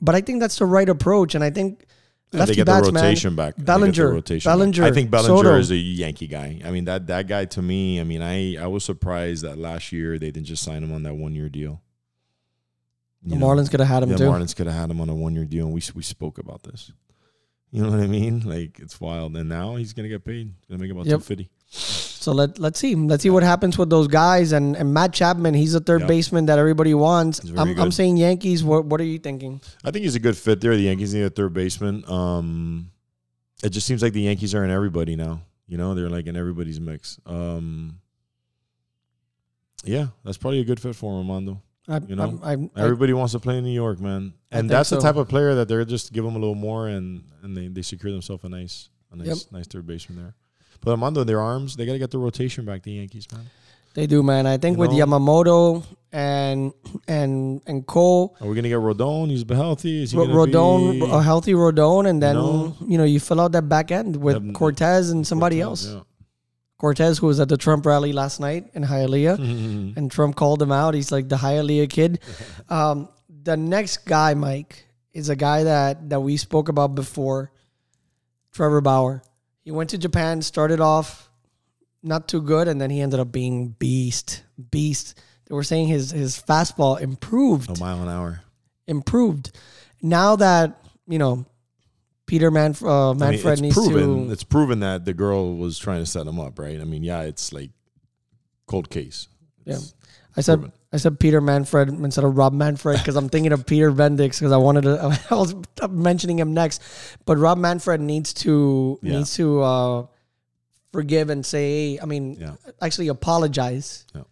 But 0.00 0.14
I 0.14 0.20
think 0.22 0.40
that's 0.40 0.58
the 0.58 0.66
right 0.66 0.88
approach, 0.88 1.34
and 1.34 1.44
I 1.44 1.50
think 1.50 1.84
Yeah, 2.32 2.40
lefty 2.40 2.52
they 2.52 2.56
get 2.56 2.66
bats, 2.66 2.88
the 2.88 2.92
rotation 2.94 3.36
back. 3.36 3.54
They 3.56 3.60
get 3.60 3.66
the 3.66 3.72
Bellinger, 3.72 4.20
back. 4.22 4.42
Bellinger, 4.44 4.84
I 4.84 4.90
think 4.92 5.10
Bellinger 5.10 5.36
Soto. 5.36 5.58
is 5.58 5.70
a 5.70 5.76
Yankee 5.76 6.26
guy. 6.26 6.60
I 6.64 6.70
mean 6.70 6.84
that 6.86 7.06
that 7.08 7.28
guy 7.28 7.44
to 7.56 7.60
me. 7.62 8.00
I 8.00 8.04
mean 8.04 8.22
I 8.22 8.56
I 8.56 8.66
was 8.68 8.84
surprised 8.84 9.44
that 9.44 9.58
last 9.58 9.92
year 9.92 10.18
they 10.18 10.30
didn't 10.30 10.46
just 10.46 10.62
sign 10.62 10.82
him 10.82 10.92
on 10.92 11.02
that 11.04 11.14
one 11.14 11.34
year 11.34 11.48
deal. 11.50 11.82
The 13.22 13.34
You 13.34 13.38
know? 13.40 13.46
Marlins 13.46 13.70
could 13.70 13.80
have 13.80 13.88
had 13.88 14.02
him 14.02 14.10
yeah, 14.10 14.16
too. 14.16 14.24
Marlins 14.32 14.54
could 14.56 14.66
have 14.66 14.76
had 14.76 14.90
him 14.90 15.00
on 15.00 15.08
a 15.10 15.14
one 15.14 15.34
year 15.34 15.44
deal, 15.44 15.66
and 15.66 15.74
we 15.74 15.82
we 15.94 16.02
spoke 16.02 16.38
about 16.38 16.62
this. 16.62 16.90
You 17.70 17.82
know 17.82 17.90
what 17.90 18.00
I 18.00 18.06
mean? 18.06 18.40
Like 18.40 18.78
it's 18.80 19.00
wild, 19.00 19.36
and 19.36 19.48
now 19.48 19.76
he's 19.76 19.92
gonna 19.92 20.08
get 20.08 20.24
paid. 20.24 20.46
He's 20.60 20.66
gonna 20.68 20.80
make 20.82 20.90
about 20.90 21.06
Yep. 21.06 21.18
two 21.20 21.24
fifty. 21.24 21.50
So 21.68 22.32
let 22.32 22.58
let's 22.58 22.78
see 22.78 22.94
let's 22.94 23.22
see 23.22 23.30
what 23.30 23.42
happens 23.42 23.76
with 23.78 23.90
those 23.90 24.08
guys 24.08 24.52
and 24.52 24.76
and 24.76 24.92
Matt 24.92 25.12
Chapman. 25.12 25.54
He's 25.54 25.74
a 25.74 25.80
third 25.80 26.02
Yeah. 26.02 26.06
baseman 26.08 26.46
that 26.46 26.58
everybody 26.58 26.94
wants. 26.94 27.40
I'm, 27.56 27.78
I'm 27.78 27.92
saying 27.92 28.16
Yankees. 28.16 28.64
What 28.64 28.84
what 28.86 29.00
are 29.00 29.04
you 29.04 29.18
thinking? 29.18 29.60
I 29.84 29.90
think 29.90 30.04
he's 30.04 30.14
a 30.14 30.20
good 30.20 30.36
fit 30.36 30.60
there. 30.60 30.74
The 30.76 30.82
Yankees 30.82 31.14
need 31.14 31.22
a 31.22 31.30
third 31.30 31.52
baseman. 31.52 32.04
Um, 32.08 32.90
it 33.62 33.70
just 33.70 33.86
seems 33.86 34.02
like 34.02 34.12
the 34.12 34.22
Yankees 34.22 34.54
are 34.54 34.64
in 34.64 34.70
everybody 34.70 35.16
now. 35.16 35.42
You 35.68 35.76
know, 35.78 35.94
they're 35.94 36.10
like 36.10 36.26
in 36.26 36.36
everybody's 36.36 36.80
mix. 36.80 37.18
Um, 37.26 37.98
yeah, 39.84 40.08
that's 40.24 40.36
probably 40.36 40.60
a 40.60 40.64
good 40.64 40.80
fit 40.80 40.94
for 40.96 41.12
him, 41.12 41.30
Armando. 41.30 41.62
I, 41.88 41.98
You 42.06 42.16
know, 42.16 42.40
I, 42.42 42.54
I, 42.54 42.56
Everybody 42.76 43.12
wants 43.12 43.32
to 43.32 43.38
play 43.38 43.58
in 43.58 43.64
New 43.64 43.70
York, 43.72 44.00
man, 44.00 44.32
and 44.50 44.68
that's 44.68 44.90
the 44.90 45.00
type 45.00 45.16
of 45.16 45.28
player 45.28 45.54
that 45.56 45.68
they're 45.68 45.84
just 45.84 46.12
give 46.12 46.24
them 46.24 46.34
a 46.34 46.38
little 46.38 46.54
more, 46.56 46.88
and 46.88 47.22
and 47.42 47.56
they, 47.56 47.68
they 47.68 47.82
secure 47.82 48.10
themselves 48.12 48.42
a 48.44 48.48
nice 48.48 48.88
a 49.12 49.16
nice 49.16 49.26
Yep. 49.26 49.36
nice 49.52 49.66
third 49.68 49.86
baseman 49.86 50.18
there. 50.22 50.34
But 50.86 50.92
Armando, 50.92 51.24
their 51.24 51.40
arms, 51.40 51.74
they 51.74 51.84
got 51.84 51.94
to 51.94 51.98
get 51.98 52.12
the 52.12 52.18
rotation 52.18 52.64
back. 52.64 52.84
The 52.84 52.92
Yankees, 52.92 53.26
man. 53.32 53.50
they 53.94 54.06
do, 54.06 54.22
man. 54.22 54.46
I 54.46 54.56
think 54.56 54.76
You 54.76 54.82
with 54.82 54.92
know? 54.92 55.04
Yamamoto 55.04 55.84
and 56.12 56.72
and 57.08 57.60
and 57.66 57.84
Cole, 57.84 58.36
Are 58.40 58.46
we 58.46 58.54
gonna 58.54 58.68
get 58.68 58.78
Rodon? 58.78 59.28
He's 59.28 59.44
healthy. 59.50 60.04
Is 60.04 60.12
he 60.12 60.16
Ro- 60.16 60.26
Rodon, 60.28 61.00
be- 61.00 61.10
a 61.10 61.20
healthy 61.20 61.54
Rodon, 61.54 62.08
and 62.08 62.22
then 62.22 62.36
you 62.88 62.98
know 62.98 63.02
you 63.04 63.18
fill 63.18 63.40
out 63.40 63.50
that 63.50 63.68
back 63.68 63.90
end 63.90 64.14
with. 64.14 64.54
Cortes 64.54 65.10
and 65.10 65.26
somebody 65.26 65.56
Cortes, 65.60 65.86
else. 65.92 66.04
Cortes, 66.78 67.18
who 67.18 67.26
was 67.26 67.40
at 67.40 67.48
the 67.48 67.56
Trump 67.56 67.84
rally 67.84 68.12
last 68.12 68.38
night 68.38 68.70
in 68.74 68.84
Hialeah. 68.84 69.38
yeah. 69.38 69.92
and 69.96 70.08
Trump 70.08 70.36
called 70.36 70.62
him 70.62 70.70
out. 70.70 70.94
He's 70.94 71.10
like 71.10 71.28
the 71.28 71.36
Hialeah 71.36 71.90
kid. 71.90 72.20
Um, 72.68 73.08
the 73.42 73.56
next 73.56 74.06
guy, 74.06 74.34
Mike, 74.34 74.86
is 75.12 75.28
a 75.30 75.36
guy 75.36 75.64
that 75.64 76.10
that 76.10 76.20
we 76.20 76.36
spoke 76.36 76.68
about 76.68 76.94
before. 76.94 77.50
Trevor 78.52 78.80
Bauer. 78.80 79.22
He 79.66 79.72
went 79.72 79.90
to 79.90 79.98
Japan, 79.98 80.42
started 80.42 80.80
off 80.80 81.28
not 82.00 82.28
too 82.28 82.40
good, 82.40 82.68
and 82.68 82.80
then 82.80 82.88
he 82.88 83.00
ended 83.00 83.18
up 83.18 83.32
being 83.32 83.70
beast, 83.80 84.44
beast. 84.70 85.18
They 85.48 85.56
were 85.56 85.64
saying 85.64 85.88
his 85.88 86.12
his 86.12 86.40
fastball 86.40 87.00
improved, 87.00 87.76
a 87.76 87.80
mile 87.80 88.00
an 88.00 88.08
hour. 88.08 88.42
improved. 88.86 89.50
Now 90.00 90.36
that 90.36 90.78
you 91.08 91.18
know, 91.18 91.46
Peter 92.26 92.52
Manf- 92.52 92.86
uh, 92.86 93.10
I 93.10 93.12
mean, 93.14 93.18
Manfred 93.18 93.60
needs 93.60 93.74
proven. 93.74 94.26
to. 94.28 94.32
It's 94.32 94.44
proven 94.44 94.78
that 94.80 95.04
the 95.04 95.14
girl 95.14 95.56
was 95.56 95.80
trying 95.80 95.98
to 96.00 96.06
set 96.06 96.28
him 96.28 96.38
up, 96.38 96.60
right? 96.60 96.80
I 96.80 96.84
mean, 96.84 97.02
yeah, 97.02 97.22
it's 97.22 97.52
like 97.52 97.70
cold 98.68 98.88
case. 98.88 99.26
Yeah. 99.64 99.74
It's- 99.74 99.94
I 100.36 100.42
said 100.42 100.56
Proven. 100.60 100.72
I 100.92 100.96
said 100.98 101.18
Peter 101.20 101.40
Manfred 101.40 101.88
instead 101.88 102.24
of 102.24 102.36
Rob 102.36 102.52
Manfred 102.52 102.98
because 102.98 103.16
I'm 103.16 103.28
thinking 103.28 103.52
of 103.52 103.64
Peter 103.66 103.90
Bendix 103.92 104.38
because 104.38 104.52
I 104.52 104.56
wanted 104.58 104.82
to. 104.82 105.18
I 105.30 105.34
was 105.34 105.54
mentioning 105.90 106.38
him 106.38 106.52
next, 106.54 106.82
but 107.24 107.38
Rob 107.38 107.58
Manfred 107.58 108.00
needs 108.00 108.32
to 108.44 108.98
Yeah. 109.02 109.12
needs 109.18 109.34
to 109.36 109.62
uh, 109.62 110.06
forgive 110.92 111.30
and 111.30 111.44
say. 111.44 111.98
I 112.00 112.04
mean, 112.06 112.34
Yeah. 112.38 112.54
actually 112.82 113.08
apologize, 113.08 114.04
Yeah. 114.14 114.22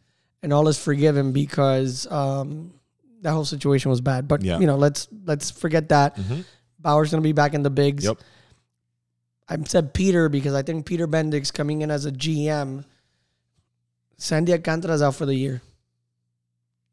and 0.42 0.52
all 0.52 0.68
is 0.68 0.78
forgiven 0.78 1.32
because 1.32 2.06
um, 2.10 2.74
that 3.22 3.32
whole 3.32 3.44
situation 3.46 3.90
was 3.90 4.00
bad. 4.02 4.28
But 4.28 4.42
you 4.42 4.66
know, 4.66 4.76
let's 4.76 5.08
let's 5.24 5.50
forget 5.50 5.88
that. 5.88 6.16
Mhm. 6.16 6.44
Bauer's 6.78 7.10
gonna 7.10 7.22
be 7.22 7.32
back 7.32 7.54
in 7.54 7.62
the 7.62 7.70
bigs. 7.70 8.04
Yep. 8.04 8.18
I 9.48 9.56
said 9.64 9.92
Peter 9.94 10.28
because 10.28 10.54
I 10.54 10.62
think 10.62 10.84
Peter 10.86 11.06
Bendix 11.08 11.52
coming 11.52 11.82
in 11.82 11.90
as 11.90 12.04
a 12.04 12.12
GM. 12.12 12.84
Sandy 14.16 14.52
Alcantara's 14.52 15.02
out 15.02 15.14
for 15.14 15.26
the 15.26 15.34
year. 15.34 15.60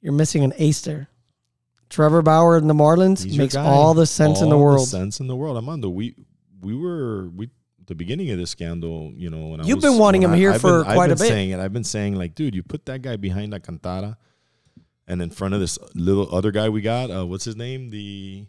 You're 0.01 0.13
missing 0.13 0.43
an 0.43 0.53
ace 0.57 0.81
there. 0.81 1.09
Trevor 1.89 2.21
Bauer 2.21 2.57
in 2.57 2.67
the 2.67 2.73
Marlins 2.73 3.23
He's 3.23 3.37
makes 3.37 3.55
all 3.55 3.93
the 3.93 4.05
sense 4.05 4.41
in 4.41 4.49
the 4.49 4.55
All 4.55 4.61
world. 4.63 4.87
sense 4.87 5.19
in 5.19 5.27
the 5.27 5.35
world. 5.35 5.57
Armando, 5.57 5.89
we 5.89 6.15
we 6.61 6.75
were 6.75 7.29
we 7.35 7.49
the 7.85 7.95
beginning 7.95 8.29
of 8.31 8.37
this 8.37 8.49
scandal. 8.51 9.11
You 9.15 9.29
know, 9.29 9.47
when 9.47 9.65
You've 9.65 9.77
was- 9.77 9.85
been 9.85 9.97
wanting 9.97 10.23
him 10.23 10.31
I- 10.31 10.37
here 10.37 10.51
I've 10.53 10.61
for 10.61 10.83
been, 10.83 10.93
quite 10.93 11.11
a 11.11 11.15
been 11.15 11.23
bit. 11.23 11.27
Saying 11.27 11.49
it. 11.51 11.59
I've 11.59 11.73
been 11.73 11.83
saying 11.83 12.15
like, 12.15 12.33
dude, 12.35 12.55
you 12.55 12.63
put 12.63 12.85
that 12.85 13.01
guy 13.01 13.17
behind 13.17 13.53
Alcantara, 13.53 14.17
and 15.07 15.21
in 15.21 15.29
front 15.31 15.53
of 15.53 15.59
this 15.59 15.77
little 15.93 16.33
other 16.33 16.51
guy 16.51 16.69
we 16.69 16.81
got. 16.81 17.11
Uh, 17.11 17.25
what's 17.27 17.43
his 17.45 17.57
name? 17.57 17.89
The 17.89 18.45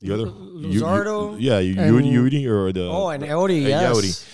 the 0.00 0.12
other 0.14 0.24
Lu- 0.26 0.68
you- 0.70 0.80
you- 0.80 1.36
yeah, 1.38 1.60
Yudi 1.60 2.46
or 2.46 2.72
the 2.72 2.88
oh, 2.88 3.08
and 3.10 3.22
Eddie, 3.22 3.66
uh, 3.66 3.68
yes. 3.68 3.96
Yodi. 3.96 4.28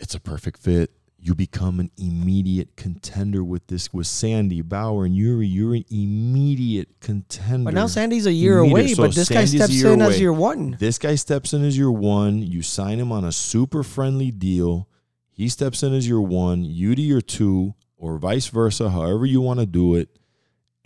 it's 0.00 0.14
a 0.14 0.20
perfect 0.20 0.58
fit. 0.58 0.90
You 1.22 1.34
become 1.34 1.80
an 1.80 1.90
immediate 1.98 2.76
contender 2.76 3.44
with 3.44 3.66
this 3.66 3.92
with 3.92 4.06
Sandy 4.06 4.62
Bauer 4.62 5.04
and 5.04 5.14
Yuri. 5.14 5.46
You're 5.46 5.74
an 5.74 5.84
immediate 5.90 6.98
contender. 7.00 7.64
But 7.66 7.74
now 7.74 7.86
Sandy's 7.88 8.24
a 8.24 8.32
year 8.32 8.58
Immediate. 8.60 8.72
away, 8.72 8.94
So 8.94 9.02
but 9.02 9.14
this 9.14 9.28
guy 9.28 9.44
Sandy's 9.44 9.54
a 9.54 9.64
steps 9.64 9.82
in 9.82 10.00
as 10.00 10.08
away. 10.08 10.18
year 10.18 10.32
one. 10.32 10.76
This 10.78 10.98
guy 10.98 11.14
steps 11.16 11.52
in 11.52 11.62
as 11.62 11.76
your 11.76 11.92
one. 11.92 12.40
You 12.40 12.62
sign 12.62 12.98
him 12.98 13.12
on 13.12 13.24
a 13.26 13.32
super 13.32 13.82
friendly 13.82 14.30
deal. 14.30 14.88
He 15.30 15.50
steps 15.50 15.82
in 15.82 15.92
as 15.92 16.08
your 16.08 16.22
one, 16.22 16.64
you 16.64 16.94
to 16.94 17.02
your 17.02 17.20
two, 17.20 17.74
or 17.98 18.16
vice 18.16 18.46
versa, 18.46 18.88
however 18.88 19.26
you 19.26 19.42
want 19.42 19.60
to 19.60 19.66
do 19.66 19.94
it, 19.96 20.08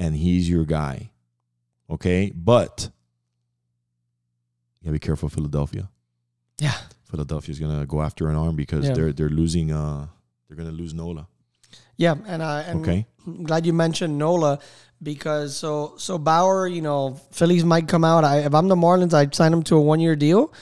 and 0.01 0.17
he's 0.17 0.51
your 0.51 0.65
guy. 0.65 1.13
Okay? 1.89 2.33
But 2.35 2.91
you 4.81 4.87
gotta 4.87 4.93
be 4.95 4.99
careful, 4.99 5.29
Philadelphia. 5.29 5.91
Yeah. 6.59 6.75
Philadelphia's 7.09 7.61
gonna 7.61 7.87
go 7.87 8.03
after 8.03 8.29
an 8.29 8.35
arm 8.37 8.57
because 8.57 8.87
Yeah. 8.87 8.95
they're 8.95 9.13
they're 9.13 9.29
losing 9.29 9.71
uh 9.71 10.09
they're 10.55 10.65
gonna 10.65 10.77
lose 10.77 10.95
Nola. 10.95 11.27
Yeah, 11.97 12.15
and 12.27 12.43
uh, 12.43 12.63
and 12.67 12.81
Okay. 12.81 13.07
I'm 13.27 13.45
glad 13.45 13.67
you 13.67 13.73
mentioned 13.73 14.19
Nola 14.19 14.59
because 15.03 15.57
so 15.57 15.95
so 15.97 16.19
Bauer, 16.19 16.67
you 16.67 16.83
know, 16.83 17.21
Phillies 17.33 17.65
might 17.65 17.89
come 17.89 18.05
out. 18.05 18.25
I, 18.25 18.41
if 18.41 18.55
I'm 18.55 18.69
the 18.69 18.77
Marlins, 18.77 19.15
I'd 19.15 19.35
sign 19.35 19.53
him 19.53 19.63
to 19.65 19.77
a 19.77 19.81
one 19.81 20.01
year 20.01 20.17
deal, 20.17 20.53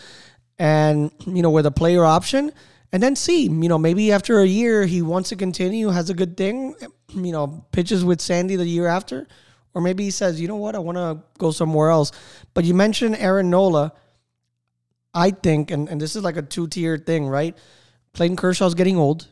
and 0.59 1.11
you 1.27 1.43
know, 1.43 1.51
with 1.51 1.67
a 1.67 1.71
player 1.71 2.05
option, 2.05 2.53
and 2.93 3.03
then 3.03 3.17
see, 3.17 3.43
you 3.45 3.69
know, 3.69 3.79
maybe 3.79 4.13
after 4.13 4.41
a 4.41 4.47
year 4.47 4.87
he 4.87 5.03
wants 5.03 5.29
to 5.31 5.37
continue, 5.37 5.89
has 5.89 6.11
a 6.11 6.15
good 6.15 6.37
thing, 6.37 6.75
you 7.15 7.33
know, 7.33 7.65
pitches 7.73 8.05
with 8.05 8.21
Sandy 8.21 8.57
the 8.57 8.67
year 8.67 8.87
after, 8.87 9.27
or 9.75 9.83
maybe 9.83 10.05
he 10.05 10.11
says, 10.11 10.41
you 10.41 10.49
know 10.49 10.57
what, 10.57 10.75
I 10.75 10.79
want 10.79 10.99
to 10.99 11.23
go 11.39 11.51
somewhere 11.51 11.91
else. 11.91 12.13
But 12.55 12.65
you 12.65 12.75
mentioned 12.75 13.17
Aaron 13.17 13.51
Nola. 13.51 13.93
I 15.15 15.31
think, 15.31 15.71
and, 15.71 15.91
and 15.91 16.01
this 16.01 16.17
is 16.17 16.23
like 16.23 16.39
a 16.39 16.43
two 16.43 16.69
tier 16.69 16.97
thing, 16.97 17.27
right? 17.29 17.55
Clayton 18.15 18.37
Kershaw's 18.37 18.73
getting 18.75 18.97
old. 18.97 19.29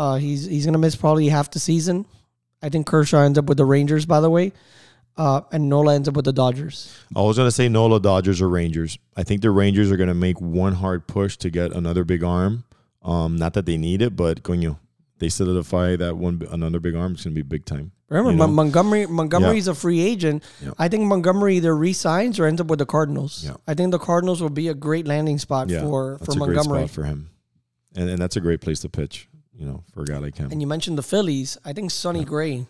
Uh, 0.00 0.16
he's 0.16 0.46
he's 0.46 0.64
gonna 0.64 0.78
miss 0.78 0.96
probably 0.96 1.28
half 1.28 1.50
the 1.50 1.58
season. 1.58 2.06
I 2.62 2.70
think 2.70 2.86
Kershaw 2.86 3.20
ends 3.20 3.38
up 3.38 3.44
with 3.44 3.58
the 3.58 3.66
Rangers, 3.66 4.06
by 4.06 4.20
the 4.20 4.30
way, 4.30 4.52
uh, 5.18 5.42
and 5.52 5.68
Nola 5.68 5.94
ends 5.94 6.08
up 6.08 6.14
with 6.16 6.24
the 6.24 6.32
Dodgers. 6.32 6.90
I 7.14 7.20
was 7.20 7.36
gonna 7.36 7.50
say 7.50 7.68
Nola, 7.68 8.00
Dodgers, 8.00 8.40
or 8.40 8.48
Rangers. 8.48 8.96
I 9.14 9.24
think 9.24 9.42
the 9.42 9.50
Rangers 9.50 9.90
are 9.92 9.98
gonna 9.98 10.14
make 10.14 10.40
one 10.40 10.72
hard 10.72 11.06
push 11.06 11.36
to 11.38 11.50
get 11.50 11.72
another 11.72 12.04
big 12.04 12.24
arm. 12.24 12.64
Um, 13.02 13.36
not 13.36 13.52
that 13.54 13.66
they 13.66 13.76
need 13.76 14.00
it, 14.00 14.16
but 14.16 14.42
coño, 14.42 14.78
they 15.18 15.28
solidify 15.28 15.96
that 15.96 16.16
one 16.16 16.46
another 16.50 16.80
big 16.80 16.94
arm. 16.94 17.12
It's 17.12 17.24
gonna 17.24 17.34
be 17.34 17.42
big 17.42 17.66
time. 17.66 17.92
Remember, 18.08 18.30
You 18.32 18.36
know? 18.38 18.46
Montgomery 18.46 19.06
Montgomery's 19.06 19.68
a 19.68 19.74
free 19.74 20.00
agent. 20.00 20.42
Yeah. 20.64 20.72
I 20.78 20.88
think 20.88 21.04
Montgomery 21.04 21.58
either 21.58 21.76
resigns 21.76 22.38
or 22.40 22.46
ends 22.46 22.60
up 22.60 22.66
with 22.68 22.78
the 22.78 22.86
Cardinals. 22.86 23.44
Yeah. 23.44 23.56
I 23.68 23.74
think 23.74 23.90
the 23.92 23.98
Cardinals 23.98 24.40
will 24.42 24.48
be 24.50 24.68
a 24.68 24.74
great 24.74 25.06
landing 25.06 25.38
spot 25.38 25.68
Yeah, 25.68 25.82
for 25.82 26.18
for 26.24 26.34
Montgomery. 26.36 26.80
spot 26.88 26.90
for 26.90 27.04
him, 27.04 27.28
and 27.94 28.08
and 28.08 28.18
that's 28.18 28.36
a 28.36 28.40
great 28.40 28.60
place 28.62 28.80
to 28.80 28.88
pitch. 28.88 29.28
You 29.52 29.66
know, 29.66 29.84
for 29.92 30.02
a 30.02 30.04
guy 30.04 30.18
like 30.18 30.36
him. 30.36 30.50
And 30.50 30.60
you 30.60 30.66
mentioned 30.66 30.96
the 30.96 31.02
Phillies. 31.02 31.58
I 31.64 31.72
think 31.72 31.90
Sonny 31.90 32.24
Gray 32.24 32.66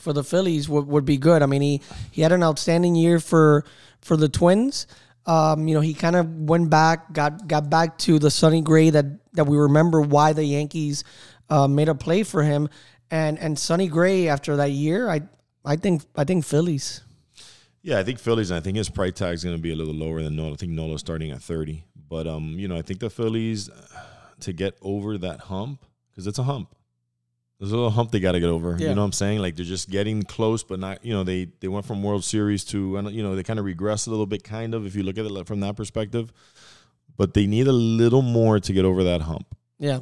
for 0.00 0.12
the 0.12 0.24
Phillies 0.24 0.68
would, 0.68 0.86
would 0.86 1.04
be 1.04 1.16
good. 1.16 1.42
I 1.42 1.46
mean, 1.46 1.62
he, 1.62 1.80
he 2.10 2.22
had 2.22 2.32
an 2.32 2.42
outstanding 2.42 2.94
year 2.94 3.20
for 3.20 3.64
for 4.00 4.16
the 4.16 4.28
Twins. 4.28 4.86
Um, 5.24 5.68
you 5.68 5.74
know, 5.74 5.80
he 5.80 5.94
kind 5.94 6.16
of 6.16 6.28
went 6.28 6.68
back, 6.68 7.12
got 7.12 7.46
got 7.46 7.70
back 7.70 7.98
to 7.98 8.18
the 8.18 8.30
Sonny 8.30 8.60
Gray 8.60 8.90
that 8.90 9.06
that 9.34 9.44
we 9.44 9.56
remember 9.56 10.00
why 10.00 10.32
the 10.32 10.44
Yankees 10.44 11.04
uh, 11.48 11.68
made 11.68 11.88
a 11.88 11.94
play 11.94 12.22
for 12.22 12.42
him. 12.42 12.68
And 13.10 13.38
and 13.38 13.58
Sonny 13.58 13.88
Gray 13.88 14.28
after 14.28 14.56
that 14.56 14.70
year, 14.70 15.08
I 15.08 15.22
I 15.64 15.76
think 15.76 16.02
I 16.16 16.24
think 16.24 16.44
Phillies. 16.44 17.02
Yeah, 17.82 17.98
I 17.98 18.04
think 18.04 18.18
Phillies. 18.20 18.50
and 18.50 18.58
I 18.58 18.60
think 18.60 18.76
his 18.76 18.88
price 18.88 19.14
tag 19.14 19.34
is 19.34 19.44
going 19.44 19.56
to 19.56 19.62
be 19.62 19.72
a 19.72 19.76
little 19.76 19.94
lower 19.94 20.22
than 20.22 20.36
Nola. 20.36 20.52
I 20.52 20.56
think 20.56 20.72
Nola's 20.72 21.00
starting 21.00 21.30
at 21.30 21.42
thirty, 21.42 21.84
but 22.08 22.26
um, 22.26 22.58
you 22.58 22.66
know, 22.66 22.76
I 22.76 22.82
think 22.82 23.00
the 23.00 23.10
Phillies 23.10 23.68
uh, 23.68 23.82
to 24.40 24.52
get 24.52 24.76
over 24.82 25.18
that 25.18 25.40
hump 25.40 25.84
because 26.12 26.26
it's 26.26 26.38
a 26.38 26.42
hump. 26.44 26.74
There's 27.58 27.70
a 27.70 27.76
little 27.76 27.90
hump 27.90 28.10
they 28.10 28.18
got 28.18 28.32
to 28.32 28.40
get 28.40 28.48
over. 28.48 28.76
Yeah. 28.76 28.88
You 28.88 28.94
know 28.96 29.02
what 29.02 29.06
I'm 29.06 29.12
saying? 29.12 29.38
Like 29.38 29.54
they're 29.56 29.64
just 29.64 29.88
getting 29.88 30.22
close, 30.24 30.64
but 30.64 30.80
not. 30.80 31.04
You 31.04 31.12
know, 31.12 31.22
they 31.22 31.46
they 31.60 31.68
went 31.68 31.86
from 31.86 32.02
World 32.02 32.24
Series 32.24 32.64
to 32.66 33.00
you 33.12 33.22
know 33.22 33.36
they 33.36 33.44
kind 33.44 33.60
of 33.60 33.64
regressed 33.64 34.08
a 34.08 34.10
little 34.10 34.26
bit, 34.26 34.42
kind 34.42 34.74
of 34.74 34.84
if 34.84 34.96
you 34.96 35.04
look 35.04 35.16
at 35.16 35.24
it 35.26 35.46
from 35.46 35.60
that 35.60 35.76
perspective. 35.76 36.32
But 37.16 37.34
they 37.34 37.46
need 37.46 37.68
a 37.68 37.72
little 37.72 38.22
more 38.22 38.58
to 38.58 38.72
get 38.72 38.84
over 38.84 39.04
that 39.04 39.20
hump. 39.22 39.46
Yeah. 39.78 40.00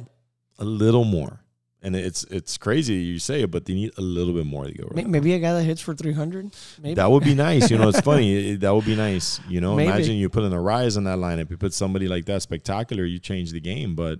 A 0.57 0.65
little 0.65 1.03
more. 1.03 1.39
And 1.83 1.95
it's 1.95 2.23
it's 2.25 2.57
crazy 2.57 2.93
you 2.95 3.17
say 3.17 3.41
it, 3.41 3.51
but 3.51 3.65
they 3.65 3.73
need 3.73 3.91
a 3.97 4.01
little 4.01 4.33
bit 4.33 4.45
more 4.45 4.65
to 4.65 4.71
go 4.71 4.83
over. 4.85 4.93
May- 4.93 5.01
that 5.03 5.09
Maybe 5.09 5.33
a 5.33 5.39
guy 5.39 5.53
that 5.53 5.63
hits 5.63 5.81
for 5.81 5.95
three 5.95 6.13
hundred. 6.13 6.51
Maybe 6.81 6.93
that 6.95 7.09
would 7.09 7.23
be 7.23 7.33
nice. 7.33 7.71
You 7.71 7.79
know, 7.79 7.89
it's 7.89 8.01
funny. 8.11 8.55
That 8.55 8.73
would 8.73 8.85
be 8.85 8.95
nice. 8.95 9.39
You 9.47 9.61
know, 9.61 9.75
Maybe. 9.75 9.89
imagine 9.89 10.15
you 10.15 10.29
put 10.29 10.43
in 10.43 10.53
a 10.53 10.61
rise 10.61 10.95
on 10.95 11.05
that 11.05 11.17
lineup. 11.17 11.49
You 11.49 11.57
put 11.57 11.73
somebody 11.73 12.07
like 12.07 12.25
that 12.25 12.43
spectacular, 12.43 13.03
you 13.03 13.17
change 13.17 13.51
the 13.51 13.59
game. 13.59 13.95
But, 13.95 14.19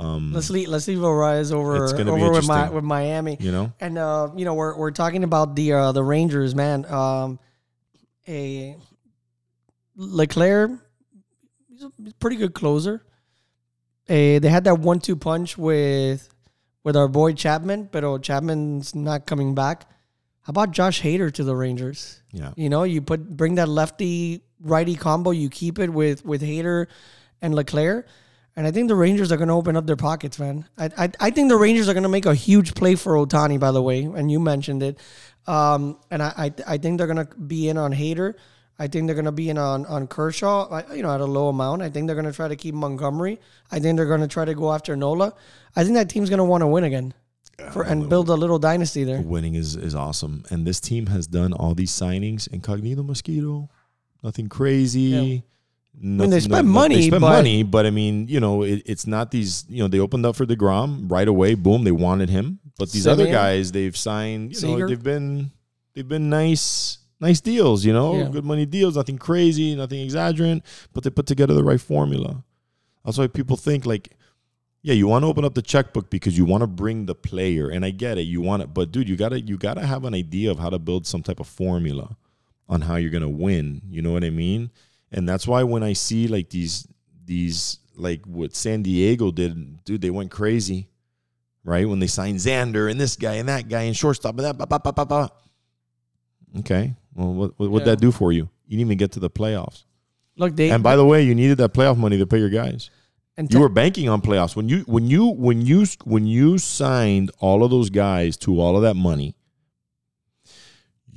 um, 0.00 0.32
let's 0.32 0.50
leave 0.50 0.68
let's 0.68 0.88
leave 0.88 0.98
Arraez 0.98 1.52
over 1.52 1.84
It's 1.84 1.92
gonna 1.92 2.14
be 2.14 2.22
over 2.22 2.32
with 2.32 2.48
my 2.48 2.70
with 2.70 2.84
Miami. 2.84 3.36
you 3.40 3.52
know, 3.52 3.72
And 3.80 3.98
uh, 3.98 4.30
you 4.36 4.44
know, 4.44 4.54
we're 4.54 4.76
we're 4.76 4.90
talking 4.90 5.24
about 5.24 5.54
the 5.56 5.72
uh, 5.72 5.92
the 5.92 6.02
Rangers, 6.02 6.54
man. 6.54 6.84
Um, 6.86 7.38
a 8.28 8.76
Leclerc, 9.96 10.70
he's 11.68 11.82
a 11.82 11.90
pretty 12.18 12.36
good 12.36 12.54
closer. 12.54 13.02
A, 14.08 14.38
they 14.38 14.48
had 14.48 14.64
that 14.64 14.80
one-two 14.80 15.16
punch 15.16 15.56
with 15.58 16.28
with 16.82 16.96
our 16.96 17.08
boy 17.08 17.32
Chapman, 17.34 17.88
but 17.92 18.02
oh, 18.04 18.18
Chapman's 18.18 18.94
not 18.94 19.26
coming 19.26 19.54
back. 19.54 19.86
How 20.42 20.50
about 20.50 20.70
Josh 20.70 21.02
Hader 21.02 21.30
to 21.34 21.44
the 21.44 21.54
Rangers? 21.54 22.22
yeah, 22.32 22.52
You 22.56 22.70
know, 22.70 22.82
you 22.84 23.02
put 23.02 23.36
bring 23.36 23.56
that 23.56 23.68
lefty 23.68 24.42
righty 24.60 24.94
combo, 24.96 25.30
you 25.30 25.48
keep 25.50 25.78
it 25.78 25.90
with 25.90 26.24
with 26.24 26.42
Hader 26.42 26.86
and 27.42 27.54
Leclerc, 27.54 28.06
and 28.56 28.66
I 28.66 28.70
think 28.70 28.88
the 28.88 28.94
Rangers 28.94 29.30
are 29.32 29.36
going 29.36 29.48
to 29.48 29.54
open 29.54 29.76
up 29.76 29.86
their 29.86 29.96
pockets, 29.96 30.38
man. 30.38 30.66
I, 30.76 30.90
I 30.98 31.10
I 31.20 31.30
think 31.30 31.48
the 31.48 31.56
Rangers 31.56 31.88
are 31.88 31.94
going 31.94 32.02
to 32.04 32.08
make 32.08 32.26
a 32.26 32.34
huge 32.34 32.74
play 32.74 32.94
for 32.94 33.14
Ohtani, 33.14 33.58
by 33.58 33.70
the 33.72 33.82
way, 33.82 34.02
and 34.02 34.30
you 34.30 34.40
mentioned 34.40 34.82
it, 34.82 34.98
um, 35.46 35.98
and 36.10 36.22
I 36.22 36.32
I, 36.36 36.52
I 36.74 36.78
think 36.78 36.98
they're 36.98 37.06
going 37.06 37.26
to 37.26 37.34
be 37.36 37.68
in 37.68 37.76
on 37.78 37.92
Hader. 37.92 38.34
I 38.78 38.88
think 38.88 39.06
they're 39.06 39.14
going 39.14 39.26
to 39.26 39.32
be 39.32 39.50
in 39.50 39.58
on 39.58 39.84
on 39.86 40.06
Kershaw, 40.06 40.82
you 40.94 41.02
know, 41.02 41.14
at 41.14 41.20
a 41.20 41.26
low 41.26 41.48
amount. 41.48 41.82
I 41.82 41.90
think 41.90 42.06
they're 42.06 42.16
going 42.16 42.26
to 42.26 42.32
try 42.32 42.48
to 42.48 42.56
keep 42.56 42.74
Montgomery. 42.74 43.38
I 43.70 43.78
think 43.78 43.96
they're 43.96 44.06
going 44.06 44.22
to 44.22 44.28
try 44.28 44.46
to 44.46 44.54
go 44.54 44.72
after 44.72 44.96
Nola. 44.96 45.34
I 45.76 45.84
think 45.84 45.94
that 45.96 46.08
team's 46.08 46.30
going 46.30 46.38
to 46.38 46.44
want 46.44 46.62
to 46.62 46.66
win 46.66 46.84
again, 46.84 47.12
for 47.72 47.82
and 47.82 48.08
build 48.08 48.30
a 48.30 48.34
little 48.34 48.58
dynasty 48.58 49.04
there. 49.04 49.20
winning 49.20 49.54
is 49.54 49.76
is 49.76 49.94
awesome. 49.94 50.44
And 50.50 50.66
this 50.66 50.80
team 50.80 51.06
has 51.06 51.26
done 51.26 51.52
all 51.52 51.74
these 51.74 51.92
signings. 51.92 52.48
Incognito 52.48 53.02
mosquito, 53.02 53.68
nothing 54.22 54.48
crazy. 54.48 55.00
Yeah. 55.00 55.40
Nothing, 56.02 56.30
they 56.30 56.40
spent 56.40 56.66
no- 56.66 56.72
no- 56.72 56.80
money, 56.80 56.94
They 56.96 57.06
spent 57.08 57.20
but- 57.20 57.28
money, 57.28 57.62
but 57.62 57.84
I 57.84 57.90
mean, 57.90 58.26
you 58.28 58.40
know, 58.40 58.62
it, 58.62 58.82
it's 58.86 59.06
not 59.06 59.30
these. 59.30 59.64
You 59.68 59.82
know, 59.82 59.88
they 59.88 60.00
opened 60.00 60.24
up 60.24 60.34
for 60.34 60.46
deGrom 60.46 61.10
right 61.10 61.28
away. 61.28 61.54
Boom, 61.54 61.84
they 61.84 61.92
wanted 61.92 62.30
him. 62.30 62.58
But 62.78 62.90
these 62.90 63.06
other 63.06 63.26
guys, 63.26 63.72
they've 63.72 63.94
signed. 63.96 64.56
You 64.60 64.78
know, 64.78 64.86
they've 64.88 65.02
been 65.02 65.50
they've 65.94 66.08
been 66.08 66.30
nice, 66.30 66.98
nice 67.20 67.40
deals. 67.42 67.84
You 67.84 67.92
know, 67.92 68.14
Yeah. 68.16 68.28
good 68.30 68.44
money 68.46 68.64
deals. 68.64 68.96
Nothing 68.96 69.18
crazy, 69.18 69.74
nothing 69.76 70.00
exaggerant. 70.08 70.62
But 70.94 71.04
they 71.04 71.10
put 71.10 71.26
together 71.26 71.52
the 71.52 71.64
right 71.64 71.80
formula. 71.80 72.42
That's 73.04 73.18
why 73.18 73.26
people 73.26 73.58
think 73.58 73.84
like, 73.84 74.16
yeah, 74.82 74.94
you 74.94 75.06
want 75.06 75.24
to 75.24 75.26
open 75.26 75.44
up 75.44 75.52
the 75.54 75.60
checkbook 75.62 76.08
because 76.08 76.38
you 76.38 76.46
want 76.46 76.62
to 76.62 76.66
bring 76.66 77.04
the 77.04 77.14
player, 77.14 77.68
and 77.68 77.84
I 77.84 77.90
get 77.90 78.16
it. 78.16 78.22
You 78.22 78.40
want 78.40 78.62
it, 78.62 78.72
but 78.72 78.90
dude, 78.90 79.06
you 79.06 79.16
gotta 79.16 79.38
you 79.42 79.58
gotta 79.58 79.84
have 79.84 80.06
an 80.06 80.14
idea 80.14 80.50
of 80.50 80.58
how 80.58 80.70
to 80.70 80.78
build 80.78 81.06
some 81.06 81.22
type 81.22 81.40
of 81.40 81.46
formula 81.46 82.16
on 82.70 82.80
how 82.82 82.96
you're 82.96 83.10
gonna 83.10 83.28
win. 83.28 83.82
You 83.90 84.00
know 84.00 84.12
what 84.12 84.24
I 84.24 84.30
mean? 84.30 84.70
And 85.12 85.28
that's 85.28 85.46
why 85.46 85.62
when 85.64 85.82
I 85.82 85.92
see 85.94 86.28
like 86.28 86.50
these 86.50 86.86
these 87.24 87.78
like 87.96 88.24
what 88.26 88.54
San 88.54 88.82
Diego 88.82 89.30
did, 89.30 89.84
dude, 89.84 90.00
they 90.00 90.10
went 90.10 90.30
crazy. 90.30 90.88
right? 91.64 91.86
When 91.88 91.98
they 91.98 92.06
signed 92.06 92.38
Xander 92.38 92.90
and 92.90 92.98
this 92.98 93.16
guy 93.16 93.34
and 93.34 93.48
that 93.48 93.68
guy 93.68 93.82
and 93.82 93.94
shortstop 93.96 94.36
and 94.38 94.44
that. 94.46 94.56
Blah, 94.56 94.66
blah, 94.66 94.78
blah, 94.78 94.92
blah, 94.92 95.04
blah. 95.04 95.28
Okay. 96.60 96.94
Well, 97.14 97.34
what 97.34 97.58
what 97.58 97.70
would 97.70 97.80
Yeah. 97.82 97.86
that 97.94 98.00
do 98.00 98.10
for 98.12 98.32
you? 98.32 98.48
You 98.66 98.76
didn't 98.78 98.80
even 98.86 98.98
get 98.98 99.12
to 99.12 99.20
the 99.20 99.30
playoffs. 99.30 99.84
Look, 100.36 100.56
they 100.56 100.70
And 100.70 100.82
by 100.82 100.96
the 100.96 101.04
way, 101.04 101.22
you 101.22 101.34
needed 101.34 101.58
that 101.58 101.74
playoff 101.74 101.98
money 101.98 102.16
to 102.18 102.26
pay 102.26 102.38
your 102.38 102.48
guys. 102.50 102.88
and 103.36 103.52
You 103.52 103.60
were 103.60 103.68
banking 103.68 104.08
on 104.08 104.20
playoffs 104.22 104.56
when 104.56 104.68
you 104.68 104.80
when 104.86 105.06
you 105.06 105.26
when 105.28 105.64
you 105.66 105.86
when 106.04 106.26
you 106.26 106.58
signed 106.58 107.30
all 107.40 107.62
of 107.64 107.70
those 107.70 107.90
guys 107.90 108.36
to 108.38 108.60
all 108.60 108.76
of 108.76 108.82
that 108.82 108.94
money. 108.94 109.34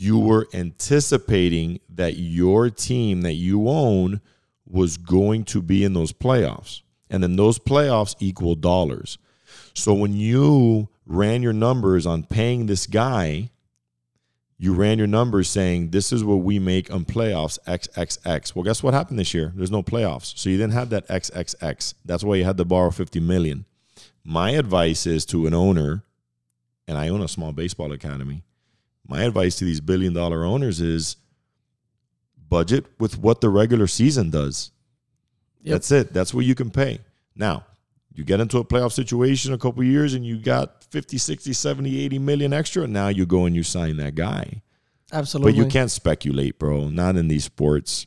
You 0.04 0.20
were 0.20 0.50
anticipating 0.54 1.80
that 1.88 2.18
your 2.18 2.70
team 2.70 3.22
that 3.22 3.36
you 3.36 3.70
own 3.70 4.20
was 4.66 4.98
going 4.98 5.46
to 5.46 5.62
be 5.62 5.86
in 5.86 5.94
those 5.94 6.12
playoffs, 6.12 6.82
and 7.10 7.24
then 7.24 7.38
those 7.38 7.58
playoffs 7.58 8.14
equal 8.20 8.56
dollars. 8.56 9.18
So 9.74 9.94
when 9.94 10.14
you 10.14 10.90
ran 11.06 11.42
your 11.42 11.54
numbers 11.54 12.06
on 12.06 12.24
paying 12.24 12.66
this 12.66 12.86
guy, 12.86 13.52
you 14.58 14.74
ran 14.74 14.98
your 14.98 15.08
numbers 15.08 15.50
saying 15.50 15.92
this 15.92 16.12
is 16.12 16.22
what 16.22 16.42
we 16.42 16.60
make 16.60 16.92
on 16.92 17.06
playoffs 17.06 17.58
XXX. 17.66 18.54
Well, 18.54 18.64
guess 18.64 18.84
what 18.84 18.94
happened 18.94 19.20
this 19.20 19.34
year? 19.34 19.54
There's 19.56 19.72
no 19.72 19.84
playoffs. 19.84 20.38
So 20.38 20.50
you 20.50 20.58
didn't 20.58 20.74
have 20.74 20.90
that 20.90 21.08
XXX. 21.08 21.94
That's 22.04 22.26
why 22.26 22.36
you 22.36 22.44
had 22.44 22.58
to 22.58 22.66
borrow 22.66 22.92
50 22.92 23.22
million. 23.22 23.64
My 24.26 24.50
advice 24.50 25.06
is 25.06 25.26
to 25.28 25.48
an 25.48 25.54
owner, 25.54 26.04
and 26.90 26.98
I 26.98 27.08
own 27.08 27.22
a 27.22 27.30
small 27.30 27.54
baseball 27.54 27.94
academy. 27.94 28.44
My 29.08 29.24
advice 29.24 29.56
to 29.58 29.66
these 29.66 29.82
billion 29.82 30.14
dollar 30.14 30.44
owners 30.44 30.80
is 30.82 31.18
budget 32.50 32.86
with 33.00 33.18
what 33.18 33.42
the 33.42 33.50
regular 33.50 33.88
season 33.88 34.30
does. 34.30 34.72
Yep. 35.64 35.74
That's 35.74 35.92
it. 35.92 36.14
That's 36.14 36.34
what 36.34 36.46
you 36.46 36.56
can 36.56 36.70
pay. 36.70 37.00
Now, 37.36 37.66
you 38.14 38.24
get 38.24 38.40
into 38.40 38.60
a 38.60 38.66
playoff 38.66 38.92
situation 38.92 39.54
a 39.54 39.58
couple 39.58 39.82
of 39.82 39.88
years 39.88 40.14
and 40.14 40.26
you 40.26 40.38
got 40.38 40.84
50, 40.86 41.18
60, 41.18 41.52
70, 41.54 42.00
80 42.06 42.20
million 42.20 42.54
extra. 42.54 42.86
Now 42.88 43.08
you 43.08 43.26
go 43.26 43.46
and 43.46 43.56
you 43.56 43.64
sign 43.64 43.98
that 43.98 44.16
guy. 44.16 44.62
absolutely. 45.12 45.54
But 45.54 45.58
you 45.58 45.66
can't 45.66 45.90
speculate, 45.92 46.60
bro. 46.60 46.90
Not 46.90 47.16
in 47.16 47.28
these 47.28 47.46
sports. 47.46 48.06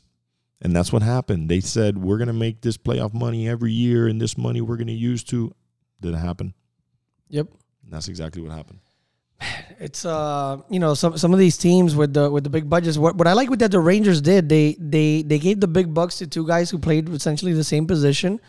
And 0.61 0.75
that's 0.75 0.91
what 0.91 1.01
happened. 1.03 1.49
They 1.49 1.59
said, 1.59 1.97
we're 1.99 2.17
going 2.17 2.27
to 2.27 2.33
make 2.33 2.61
this 2.61 2.77
playoff 2.77 3.13
money 3.13 3.47
every 3.47 3.71
year, 3.71 4.07
and 4.07 4.19
this 4.19 4.37
money 4.37 4.59
we're 4.59 4.77
going 4.77 4.87
to 4.87 4.93
use 4.93 5.23
to. 5.25 5.53
Did 6.01 6.15
it 6.15 6.17
happen? 6.17 6.55
Yep. 7.29 7.47
And 7.83 7.93
that's 7.93 8.07
exactly 8.07 8.41
what 8.41 8.51
happened. 8.51 8.79
It's 9.79 10.05
uh 10.05 10.57
you 10.69 10.79
know 10.79 10.95
some 10.95 11.17
some 11.17 11.33
of 11.33 11.39
these 11.39 11.57
teams 11.57 11.95
with 11.95 12.13
the 12.13 12.29
with 12.31 12.43
the 12.43 12.49
big 12.49 12.69
budgets. 12.69 12.97
What 12.97 13.15
what 13.15 13.27
I 13.27 13.33
like 13.33 13.49
with 13.49 13.59
that 13.59 13.71
the 13.71 13.79
Rangers 13.79 14.21
did 14.21 14.49
they 14.49 14.75
they 14.79 15.21
they 15.21 15.37
gave 15.37 15.59
the 15.59 15.67
big 15.67 15.93
bucks 15.93 16.17
to 16.17 16.27
two 16.27 16.47
guys 16.47 16.71
who 16.71 16.79
played 16.79 17.09
essentially 17.09 17.53
the 17.53 17.63
same 17.63 17.85
position, 17.85 18.39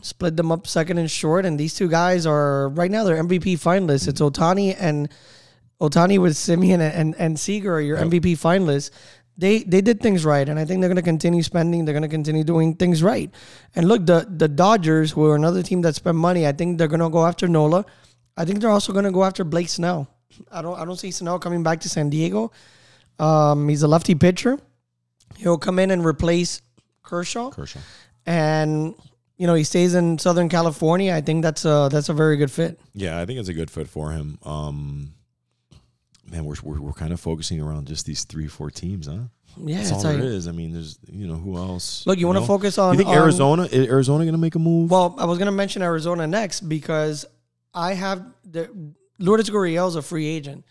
split 0.00 0.36
them 0.36 0.50
up 0.50 0.66
second 0.66 0.96
and 0.98 1.10
short, 1.10 1.44
and 1.44 1.60
these 1.60 1.74
two 1.74 1.88
guys 1.88 2.24
are 2.24 2.70
right 2.70 2.90
now 2.90 3.04
they're 3.04 3.22
MVP 3.22 3.60
finalists. 3.60 4.08
It's 4.08 4.20
Ohtani 4.22 4.74
and 4.78 5.10
Ohtani 5.80 6.18
with 6.18 6.32
Semien 6.34 6.80
and 6.80 6.94
and, 6.94 7.14
and 7.18 7.38
Seager 7.38 7.74
are 7.74 7.80
your 7.82 7.98
Yep. 7.98 8.06
MVP 8.06 8.32
finalists. 8.40 8.90
They 9.36 9.58
they 9.64 9.82
did 9.82 10.00
things 10.00 10.24
right, 10.24 10.48
and 10.48 10.58
I 10.58 10.64
think 10.64 10.80
they're 10.80 10.88
going 10.88 10.96
to 10.96 11.02
continue 11.02 11.42
spending. 11.42 11.84
They're 11.84 11.92
going 11.92 12.02
to 12.02 12.08
continue 12.08 12.42
doing 12.44 12.74
things 12.74 13.02
right. 13.02 13.30
And 13.74 13.86
look, 13.86 14.06
the 14.06 14.26
the 14.26 14.48
Dodgers, 14.48 15.10
who 15.12 15.26
are 15.26 15.36
another 15.36 15.62
team 15.62 15.82
that 15.82 15.94
spent 15.94 16.16
money, 16.16 16.46
I 16.46 16.52
think 16.52 16.78
they're 16.78 16.88
going 16.88 17.00
to 17.04 17.10
go 17.10 17.26
after 17.26 17.46
Nola. 17.46 17.84
I 18.36 18.44
think 18.44 18.60
they're 18.60 18.70
also 18.70 18.92
going 18.92 19.04
to 19.04 19.10
go 19.10 19.24
after 19.24 19.44
Blake 19.44 19.68
Snell. 19.68 20.08
I 20.52 20.60
don't 20.62 20.78
I 20.78 20.84
don't 20.84 20.96
see 20.98 21.10
Snell 21.10 21.38
coming 21.38 21.62
back 21.62 21.80
to 21.80 21.88
San 21.88 22.10
Diego. 22.10 22.52
Um, 23.18 23.68
he's 23.68 23.82
a 23.82 23.88
lefty 23.88 24.14
pitcher. 24.14 24.58
He'll 25.36 25.58
come 25.58 25.78
in 25.78 25.90
and 25.90 26.04
replace 26.04 26.60
Kershaw, 27.02 27.50
Kershaw. 27.50 27.78
and 28.26 28.94
you 29.38 29.46
know 29.46 29.54
he 29.54 29.64
stays 29.64 29.94
in 29.94 30.18
Southern 30.18 30.48
California. 30.48 31.14
I 31.14 31.20
think 31.22 31.42
that's 31.42 31.64
a 31.64 31.88
that's 31.90 32.08
a 32.10 32.14
very 32.14 32.36
good 32.36 32.50
fit. 32.50 32.78
Yeah, 32.94 33.18
I 33.20 33.24
think 33.24 33.38
it's 33.38 33.48
a 33.48 33.54
good 33.54 33.70
fit 33.70 33.88
for 33.88 34.10
him. 34.12 34.38
Um, 34.42 35.14
man, 36.30 36.44
we're, 36.44 36.56
we're, 36.62 36.80
we're 36.80 36.92
kind 36.92 37.12
of 37.12 37.20
focusing 37.20 37.60
around 37.60 37.86
just 37.86 38.04
these 38.06 38.24
three, 38.24 38.48
four 38.48 38.70
teams, 38.70 39.06
huh? 39.06 39.18
Yeah, 39.58 39.78
That's 39.78 39.90
it's 39.92 40.04
all 40.04 40.12
like, 40.12 40.20
there 40.20 40.30
is. 40.30 40.48
I 40.48 40.52
mean, 40.52 40.72
there's, 40.74 40.98
you 41.10 41.26
know, 41.26 41.36
who 41.36 41.56
else? 41.56 42.06
look, 42.06 42.18
you 42.18 42.26
want 42.26 42.38
to 42.40 42.44
focus 42.44 42.76
on. 42.76 42.92
You 42.92 42.98
think 42.98 43.08
on- 43.08 43.16
Arizona? 43.16 43.62
Is 43.64 43.88
Arizona 43.88 44.24
going 44.24 44.34
to 44.34 44.38
make 44.38 44.54
a 44.54 44.58
move? 44.58 44.90
Well, 44.90 45.14
I 45.18 45.24
was 45.24 45.38
gonna 45.38 45.52
mention 45.52 45.80
Arizona 45.80 46.26
next 46.26 46.60
because 46.68 47.24
I 47.76 47.92
have 47.92 48.24
the 48.44 48.70
Lourdes 49.18 49.50
Gurriel 49.50 49.86
is 49.86 49.94
a 49.94 50.02
free 50.02 50.26
agent. 50.26 50.64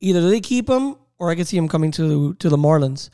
Either 0.00 0.28
they 0.28 0.40
keep 0.40 0.68
him 0.68 0.96
or 1.18 1.30
I 1.30 1.34
can 1.34 1.46
see 1.46 1.56
him 1.56 1.68
coming 1.68 1.90
to 1.92 2.34
to 2.34 2.48
the 2.48 2.58
Marlins. 2.58 3.08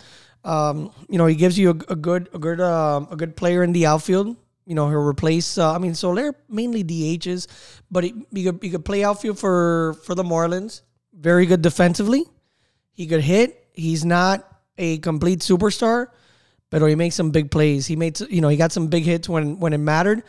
Um, 0.45 0.91
you 1.09 1.16
know, 1.16 1.26
he 1.26 1.37
gives 1.37 1.59
you 1.59 1.70
a, 1.70 1.93
a 1.93 1.97
good 1.97 2.28
a 2.35 2.39
good 2.39 2.61
um, 2.61 3.09
a 3.11 3.16
good 3.16 3.37
player 3.37 3.62
in 3.62 3.72
the 3.72 3.87
outfield. 3.87 4.37
You 4.66 4.74
know, 4.74 4.89
he'll 4.89 5.07
replace. 5.07 5.59
Uh, 5.59 5.72
I 5.72 5.78
mean, 5.78 5.95
Soler 5.95 6.35
mainly 6.49 6.85
DHs, 6.85 7.47
but 7.91 8.05
he, 8.05 8.26
he 8.35 8.45
could 8.45 8.59
he 8.62 8.70
could 8.70 8.85
play 8.85 9.05
outfield 9.05 9.39
for 9.39 9.95
for 10.05 10.14
the 10.14 10.24
Marlins. 10.24 10.83
Very 11.14 11.47
good 11.47 11.62
defensively. 11.62 12.24
He 12.93 13.07
could 13.07 13.20
hit. 13.20 13.68
He's 13.72 14.05
not 14.05 14.47
a 14.76 14.99
complete 14.99 15.41
superstar, 15.41 16.09
but 16.70 16.83
he 16.87 16.95
makes 16.95 17.14
some 17.14 17.31
big 17.31 17.51
plays. 17.51 17.87
He 17.87 17.97
made, 17.97 18.18
you 18.20 18.41
know, 18.41 18.49
he 18.49 18.57
got 18.57 18.72
some 18.72 18.89
big 18.89 19.05
hits 19.05 19.28
when 19.28 19.61
when 19.61 19.72
it 19.72 19.78
mattered. 19.78 20.24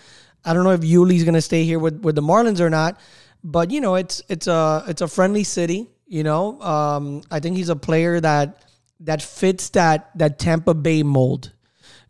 I 0.45 0.53
don't 0.53 0.63
know 0.63 0.71
if 0.71 0.81
Yuli's 0.83 1.23
going 1.23 1.35
to 1.35 1.41
stay 1.41 1.63
here 1.63 1.79
with, 1.79 2.01
with 2.01 2.15
the 2.15 2.21
Marlins 2.21 2.59
or 2.59 2.69
not, 2.69 2.99
but 3.43 3.71
you 3.71 3.81
know, 3.81 3.95
it's 3.95 4.21
it's 4.29 4.47
a 4.47 4.83
it's 4.87 5.01
a 5.01 5.07
friendly 5.07 5.43
city. 5.43 5.89
You 6.07 6.23
know, 6.23 6.59
um, 6.61 7.21
I 7.31 7.39
think 7.39 7.57
he's 7.57 7.69
a 7.69 7.75
player 7.75 8.19
that 8.19 8.63
that 9.01 9.21
fits 9.21 9.69
that 9.69 10.09
that 10.17 10.39
Tampa 10.39 10.73
Bay 10.73 11.03
mold. 11.03 11.51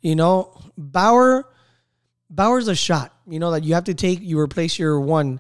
You 0.01 0.15
know, 0.15 0.59
Bauer 0.77 1.47
Bauer's 2.29 2.67
a 2.67 2.75
shot. 2.75 3.13
You 3.27 3.39
know 3.39 3.51
that 3.51 3.63
you 3.63 3.73
have 3.75 3.84
to 3.86 3.93
take. 3.93 4.21
You 4.21 4.39
replace 4.39 4.79
your 4.79 4.99
one. 4.99 5.39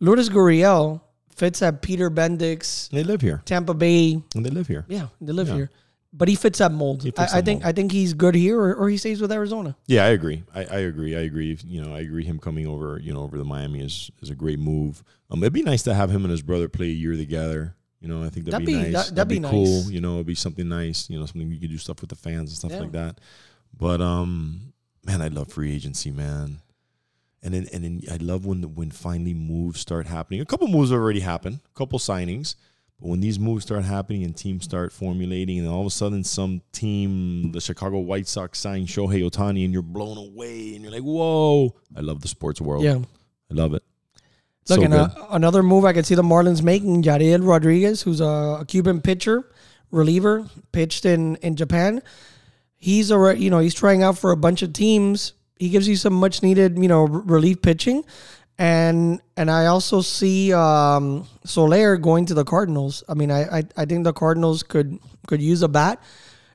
Lourdes 0.00 0.28
Gurriel 0.28 1.00
fits 1.34 1.62
at 1.62 1.80
Peter 1.82 2.10
Bendix 2.10 2.88
they 2.90 3.02
live 3.04 3.20
here. 3.20 3.42
Tampa 3.44 3.72
Bay 3.74 4.20
And 4.34 4.44
they 4.44 4.50
live 4.50 4.66
here. 4.66 4.84
yeah, 4.88 5.08
they 5.20 5.32
live 5.32 5.48
Yeah. 5.48 5.54
here. 5.54 5.70
But 6.18 6.28
he 6.28 6.34
fits 6.34 6.60
that 6.60 6.72
mold. 6.72 7.02
Fits 7.02 7.18
I, 7.18 7.38
I 7.38 7.42
think 7.42 7.60
mold. 7.60 7.68
I 7.68 7.72
think 7.72 7.92
he's 7.92 8.14
good 8.14 8.34
here 8.34 8.58
or, 8.58 8.74
or 8.74 8.88
he 8.88 8.96
stays 8.96 9.20
with 9.20 9.30
Arizona. 9.30 9.76
Yeah, 9.86 10.04
I 10.06 10.08
agree. 10.08 10.44
I, 10.54 10.60
I 10.64 10.78
agree. 10.78 11.14
I 11.14 11.20
agree. 11.20 11.58
You 11.66 11.82
know, 11.82 11.94
I 11.94 11.98
agree. 12.00 12.24
Him 12.24 12.38
coming 12.38 12.66
over, 12.66 12.98
you 12.98 13.12
know, 13.12 13.20
over 13.20 13.36
to 13.36 13.44
Miami 13.44 13.80
is 13.80 14.10
is 14.22 14.30
a 14.30 14.34
great 14.34 14.58
move. 14.58 15.04
Um, 15.30 15.42
it'd 15.42 15.52
be 15.52 15.62
nice 15.62 15.82
to 15.82 15.94
have 15.94 16.10
him 16.10 16.24
and 16.24 16.30
his 16.30 16.42
brother 16.42 16.68
play 16.68 16.86
a 16.86 16.88
year 16.94 17.16
together. 17.16 17.76
You 18.00 18.08
know, 18.08 18.22
I 18.22 18.28
think 18.30 18.46
that'd, 18.46 18.52
That'd 18.52 18.66
be, 18.66 18.74
be- 18.74 18.90
nice. 18.92 19.08
that- 19.08 19.14
that'd 19.14 19.28
be 19.28 19.40
cool. 19.40 19.64
nice. 19.82 19.90
You 19.90 20.00
know, 20.00 20.14
it'd 20.14 20.26
be 20.26 20.34
something 20.34 20.68
nice. 20.68 21.10
You 21.10 21.18
know, 21.18 21.26
something 21.26 21.50
you 21.50 21.58
could 21.60 21.70
do 21.70 21.78
stuff 21.78 22.00
with 22.00 22.10
the 22.10 22.16
fans 22.16 22.50
and 22.50 22.58
stuff 22.58 22.70
Yeah. 22.72 22.80
like 22.80 22.92
that. 22.92 23.20
But 23.76 24.00
um, 24.00 24.72
man, 25.04 25.20
I 25.20 25.28
love 25.28 25.48
free 25.52 25.74
agency, 25.74 26.10
man. 26.10 26.60
And 27.42 27.52
then 27.54 27.66
and 27.72 27.84
then 27.84 28.00
I 28.10 28.16
love 28.16 28.46
when 28.46 28.62
the, 28.62 28.68
when 28.68 28.90
finally 28.90 29.34
moves 29.34 29.80
start 29.80 30.06
happening. 30.06 30.40
A 30.40 30.46
couple 30.46 30.66
moves 30.68 30.92
already 30.92 31.20
happened. 31.20 31.60
A 31.74 31.78
couple 31.78 31.98
signings. 31.98 32.54
But 33.00 33.08
when 33.08 33.20
these 33.20 33.38
moves 33.38 33.64
start 33.64 33.84
happening 33.84 34.24
and 34.24 34.34
teams 34.34 34.64
start 34.64 34.92
formulating, 34.92 35.58
and 35.58 35.68
all 35.68 35.80
of 35.80 35.86
a 35.86 35.90
sudden 35.90 36.24
some 36.24 36.62
team, 36.72 37.52
the 37.52 37.60
Chicago 37.60 37.98
White 37.98 38.26
Sox 38.26 38.58
sign 38.58 38.86
Shohei 38.86 39.28
Ohtani, 39.28 39.64
and 39.64 39.72
you're 39.72 39.82
blown 39.82 40.16
away, 40.16 40.74
and 40.74 40.82
you're 40.82 40.92
like, 40.92 41.02
"Whoa!" 41.02 41.74
I 41.94 42.00
love 42.00 42.22
the 42.22 42.28
sports 42.28 42.60
world. 42.60 42.84
Yeah. 42.84 42.98
I 43.50 43.54
love 43.54 43.74
it. 43.74 43.82
Look, 44.68 44.78
so 44.78 44.82
and 44.82 44.92
good. 44.92 45.00
uh, 45.00 45.26
another 45.30 45.62
move 45.62 45.84
I 45.84 45.92
could 45.92 46.06
see 46.06 46.14
the 46.16 46.22
Marlins 46.22 46.62
making, 46.62 47.02
Yariel 47.02 47.46
Rodriguez, 47.46 48.02
who's 48.02 48.20
a, 48.20 48.58
a 48.60 48.64
Cuban 48.66 49.00
pitcher, 49.00 49.48
reliever, 49.90 50.46
pitched 50.72 51.04
in, 51.04 51.36
in 51.36 51.54
Japan. 51.54 52.02
He's 52.76 53.10
a 53.10 53.34
you 53.36 53.50
know 53.50 53.58
he's 53.58 53.74
trying 53.74 54.02
out 54.02 54.18
for 54.18 54.32
a 54.32 54.36
bunch 54.36 54.62
of 54.62 54.72
teams. 54.72 55.34
He 55.58 55.68
gives 55.68 55.88
you 55.88 55.96
some 55.96 56.14
much 56.14 56.42
needed 56.42 56.78
you 56.78 56.88
know 56.88 57.04
relief 57.04 57.62
pitching, 57.62 58.04
and 58.58 59.20
and 59.36 59.50
I 59.50 59.66
also 59.66 60.00
see 60.00 60.52
um, 60.52 61.26
Soler 61.44 61.96
going 61.96 62.26
to 62.26 62.34
the 62.34 62.44
Cardinals. 62.44 63.04
I 63.08 63.14
mean, 63.14 63.30
I, 63.30 63.58
I 63.58 63.62
I 63.76 63.84
think 63.84 64.04
the 64.04 64.12
Cardinals 64.12 64.62
could 64.62 64.98
could 65.26 65.42
use 65.42 65.62
a 65.62 65.68
bat. 65.68 66.02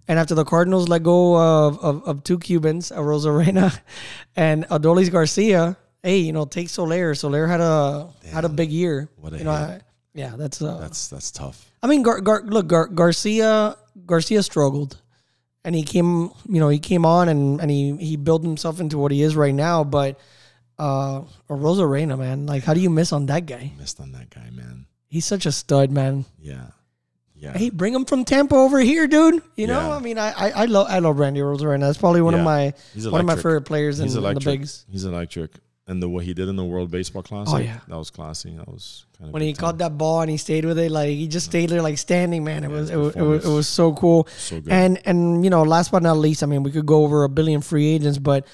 And 0.08 0.20
after 0.20 0.36
the 0.36 0.44
Cardinals 0.44 0.90
let 0.90 1.04
go 1.04 1.38
of, 1.38 1.80
of, 1.80 2.04
of 2.04 2.24
two 2.24 2.38
Cubans, 2.38 2.92
uh, 2.92 2.98
Arozarena 2.98 3.80
and 4.36 4.68
Adolis 4.68 5.12
Garcia, 5.12 5.78
hey, 6.04 6.18
you 6.18 6.34
know, 6.34 6.46
take 6.46 6.70
Soler. 6.70 7.16
Soler 7.16 7.48
had 7.48 7.62
a 7.62 8.10
had 8.30 8.44
a 8.44 8.50
big 8.50 8.72
year. 8.72 9.10
What 9.18 9.34
a 9.34 9.38
you 9.38 9.44
know. 9.44 9.52
I, 9.52 9.82
yeah, 10.14 10.36
that's 10.36 10.62
uh, 10.62 10.78
That's 10.80 11.08
that's 11.08 11.32
tough. 11.32 11.72
I 11.84 11.88
mean, 11.88 12.02
Gar, 12.04 12.20
Gar, 12.22 12.44
look, 12.44 12.68
Gar, 12.68 12.88
Garcia 12.88 13.78
Garcia 14.06 14.44
struggled, 14.44 15.00
and 15.64 15.76
he 15.76 15.84
came, 15.84 16.32
you 16.48 16.60
know, 16.60 16.70
he 16.70 16.80
came 16.80 17.06
on 17.06 17.30
and, 17.30 17.62
and 17.62 17.72
he 17.72 17.96
he 17.98 18.18
built 18.18 18.44
himself 18.44 18.80
into 18.80 18.98
what 18.98 19.12
he 19.12 19.22
is 19.22 19.36
right 19.36 19.54
now. 19.54 19.84
But 19.84 20.20
uh, 20.82 21.22
Arozarena, 21.50 22.18
man, 22.18 22.46
like, 22.46 22.64
how 22.64 22.74
do 22.74 22.80
you 22.82 22.90
miss 22.90 23.14
on 23.14 23.28
that 23.28 23.46
guy? 23.46 23.72
Missed 23.78 24.00
on 24.00 24.12
that 24.14 24.30
guy, 24.30 24.50
man. 24.52 24.88
He's 25.08 25.26
such 25.26 25.46
a 25.46 25.52
stud, 25.52 25.92
man. 25.92 26.26
Yeah, 26.40 26.68
yeah. 27.36 27.54
Hey, 27.58 27.70
bring 27.70 27.94
him 27.94 28.06
from 28.06 28.24
Tampa 28.26 28.56
over 28.56 28.80
here, 28.80 29.08
dude. 29.08 29.42
You 29.56 29.68
know, 29.68 29.80
Yeah. 29.90 29.96
I 29.96 30.00
mean, 30.00 30.18
I 30.18 30.32
I, 30.32 30.50
I 30.64 30.66
love 30.66 30.88
I 30.90 31.00
love 31.00 31.20
Randy 31.20 31.40
Arozarena. 31.42 31.82
That's 31.82 31.98
probably 31.98 32.22
one 32.22 32.34
Yeah. 32.34 32.40
of 32.40 32.46
my 32.46 32.74
one 33.12 33.20
of 33.22 33.28
my 33.28 33.36
favorite 33.36 33.62
players 33.64 34.00
in, 34.00 34.08
in 34.08 34.14
the 34.14 34.40
bigs. 34.44 34.86
He's 34.90 35.06
electric. 35.06 35.52
And 35.88 36.02
the 36.02 36.08
what 36.08 36.24
he 36.24 36.34
did 36.34 36.48
in 36.48 36.56
the 36.56 36.64
World 36.64 36.90
Baseball 36.92 37.24
Classic, 37.24 37.54
Oh, 37.54 37.58
yeah. 37.58 37.80
that 37.90 37.98
was 37.98 38.12
classy. 38.12 38.56
That 38.56 38.68
was 38.68 39.06
kind 39.18 39.28
of 39.30 39.34
When 39.34 39.42
he 39.42 39.52
caught 39.54 39.80
that 39.80 39.98
ball 39.98 40.22
and 40.22 40.30
he 40.30 40.38
stayed 40.38 40.64
with 40.64 40.78
it, 40.80 40.92
like 40.92 41.10
he 41.10 41.28
just 41.28 41.48
stayed 41.48 41.70
there, 41.70 41.82
like 41.82 41.98
standing. 41.98 42.44
Man, 42.46 42.64
it 42.64 42.70
was 42.70 42.90
it 42.90 42.96
was, 42.96 43.16
it 43.16 43.22
was 43.22 43.46
it 43.46 43.50
was 43.50 43.68
so 43.68 43.92
cool. 43.94 44.28
so 44.38 44.62
good. 44.62 44.72
And 44.72 45.02
and 45.06 45.44
you 45.44 45.50
know, 45.50 45.64
last 45.64 45.92
but 45.92 46.02
not 46.04 46.18
least, 46.18 46.44
I 46.44 46.46
mean, 46.46 46.64
we 46.64 46.72
could 46.72 46.86
go 46.86 47.04
over 47.04 47.24
a 47.26 47.30
billion 47.30 47.60
free 47.62 47.88
agents, 47.88 48.20
but 48.20 48.46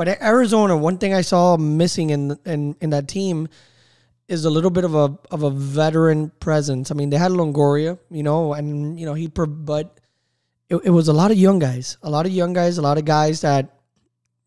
but 0.00 0.22
Arizona, 0.22 0.78
one 0.78 0.96
thing 0.96 1.12
I 1.12 1.20
saw 1.20 1.58
missing 1.58 2.08
in 2.08 2.38
in 2.46 2.74
in 2.80 2.88
that 2.88 3.06
team 3.06 3.48
is 4.28 4.46
a 4.46 4.50
little 4.50 4.70
bit 4.70 4.84
of 4.84 4.94
a 4.94 5.18
of 5.30 5.42
a 5.42 5.50
veteran 5.50 6.30
presence. 6.40 6.90
I 6.90 6.94
mean, 6.94 7.10
they 7.10 7.18
had 7.18 7.32
Longoria, 7.32 7.98
you 8.10 8.22
know, 8.22 8.54
and 8.54 8.98
you 8.98 9.04
know 9.04 9.12
he, 9.12 9.26
but 9.26 10.00
it, 10.70 10.76
it 10.84 10.88
was 10.88 11.08
a 11.08 11.12
lot 11.12 11.30
of 11.30 11.36
young 11.36 11.58
guys, 11.58 11.98
a 12.02 12.08
lot 12.08 12.24
of 12.24 12.32
young 12.32 12.54
guys, 12.54 12.78
a 12.78 12.80
lot 12.80 12.96
of 12.96 13.04
guys 13.04 13.42
that 13.42 13.76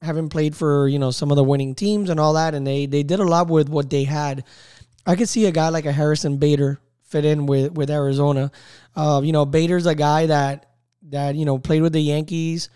haven't 0.01 0.29
played 0.29 0.55
for 0.55 0.87
you 0.87 0.97
know 0.97 1.11
some 1.11 1.29
of 1.29 1.37
the 1.37 1.43
winning 1.43 1.75
teams 1.75 2.09
and 2.09 2.19
all 2.19 2.33
that, 2.33 2.55
and 2.55 2.65
they 2.65 2.87
they 2.87 3.03
did 3.03 3.19
a 3.19 3.23
lot 3.23 3.47
with 3.47 3.69
what 3.69 3.91
they 3.91 4.05
had. 4.05 4.45
I 5.05 5.15
could 5.15 5.29
see 5.29 5.45
a 5.45 5.51
guy 5.51 5.69
like 5.69 5.85
a 5.85 5.91
Harrison 5.91 6.37
Bader 6.37 6.79
fit 7.03 7.25
in 7.25 7.45
with 7.45 7.73
with 7.73 7.91
Arizona. 7.91 8.49
Uh, 8.95 9.21
you 9.23 9.33
know, 9.33 9.45
Bader's 9.45 9.85
a 9.85 9.93
guy 9.93 10.25
that 10.25 10.65
that 11.09 11.35
you 11.35 11.45
know 11.45 11.59
played 11.59 11.83
with 11.83 11.93
the 11.93 12.01
Yankees, 12.01 12.71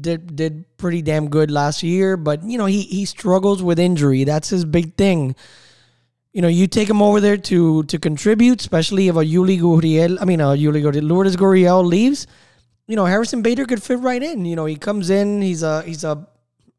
did 0.00 0.36
did 0.36 0.64
pretty 0.76 1.02
damn 1.02 1.28
good 1.28 1.50
last 1.50 1.82
year, 1.82 2.16
but 2.16 2.42
you 2.44 2.58
know 2.58 2.66
he 2.66 2.82
he 2.82 3.04
struggles 3.04 3.62
with 3.62 3.78
injury. 3.78 4.24
That's 4.24 4.48
his 4.50 4.64
big 4.64 4.96
thing 4.96 5.34
you 6.36 6.42
know, 6.42 6.48
you 6.48 6.66
take 6.66 6.90
him 6.90 7.00
over 7.00 7.18
there 7.18 7.38
to 7.38 7.82
to 7.84 7.98
contribute, 7.98 8.60
especially 8.60 9.08
if 9.08 9.16
a 9.16 9.24
Yuli 9.24 9.58
Gurriel, 9.58 10.18
I 10.20 10.26
mean, 10.26 10.42
a 10.42 10.48
Yuli 10.48 10.82
Gurriel, 10.82 11.08
Lourdes 11.08 11.34
Gurriel 11.34 11.82
leaves. 11.82 12.26
You 12.86 12.94
know, 12.94 13.06
Harrison 13.06 13.40
Bader 13.40 13.64
could 13.64 13.82
fit 13.82 14.00
right 14.00 14.22
in. 14.22 14.44
You 14.44 14.54
know, 14.54 14.66
he 14.66 14.76
comes 14.76 15.08
in, 15.08 15.40
he's 15.40 15.62
a 15.62 15.80
he's 15.84 16.04
a 16.04 16.28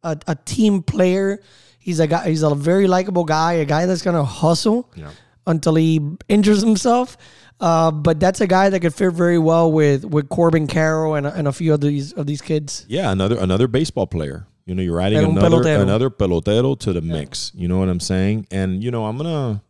a, 0.03 0.15
a 0.27 0.35
team 0.35 0.83
player. 0.83 1.41
He's 1.79 1.99
a 1.99 2.05
guy. 2.05 2.29
He's 2.29 2.43
a 2.43 2.53
very 2.53 2.85
likable 2.85 3.23
guy. 3.23 3.53
A 3.53 3.65
guy 3.65 3.87
that's 3.87 4.03
gonna 4.03 4.23
hustle 4.23 4.91
yeah. 4.95 5.09
until 5.47 5.73
he 5.73 6.01
injures 6.29 6.61
himself. 6.61 7.17
Uh, 7.59 7.89
but 7.91 8.19
that's 8.19 8.39
a 8.39 8.47
guy 8.47 8.69
that 8.69 8.79
could 8.81 8.93
fit 8.93 9.11
very 9.13 9.39
well 9.39 9.71
with 9.71 10.05
with 10.05 10.29
Corbin 10.29 10.67
Carroll 10.67 11.15
and, 11.15 11.25
and 11.25 11.47
a 11.47 11.51
few 11.51 11.73
of 11.73 11.81
these 11.81 12.13
of 12.13 12.27
these 12.27 12.41
kids. 12.41 12.85
Yeah, 12.87 13.11
another 13.11 13.37
another 13.39 13.67
baseball 13.67 14.07
player. 14.07 14.47
You 14.65 14.75
know, 14.75 14.83
you're 14.83 14.99
adding 14.99 15.19
another 15.19 15.57
pelotero. 15.57 15.81
another 15.81 16.09
pelotero 16.09 16.79
to 16.79 16.93
the 16.93 17.01
yeah. 17.01 17.13
mix. 17.13 17.51
You 17.55 17.67
know 17.67 17.79
what 17.79 17.89
I'm 17.89 17.99
saying? 17.99 18.47
And 18.51 18.83
you 18.83 18.91
know, 18.91 19.05
I'm 19.05 19.17
gonna 19.17 19.61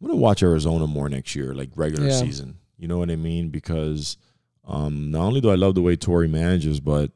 I'm 0.00 0.06
gonna 0.06 0.20
watch 0.20 0.42
Arizona 0.42 0.86
more 0.86 1.08
next 1.08 1.34
year, 1.34 1.54
like 1.54 1.70
regular 1.74 2.08
yeah. 2.08 2.16
season. 2.16 2.58
You 2.78 2.86
know 2.86 2.98
what 2.98 3.10
I 3.10 3.16
mean? 3.16 3.48
Because 3.48 4.16
um, 4.66 5.10
not 5.10 5.24
only 5.24 5.40
do 5.40 5.50
I 5.50 5.54
love 5.54 5.74
the 5.74 5.82
way 5.82 5.96
Torey 5.96 6.30
manages, 6.30 6.80
but 6.80 7.10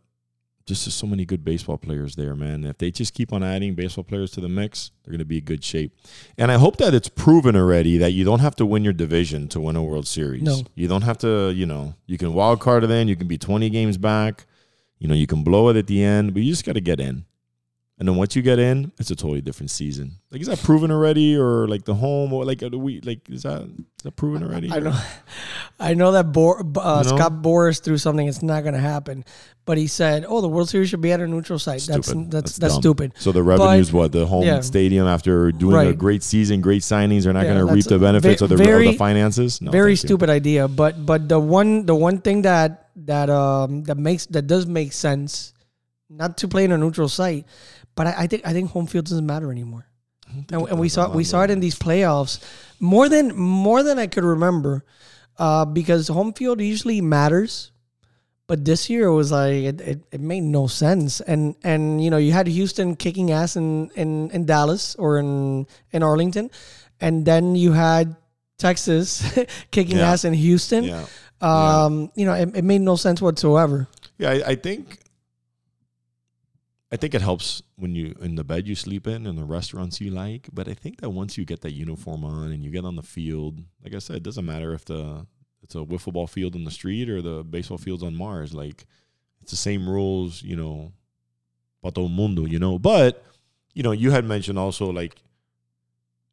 just 0.69 0.91
so 0.91 1.07
many 1.07 1.25
good 1.25 1.45
baseball 1.45 1.79
players 1.79 2.15
there, 2.17 2.35
man. 2.35 2.65
If 2.65 2.79
they 2.79 2.91
just 2.91 3.15
keep 3.15 3.33
on 3.33 3.43
adding 3.43 3.75
baseball 3.75 4.05
players 4.05 4.31
to 4.33 4.41
the 4.41 4.49
mix, 4.49 4.93
they're 5.03 5.13
going 5.13 5.19
to 5.19 5.25
be 5.25 5.39
in 5.39 5.45
good 5.45 5.65
shape. 5.65 5.97
And 6.37 6.53
I 6.53 6.59
hope 6.59 6.77
that 6.77 6.95
it's 6.95 7.09
proven 7.09 7.57
already 7.57 7.99
that 7.99 8.13
you 8.13 8.25
don't 8.25 8.41
have 8.41 8.57
to 8.57 8.67
win 8.67 8.85
your 8.85 8.93
division 8.93 9.49
to 9.49 9.61
win 9.61 9.77
a 9.77 9.83
World 9.83 10.07
Series. 10.07 10.43
No. 10.43 10.63
You 10.75 10.89
don't 10.89 11.03
have 11.03 11.19
to, 11.19 11.51
you 11.51 11.67
know, 11.67 11.95
you 12.07 12.19
can 12.19 12.33
wild 12.33 12.61
card 12.61 12.85
it 12.85 12.91
in, 12.91 13.09
you 13.09 13.17
can 13.17 13.27
be 13.27 13.39
20 13.39 13.69
games 13.71 13.99
back. 13.99 14.47
You 14.99 15.09
know, 15.09 15.15
you 15.15 15.27
can 15.27 15.45
blow 15.45 15.69
it 15.69 15.77
at 15.77 15.87
the 15.87 16.03
end, 16.03 16.35
but 16.35 16.43
you 16.43 16.51
just 16.51 16.65
got 16.65 16.73
to 16.73 16.81
get 16.81 16.99
in. 17.01 17.25
And 17.99 18.07
then 18.07 18.15
once 18.15 18.37
you 18.37 18.43
get 18.43 18.61
in, 18.61 18.93
it's 18.99 19.11
a 19.11 19.17
totally 19.17 19.41
different 19.41 19.73
season. 19.73 20.13
Like, 20.31 20.41
is 20.41 20.47
that 20.47 20.63
proven 20.63 20.93
already, 20.93 21.37
or 21.37 21.67
like 21.67 21.85
the 21.85 21.95
home, 21.95 22.33
or 22.33 22.45
like 22.45 22.61
we 22.61 23.01
like 23.01 23.29
is 23.29 23.43
that 23.43 23.63
is 23.63 24.05
that 24.05 24.13
proven 24.13 24.45
already? 24.45 24.71
I 24.71 24.79
know, 24.79 24.97
I 25.81 25.95
know 25.95 26.13
that 26.13 26.31
Bo- 26.31 26.53
uh, 26.53 27.03
you 27.03 27.11
know? 27.11 27.17
Scott 27.17 27.43
Boras 27.43 27.83
threw 27.83 27.99
something. 27.99 28.29
It's 28.29 28.41
not 28.41 28.63
going 28.63 28.75
to 28.75 28.81
happen, 28.81 29.25
but 29.65 29.79
he 29.79 29.89
said, 29.89 30.25
"Oh, 30.29 30.41
the 30.41 30.49
World 30.49 30.69
Series 30.69 30.91
should 30.91 31.01
be 31.01 31.11
at 31.11 31.19
a 31.19 31.27
neutral 31.27 31.59
site." 31.59 31.81
Stupid. 31.81 32.05
That's 32.05 32.13
that's 32.13 32.31
that's, 32.31 32.57
that's 32.59 32.75
stupid. 32.77 33.15
So 33.17 33.33
the 33.33 33.43
revenues, 33.43 33.91
but, 33.91 33.99
what 33.99 34.13
the 34.13 34.27
home 34.27 34.45
yeah. 34.45 34.61
stadium 34.61 35.09
after 35.09 35.51
doing 35.51 35.75
right. 35.75 35.89
a 35.89 35.93
great 35.93 36.23
season, 36.23 36.61
great 36.61 36.83
signings, 36.83 37.27
are 37.27 37.33
not 37.33 37.47
yeah, 37.47 37.55
going 37.55 37.67
to 37.67 37.75
reap 37.75 37.87
the 37.87 37.99
benefits 37.99 38.43
of 38.43 38.49
the, 38.49 38.57
very, 38.57 38.87
of 38.87 38.93
the 38.93 38.99
finances. 38.99 39.61
No, 39.61 39.73
very 39.73 39.97
stupid 39.97 40.29
you. 40.29 40.37
idea. 40.37 40.69
But 40.69 41.05
but 41.05 41.29
the 41.29 41.41
one 41.41 41.85
the 41.85 41.97
one 41.97 42.21
thing 42.21 42.43
that 42.43 42.91
that 42.95 43.29
um 43.29 43.83
that 43.85 43.97
makes 43.97 44.27
that 44.27 44.47
does 44.47 44.67
make 44.67 44.93
sense, 44.93 45.53
not 46.09 46.39
to 46.39 46.47
play 46.47 46.63
in 46.63 46.71
a 46.71 46.79
neutral 46.79 47.09
site, 47.09 47.45
but 47.99 48.07
I, 48.07 48.15
I 48.17 48.27
think 48.29 48.47
I 48.47 48.53
think 48.53 48.71
home 48.71 48.87
field 48.87 49.07
doesn't 49.07 49.27
matter 49.27 49.51
anymore. 49.51 49.85
And, 50.31 50.69
and 50.69 50.79
we 50.79 50.89
saw 50.89 51.11
we 51.11 51.25
saw 51.25 51.43
it 51.43 51.51
in 51.51 51.59
these 51.59 51.77
playoffs 51.77 52.39
more 52.79 53.09
than 53.09 53.35
more 53.35 53.83
than 53.83 53.99
I 53.99 54.07
could 54.07 54.23
remember, 54.23 54.85
uh, 55.37 55.65
because 55.65 56.07
home 56.07 56.33
field 56.33 56.61
usually 56.61 57.01
matters, 57.01 57.73
but 58.47 58.65
this 58.65 58.89
year 58.89 59.07
it 59.07 59.15
was 59.15 59.33
like 59.33 59.65
it, 59.65 59.81
it, 59.81 59.99
it, 60.13 60.21
made 60.21 60.45
no 60.45 60.69
sense. 60.69 61.21
And 61.21 61.57
and 61.65 62.03
you 62.03 62.09
know 62.09 62.19
you 62.19 62.31
had 62.31 62.47
Houston 62.47 62.95
kicking 62.95 63.33
ass 63.33 63.57
in, 63.57 63.91
in, 63.97 64.31
in 64.31 64.47
Dallas 64.47 64.95
or 64.95 65.19
in 65.19 65.67
in 65.91 66.05
Arlington, 66.05 66.53
and 67.01 67.27
then 67.27 67.57
you 67.57 67.73
had 67.73 68.15
Texas 68.59 69.27
kicking 69.73 69.97
yeah. 69.99 70.13
ass 70.13 70.25
in 70.25 70.35
Houston. 70.35 70.85
Yeah. 70.85 71.07
Um, 71.41 72.01
yeah. 72.01 72.09
You 72.15 72.27
know, 72.27 72.35
it, 72.35 72.57
it, 72.59 72.65
made 72.65 72.81
no 72.81 72.95
sense 72.95 73.21
whatsoever. 73.21 73.89
Yeah, 74.19 74.31
I, 74.31 74.43
I, 74.51 74.55
think. 74.57 74.99
I 76.91 76.97
think 76.97 77.15
it 77.15 77.21
helps 77.21 77.63
when 77.77 77.95
you 77.95 78.15
in 78.21 78.37
the 78.37 78.45
bed 78.45 78.67
you 78.67 78.75
sleep 78.75 79.07
in 79.07 79.27
and 79.27 79.37
the 79.39 79.45
restaurants 79.45 80.01
you 80.01 80.11
like. 80.11 80.49
But 80.53 80.69
I 80.69 80.75
think 80.75 81.01
that 81.01 81.11
once 81.11 81.37
you 81.37 81.45
get 81.45 81.61
that 81.61 81.75
uniform 81.75 82.25
on 82.25 82.51
and 82.51 82.65
you 82.65 82.71
get 82.71 82.85
on 82.85 82.97
the 82.97 83.03
field, 83.03 83.61
like 83.85 83.95
I 83.95 83.99
said, 83.99 84.17
it 84.17 84.23
doesn't 84.23 84.47
matter 84.47 84.73
if 84.73 84.85
the 84.87 85.27
it's 85.63 85.75
a 85.75 85.79
wiffle 85.79 86.15
ball 86.15 86.27
field 86.27 86.55
in 86.55 86.65
the 86.65 86.71
street 86.71 87.11
or 87.11 87.21
the 87.21 87.45
baseball 87.45 87.79
fields 87.79 88.03
on 88.03 88.15
Mars. 88.15 88.55
Like 88.55 88.87
it's 89.43 89.51
the 89.51 89.57
same 89.57 89.89
rules, 89.89 90.43
you 90.43 90.57
know, 90.57 90.93
para 91.83 91.93
todo 91.93 92.09
mundo, 92.09 92.47
you 92.47 92.59
know. 92.59 92.79
But 92.79 93.23
you 93.75 93.83
know, 93.83 93.93
you 93.93 94.11
had 94.11 94.25
mentioned 94.25 94.59
also 94.59 94.91
like 94.91 95.17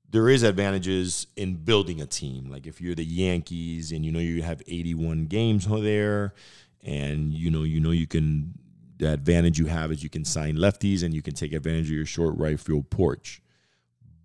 there 0.10 0.30
is 0.30 0.44
advantages 0.44 1.28
in 1.36 1.56
building 1.56 2.00
a 2.00 2.06
team. 2.06 2.50
Like 2.50 2.66
if 2.66 2.80
you're 2.80 2.96
the 2.96 3.04
Yankees 3.04 3.92
and 3.92 4.06
you 4.06 4.12
know 4.14 4.20
you 4.20 4.42
have 4.42 4.62
81 4.68 5.26
games 5.26 5.68
there, 5.68 6.34
and 6.82 7.34
you 7.34 7.52
know 7.52 7.64
you 7.64 7.82
know 7.82 7.92
you 7.92 8.08
can 8.08 8.58
the 8.98 9.12
advantage 9.12 9.60
you 9.60 9.66
have 9.66 9.92
is 9.92 10.04
you 10.04 10.10
can 10.10 10.26
sign 10.26 10.56
lefties 10.56 11.04
and 11.04 11.14
you 11.14 11.22
can 11.22 11.34
take 11.34 11.54
advantage 11.54 11.86
of 11.86 11.96
your 11.96 12.06
short 12.06 12.38
right 12.38 12.60
field 12.60 12.90
porch. 12.90 13.42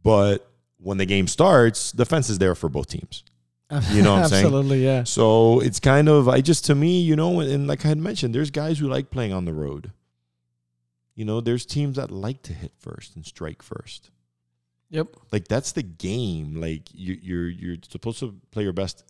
But 0.03 0.51
when 0.79 0.99
the 0.99 1.07
game 1.07 1.27
starts, 1.27 1.93
the 1.93 2.07
fence 2.07 2.31
is 2.31 2.39
there 2.39 2.55
for 2.55 2.69
both 2.69 2.89
teams. 2.89 3.25
You 3.91 4.03
know 4.03 4.15
what 4.15 4.23
I'm 4.25 4.29
saying? 4.29 4.47
Absolutely, 4.47 4.85
yeah. 4.85 5.05
So 5.05 5.61
it's 5.61 5.79
kind 5.79 6.09
of 6.09 6.29
I 6.29 6.41
just 6.41 6.65
to 6.67 6.75
me, 6.75 7.01
you 7.01 7.15
know, 7.15 7.39
and 7.39 7.69
like 7.69 7.85
I 7.85 7.89
had 7.89 7.99
mentioned, 7.99 8.35
there's 8.35 8.51
guys 8.51 8.81
who 8.81 8.89
like 8.89 9.11
playing 9.11 9.33
on 9.33 9.45
the 9.45 9.53
road. 9.53 9.93
You 11.15 11.25
know, 11.25 11.41
there's 11.41 11.65
teams 11.65 11.97
that 11.97 12.11
like 12.11 12.43
to 12.43 12.53
hit 12.53 12.73
first 12.79 13.15
and 13.15 13.25
strike 13.25 13.63
first. 13.63 14.11
Yep. 14.91 15.09
Like 15.31 15.47
that's 15.47 15.73
the 15.73 15.85
game. 15.85 16.61
Like 16.61 16.93
you, 16.93 17.17
you're 17.23 17.49
you're 17.49 17.77
supposed 17.89 18.19
to 18.21 18.35
play 18.51 18.65
your 18.65 18.73
best 18.73 19.05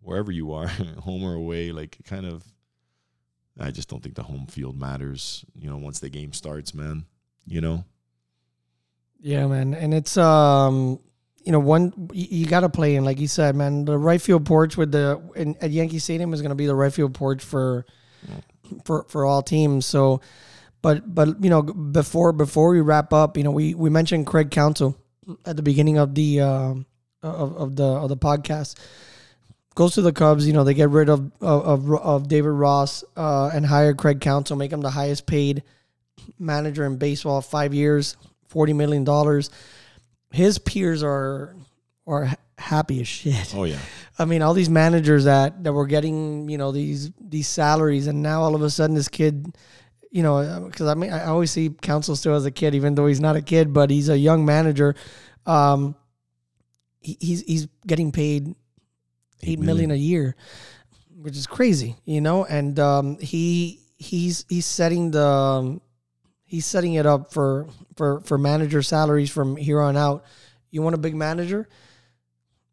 wherever 0.00 0.32
you 0.32 0.52
are, 0.52 0.66
home 1.00 1.24
or 1.24 1.34
away. 1.34 1.72
Like 1.72 1.98
kind 2.04 2.24
of. 2.24 2.44
I 3.58 3.70
just 3.70 3.88
don't 3.88 4.02
think 4.02 4.14
the 4.14 4.22
home 4.22 4.46
field 4.46 4.78
matters. 4.78 5.44
You 5.58 5.70
know, 5.70 5.76
once 5.76 6.00
the 6.00 6.08
game 6.08 6.32
starts, 6.32 6.74
man. 6.74 7.04
You 7.46 7.60
know. 7.60 7.84
Yeah, 9.20 9.46
man, 9.46 9.74
and 9.74 9.92
it's 9.92 10.16
um, 10.16 11.00
you 11.44 11.50
know, 11.50 11.58
one 11.58 12.10
you, 12.12 12.46
got 12.46 12.60
to 12.60 12.68
play 12.68 12.94
in, 12.94 13.04
like 13.04 13.18
you 13.18 13.26
said, 13.26 13.56
man. 13.56 13.84
The 13.84 13.98
right 13.98 14.22
field 14.22 14.46
porch 14.46 14.76
with 14.76 14.92
the 14.92 15.20
in, 15.34 15.56
at 15.60 15.70
Yankee 15.70 15.98
Stadium 15.98 16.32
is 16.32 16.40
going 16.40 16.50
to 16.50 16.56
be 16.56 16.66
the 16.66 16.74
right 16.74 16.92
field 16.92 17.14
porch 17.14 17.42
for, 17.42 17.84
for 18.84 19.04
for 19.08 19.24
all 19.24 19.42
teams. 19.42 19.86
So 19.86 20.20
but 20.82 21.14
but 21.14 21.42
you 21.42 21.50
know 21.50 21.62
before 21.62 22.32
before 22.32 22.70
we 22.70 22.80
wrap 22.80 23.12
up, 23.12 23.36
you 23.36 23.42
know 23.42 23.50
we 23.50 23.74
we 23.74 23.90
mentioned 23.90 24.26
Craig 24.26 24.50
Counsell 24.50 24.96
at 25.44 25.56
the 25.56 25.62
beginning 25.62 25.98
of 25.98 26.14
the 26.14 26.40
uh, 26.40 26.74
of 27.22 27.56
of 27.56 27.76
the 27.76 27.84
of 27.84 28.08
the 28.08 28.16
podcast. 28.16 28.78
Goes 29.78 29.94
to 29.94 30.02
the 30.02 30.12
Cubs. 30.12 30.44
You 30.44 30.54
know 30.54 30.64
they 30.64 30.74
get 30.74 30.90
rid 30.90 31.08
of 31.08 31.30
of, 31.40 31.88
of 31.92 32.26
David 32.26 32.48
Ross 32.48 33.04
uh, 33.16 33.48
and 33.54 33.64
hire 33.64 33.94
Craig 33.94 34.20
Counsell, 34.20 34.56
make 34.56 34.72
him 34.72 34.80
the 34.80 34.90
highest 34.90 35.24
paid 35.24 35.62
manager 36.36 36.84
in 36.84 36.96
baseball, 36.96 37.40
five 37.40 37.72
years, 37.72 38.16
forty 38.48 38.72
million 38.72 39.04
dollars. 39.04 39.50
His 40.32 40.58
peers 40.58 41.04
are 41.04 41.54
are 42.08 42.28
happy 42.58 43.02
as 43.02 43.06
shit. 43.06 43.54
Oh 43.54 43.62
yeah. 43.62 43.78
I 44.18 44.24
mean, 44.24 44.42
all 44.42 44.52
these 44.52 44.68
managers 44.68 45.26
that 45.26 45.62
that 45.62 45.72
were 45.72 45.86
getting 45.86 46.48
you 46.48 46.58
know 46.58 46.72
these 46.72 47.12
these 47.20 47.46
salaries, 47.46 48.08
and 48.08 48.20
now 48.20 48.42
all 48.42 48.56
of 48.56 48.62
a 48.62 48.70
sudden 48.70 48.96
this 48.96 49.06
kid 49.06 49.54
you 50.10 50.24
know, 50.24 50.64
because 50.66 50.88
I 50.88 50.94
mean, 50.94 51.12
I 51.12 51.26
always 51.26 51.52
see 51.52 51.70
Counsell 51.70 52.16
still 52.16 52.34
as 52.34 52.46
a 52.46 52.50
kid, 52.50 52.74
even 52.74 52.96
though 52.96 53.06
he's 53.06 53.20
not 53.20 53.36
a 53.36 53.42
kid, 53.42 53.72
but 53.72 53.90
he's 53.90 54.08
a 54.08 54.18
young 54.18 54.44
manager. 54.44 54.96
Um, 55.46 55.94
he, 56.98 57.16
he's 57.20 57.42
he's 57.42 57.68
getting 57.86 58.10
paid 58.10 58.56
eight, 59.42 59.58
million. 59.58 59.66
million 59.66 59.90
a 59.90 59.94
year, 59.94 60.36
which 61.20 61.36
is 61.36 61.46
crazy, 61.46 61.96
you 62.04 62.20
know. 62.20 62.44
And 62.44 62.78
um, 62.78 63.18
he 63.18 63.80
he's 63.96 64.44
he's 64.48 64.66
setting 64.66 65.10
the 65.10 65.26
um, 65.26 65.80
he's 66.44 66.66
setting 66.66 66.94
it 66.94 67.06
up 67.06 67.32
for 67.32 67.66
for 67.96 68.20
for 68.20 68.38
manager 68.38 68.82
salaries 68.82 69.30
from 69.30 69.56
here 69.56 69.80
on 69.80 69.96
out. 69.96 70.24
You 70.70 70.82
want 70.82 70.94
a 70.94 70.98
big 70.98 71.14
manager, 71.14 71.68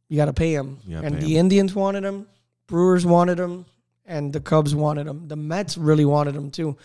you 0.09 0.17
got 0.17 0.25
to 0.25 0.33
pay 0.33 0.53
him. 0.53 0.79
And 0.89 1.15
pay 1.15 1.21
the 1.21 1.33
him. 1.35 1.39
Indians 1.39 1.73
wanted 1.73 2.03
him, 2.03 2.27
Brewers 2.67 3.05
wanted 3.05 3.39
him, 3.39 3.65
and 4.05 4.33
the 4.33 4.41
Cubs 4.41 4.75
wanted 4.75 5.07
him. 5.07 5.27
The 5.27 5.35
Mets 5.35 5.77
really 5.77 6.05
wanted 6.05 6.35
him 6.35 6.51
too 6.51 6.77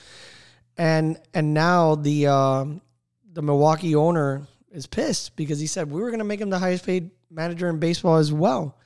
and 0.81 1.19
and 1.35 1.53
now 1.53 1.95
the 1.95 2.27
uh, 2.27 2.65
the 3.33 3.43
Milwaukee 3.43 3.95
owner 3.95 4.47
is 4.73 4.87
pissed 4.87 5.37
because 5.37 5.61
he 5.61 5.67
said 5.67 5.91
we 5.91 6.01
were 6.01 6.09
going 6.09 6.21
to 6.21 6.25
make 6.25 6.41
him 6.41 6.49
the 6.49 6.59
highest 6.59 6.87
paid 6.87 7.11
manager 7.31 7.69
in 7.69 7.79
baseball 7.79 8.17
as 8.17 8.33
well, 8.33 8.79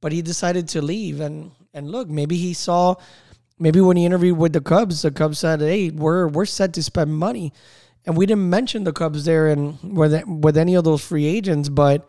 but 0.00 0.12
he 0.12 0.22
decided 0.22 0.68
to 0.68 0.82
leave. 0.82 1.20
And 1.20 1.52
and 1.74 1.90
look, 1.90 2.08
maybe 2.08 2.36
he 2.36 2.54
saw, 2.54 2.96
maybe 3.58 3.80
when 3.80 3.96
he 3.96 4.04
interviewed 4.04 4.38
with 4.38 4.52
the 4.52 4.60
Cubs, 4.60 5.02
the 5.02 5.10
Cubs 5.10 5.38
said, 5.38 5.60
"Hey, 5.60 5.90
we're 5.90 6.28
we're 6.28 6.46
set 6.46 6.72
to 6.74 6.82
spend 6.82 7.16
money." 7.16 7.52
and 8.08 8.16
we 8.16 8.24
didn't 8.24 8.48
mention 8.48 8.84
the 8.84 8.92
Cubs 8.92 9.26
there 9.26 9.48
and 9.48 9.78
with 9.82 10.26
with 10.26 10.56
any 10.56 10.74
of 10.74 10.84
those 10.84 11.04
free 11.04 11.26
agents, 11.26 11.68
but 11.68 12.08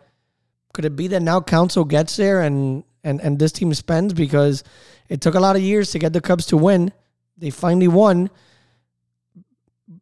could 0.73 0.85
it 0.85 0.95
be 0.95 1.07
that 1.07 1.21
now 1.21 1.41
Counsell 1.41 1.83
gets 1.83 2.15
there 2.15 2.41
and 2.41 2.85
and 3.03 3.19
and 3.19 3.37
this 3.37 3.51
team 3.51 3.73
spends 3.73 4.13
because 4.13 4.63
it 5.09 5.19
took 5.19 5.35
a 5.35 5.41
lot 5.41 5.57
of 5.57 5.61
years 5.61 5.91
to 5.91 5.99
get 5.99 6.13
the 6.13 6.21
Cubs 6.21 6.45
to 6.47 6.57
win. 6.57 6.93
They 7.37 7.49
finally 7.49 7.89
won. 7.89 8.29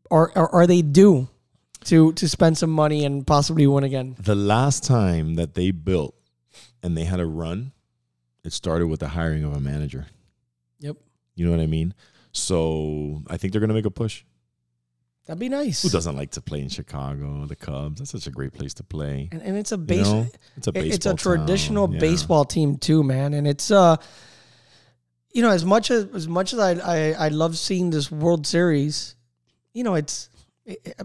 Or, 0.10 0.32
or 0.38 0.54
are 0.56 0.68
they 0.68 0.82
due 0.82 1.28
to 1.86 2.14
to 2.14 2.30
spend 2.30 2.58
some 2.58 2.70
money 2.70 3.04
and 3.04 3.26
possibly 3.26 3.66
win 3.66 3.84
again? 3.84 4.16
The 4.20 4.36
last 4.36 4.84
time 4.84 5.36
that 5.36 5.56
they 5.56 5.72
built 5.72 6.16
and 6.84 6.96
they 6.96 7.06
had 7.06 7.20
a 7.20 7.26
run, 7.26 7.72
it 8.48 8.54
started 8.54 8.88
with 8.88 9.02
the 9.02 9.10
hiring 9.10 9.44
of 9.44 9.54
a 9.54 9.60
manager. 9.60 10.08
Yep. 10.80 10.98
You 11.36 11.46
know 11.46 11.52
what 11.52 11.60
I 11.62 11.68
mean? 11.68 11.94
So 12.32 13.22
I 13.28 13.38
think 13.38 13.52
they're 13.52 13.60
going 13.60 13.70
to 13.70 13.74
make 13.76 13.86
a 13.86 13.92
push. 13.92 14.24
That'd 15.26 15.40
be 15.40 15.50
nice. 15.50 15.82
Who 15.84 15.90
doesn't 15.90 16.16
like 16.16 16.32
to 16.32 16.42
play 16.42 16.62
in 16.62 16.70
Chicago? 16.70 17.46
The 17.46 17.58
Cubs. 17.58 18.00
That's 18.00 18.12
such 18.12 18.28
a 18.28 18.32
great 18.32 18.54
place 18.54 18.74
to 18.76 18.84
play. 18.84 19.28
And, 19.34 19.42
and 19.42 19.58
it's 19.58 19.74
a 19.74 19.76
You 19.76 19.82
base. 19.82 20.08
know? 20.08 20.28
It's 20.56 20.68
a 20.68 20.72
baseball. 20.72 20.96
it's 20.96 21.06
a 21.06 21.14
traditional. 21.16 21.94
Yeah. 21.94 22.00
baseball 22.00 22.46
team 22.46 22.78
too, 22.78 23.04
man. 23.04 23.34
And 23.34 23.46
it's 23.46 23.70
uh, 23.70 23.98
you 25.34 25.42
know, 25.42 25.50
as 25.50 25.66
much 25.66 25.92
as 25.92 26.06
as 26.14 26.28
much 26.30 26.54
as 26.54 26.60
I 26.60 26.72
I, 26.72 27.26
I 27.26 27.28
love 27.28 27.58
seeing 27.58 27.90
this 27.90 28.10
World 28.10 28.48
Series, 28.48 29.16
you 29.74 29.84
know, 29.84 29.96
it's 29.96 30.30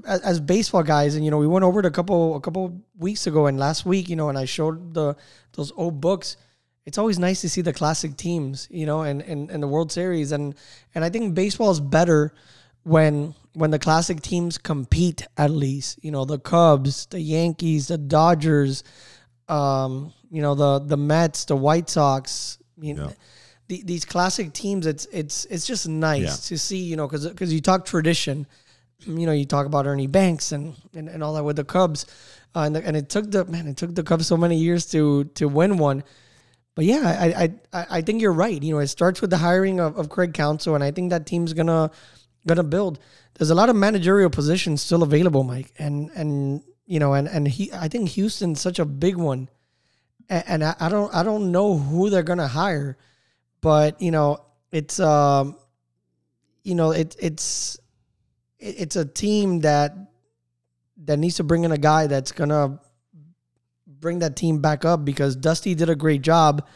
as, 0.05 0.20
as 0.20 0.40
baseball 0.40 0.84
guys, 0.84 1.16
and 1.16 1.24
you 1.24 1.32
know, 1.32 1.38
we 1.38 1.49
went 1.49 1.64
over 1.64 1.80
it 1.80 1.86
a 1.86 1.90
couple 1.90 2.36
a 2.36 2.40
couple 2.40 2.80
weeks 2.97 3.26
ago 3.26 3.47
and 3.47 3.59
last 3.59 3.84
week, 3.84 4.09
you 4.09 4.14
know, 4.14 4.28
and 4.28 4.38
I 4.38 4.45
showed 4.45 4.95
the 4.95 5.16
those 5.55 5.72
old 5.76 6.01
books. 6.01 6.36
It's 6.84 6.98
always 6.98 7.18
nice 7.18 7.40
to 7.42 7.48
see 7.48 7.60
the 7.60 7.72
classic 7.72 8.16
teams, 8.16 8.66
you 8.70 8.86
know, 8.86 9.02
and 9.02 9.22
and, 9.22 9.50
and 9.50 9.62
the 9.62 9.68
World 9.68 9.92
Series, 9.92 10.32
and 10.32 10.54
and 10.94 11.04
I 11.04 11.10
think 11.10 11.34
baseball 11.34 11.70
is 11.70 11.80
better 11.80 12.32
when 12.82 13.34
when 13.54 13.70
the 13.70 13.78
classic 13.78 14.20
teams 14.20 14.58
compete 14.58 15.26
at 15.36 15.50
least 15.50 16.02
you 16.02 16.10
know 16.10 16.24
the 16.24 16.38
cubs 16.38 17.06
the 17.06 17.20
yankees 17.20 17.88
the 17.88 17.98
dodgers 17.98 18.82
um 19.48 20.12
you 20.30 20.42
know 20.42 20.54
the 20.54 20.80
the 20.80 20.96
mets 20.96 21.44
the 21.44 21.54
white 21.54 21.88
sox 21.88 22.58
you 22.80 22.94
know 22.94 23.08
Yeah. 23.08 23.12
the, 23.68 23.82
these 23.84 24.04
classic 24.04 24.52
teams 24.52 24.86
it's 24.86 25.06
it's 25.12 25.44
it's 25.44 25.66
just 25.66 25.86
nice 25.86 26.22
Yeah. 26.22 26.56
to 26.56 26.58
see 26.58 26.78
you 26.78 26.96
know 26.96 27.06
because 27.06 27.28
because 27.28 27.52
you 27.52 27.60
talk 27.60 27.84
tradition 27.84 28.46
you 29.06 29.26
know 29.26 29.32
you 29.32 29.44
talk 29.44 29.66
about 29.66 29.86
ernie 29.86 30.08
banks 30.08 30.50
and 30.50 30.74
and, 30.94 31.08
and 31.08 31.22
all 31.22 31.34
that 31.34 31.44
with 31.44 31.56
the 31.56 31.64
cubs 31.64 32.06
uh, 32.56 32.60
and, 32.60 32.74
the, 32.74 32.84
and 32.84 32.96
it 32.96 33.08
took 33.08 33.30
the 33.30 33.44
man 33.44 33.68
it 33.68 33.76
took 33.76 33.94
the 33.94 34.02
cubs 34.02 34.26
so 34.26 34.36
many 34.36 34.56
years 34.56 34.86
to 34.86 35.24
to 35.34 35.46
win 35.46 35.76
one 35.78 36.02
but 36.74 36.84
yeah, 36.84 37.02
I, 37.36 37.52
I 37.72 37.86
I 37.98 38.00
think 38.02 38.22
you're 38.22 38.32
right. 38.32 38.62
You 38.62 38.74
know, 38.74 38.80
it 38.80 38.86
starts 38.86 39.20
with 39.20 39.30
the 39.30 39.36
hiring 39.36 39.78
of, 39.78 39.96
of 39.98 40.08
Craig 40.08 40.32
Counsell, 40.32 40.74
and 40.74 40.82
I 40.82 40.90
think 40.90 41.10
that 41.10 41.26
team's 41.26 41.52
gonna 41.52 41.90
gonna 42.46 42.62
build. 42.62 42.98
There's 43.34 43.50
a 43.50 43.54
lot 43.54 43.68
of 43.68 43.76
managerial 43.76 44.30
positions 44.30 44.82
still 44.82 45.02
available, 45.02 45.44
Mike, 45.44 45.72
and 45.78 46.10
and 46.14 46.62
you 46.86 46.98
know, 46.98 47.12
and 47.12 47.28
and 47.28 47.46
he, 47.46 47.70
I 47.72 47.88
think 47.88 48.10
Houston's 48.10 48.60
such 48.60 48.78
a 48.78 48.84
big 48.84 49.16
one, 49.16 49.50
and, 50.30 50.44
and 50.46 50.64
I, 50.64 50.74
I 50.80 50.88
don't 50.88 51.14
I 51.14 51.22
don't 51.22 51.52
know 51.52 51.76
who 51.76 52.08
they're 52.08 52.22
gonna 52.22 52.48
hire, 52.48 52.96
but 53.60 54.00
you 54.00 54.10
know, 54.10 54.38
it's 54.70 54.98
um, 54.98 55.56
you 56.64 56.74
know, 56.74 56.92
it 56.92 57.16
it's 57.18 57.78
it, 58.58 58.80
it's 58.80 58.96
a 58.96 59.04
team 59.04 59.60
that 59.60 59.94
that 61.04 61.18
needs 61.18 61.36
to 61.36 61.44
bring 61.44 61.64
in 61.64 61.72
a 61.72 61.78
guy 61.78 62.06
that's 62.06 62.32
gonna 62.32 62.80
bring 64.03 64.18
that 64.18 64.36
team 64.36 64.61
back 64.61 64.84
up 64.84 65.07
because 65.07 65.34
Dusty 65.34 65.74
did 65.74 65.88
a 65.88 65.94
great 65.96 66.20
job. 66.20 66.66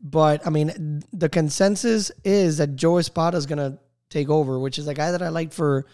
But 0.00 0.46
I 0.46 0.50
mean, 0.50 1.02
the 1.12 1.28
consensus 1.28 2.10
is 2.24 2.56
that 2.56 2.76
Joe 2.76 2.96
Espada 2.96 3.36
is 3.36 3.44
gonna 3.44 3.78
take 4.08 4.30
over, 4.30 4.58
which 4.58 4.78
is 4.78 4.88
a 4.88 4.94
guy 4.94 5.10
that 5.10 5.20
I 5.20 5.28
like 5.28 5.52
for 5.52 5.84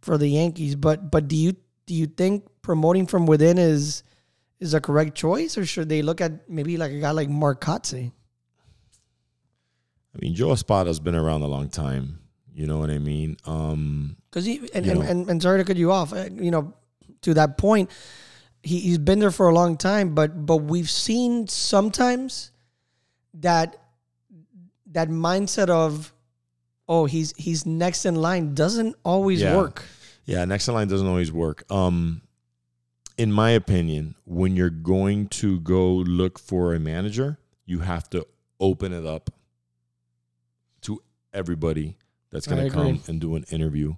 for 0.00 0.16
the 0.16 0.28
Yankees. 0.28 0.74
But 0.76 1.10
but 1.10 1.28
do 1.28 1.36
you 1.36 1.52
do 1.84 1.94
you 1.94 2.06
think 2.06 2.48
promoting 2.62 3.06
from 3.06 3.26
within 3.26 3.58
is 3.58 4.02
is 4.60 4.72
a 4.72 4.80
correct 4.80 5.14
choice, 5.14 5.58
or 5.58 5.66
should 5.66 5.90
they 5.90 6.00
look 6.00 6.22
at 6.22 6.48
maybe 6.48 6.78
like 6.78 6.92
a 6.92 7.00
guy 7.00 7.10
like 7.10 7.28
Mark 7.28 7.60
Kotsay? 7.60 8.12
I 10.14 10.18
mean, 10.20 10.34
Joe 10.34 10.52
Espada's 10.52 11.00
been 11.00 11.14
around 11.14 11.42
a 11.42 11.46
long 11.46 11.68
time. 11.68 12.18
You 12.52 12.66
know 12.66 12.78
what 12.78 12.90
I 12.90 12.98
mean? 12.98 13.36
Um, 13.46 14.16
Because 14.30 14.44
he 14.44 14.58
and, 14.74 14.86
and, 14.86 15.02
and 15.02 15.30
and 15.30 15.42
sorry 15.42 15.58
to 15.58 15.64
cut 15.64 15.76
you 15.76 15.92
off. 15.92 16.12
uh, 16.12 16.28
You 16.34 16.50
know, 16.50 16.74
to 17.22 17.34
that 17.34 17.58
point, 17.58 17.90
he 18.62 18.78
he's 18.80 18.98
been 18.98 19.18
there 19.18 19.30
for 19.30 19.48
a 19.48 19.54
long 19.54 19.76
time, 19.76 20.14
but 20.14 20.46
but 20.46 20.58
we've 20.58 20.90
seen 20.90 21.46
sometimes 21.48 22.50
that 23.34 23.76
that 24.86 25.08
mindset 25.08 25.68
of 25.68 26.12
oh 26.88 27.06
he's 27.06 27.32
he's 27.36 27.64
next 27.64 28.04
in 28.04 28.16
line 28.16 28.54
doesn't 28.54 28.96
always 29.04 29.40
Yeah. 29.40 29.56
work. 29.56 29.84
Yeah, 30.24 30.44
next 30.44 30.68
in 30.68 30.74
line 30.74 30.88
doesn't 30.88 31.06
always 31.06 31.32
work. 31.32 31.64
Um, 31.70 32.22
in 33.16 33.32
my 33.32 33.50
opinion, 33.50 34.14
when 34.24 34.56
you're 34.56 34.70
going 34.70 35.28
to 35.28 35.60
go 35.60 35.88
look 35.94 36.38
for 36.38 36.74
a 36.74 36.80
manager, 36.80 37.38
you 37.66 37.80
have 37.80 38.08
to 38.10 38.26
open 38.60 38.92
it 38.92 39.06
up 39.06 39.30
to 40.82 41.02
everybody 41.32 41.96
that's 42.30 42.46
going 42.46 42.62
to 42.64 42.70
come 42.70 43.02
and 43.08 43.20
do 43.20 43.34
an 43.36 43.44
interview. 43.50 43.94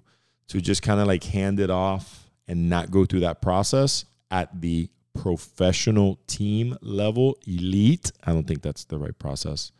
To 0.49 0.61
just 0.61 0.81
kind 0.81 0.99
of 0.99 1.07
like 1.07 1.23
hand 1.23 1.59
it 1.59 1.69
off 1.69 2.29
and 2.47 2.69
not 2.69 2.91
go 2.91 3.05
through 3.05 3.21
that 3.21 3.41
process 3.41 4.05
at 4.33 4.59
the 4.61 4.89
professional 5.13 6.19
team 6.27 6.75
level, 6.81 7.37
elite. 7.47 8.11
I 8.23 8.31
don't 8.33 8.45
think 8.47 8.61
that's 8.63 8.83
the 8.85 8.97
right 8.97 9.17
process. 9.17 9.71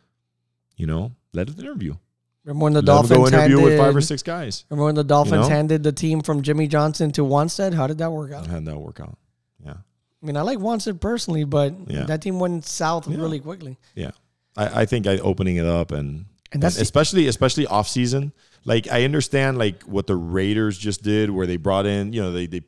You 0.76 0.86
know, 0.86 1.12
let 1.32 1.48
it 1.50 1.58
interview. 1.58 1.96
Remember 2.44 2.64
when 2.64 2.72
the 2.74 2.80
Let 2.80 2.86
Dolphins 2.86 3.10
go 3.18 3.26
interview 3.26 3.56
handed, 3.56 3.64
with 3.64 3.78
five 3.78 3.96
or 3.96 4.00
six 4.00 4.22
guys. 4.22 4.64
Remember 4.70 4.84
when 4.86 4.94
the 4.94 5.04
Dolphins 5.04 5.48
know? 5.48 5.54
handed 5.54 5.82
the 5.82 5.92
team 5.92 6.20
from 6.20 6.42
Jimmy 6.42 6.66
Johnson 6.68 7.10
to 7.12 7.22
Wannstedt? 7.22 7.74
How 7.74 7.86
did 7.86 7.98
that 7.98 8.12
work 8.12 8.32
out? 8.32 8.46
How 8.46 8.56
did 8.56 8.66
that 8.66 8.78
work 8.78 9.00
out. 9.00 9.18
Yeah. 9.64 9.72
I 9.72 10.26
mean, 10.26 10.36
I 10.36 10.42
like 10.42 10.58
Wannstedt 10.58 11.00
personally, 11.00 11.44
but 11.44 11.74
Yeah. 11.88 12.04
that 12.04 12.22
team 12.22 12.38
went 12.38 12.64
south 12.64 13.08
Yeah. 13.08 13.16
really 13.16 13.40
quickly. 13.40 13.78
Yeah, 13.94 14.12
I, 14.56 14.82
I 14.82 14.86
think 14.86 15.06
I 15.06 15.18
opening 15.18 15.56
it 15.56 15.66
up 15.66 15.90
and 15.90 16.26
And 16.52 16.62
that's 16.62 16.76
and 16.76 16.82
especially 16.82 17.26
especially 17.28 17.66
off 17.66 17.88
season. 17.88 18.32
Like 18.64 18.88
I 18.90 19.04
understand 19.04 19.58
like 19.58 19.82
what 19.84 20.06
the 20.06 20.16
Raiders 20.16 20.76
just 20.78 21.02
did, 21.02 21.30
where 21.30 21.46
they 21.46 21.56
brought 21.56 21.86
in 21.86 22.12
you 22.12 22.20
know 22.22 22.30
they 22.32 22.46
they 22.46 22.62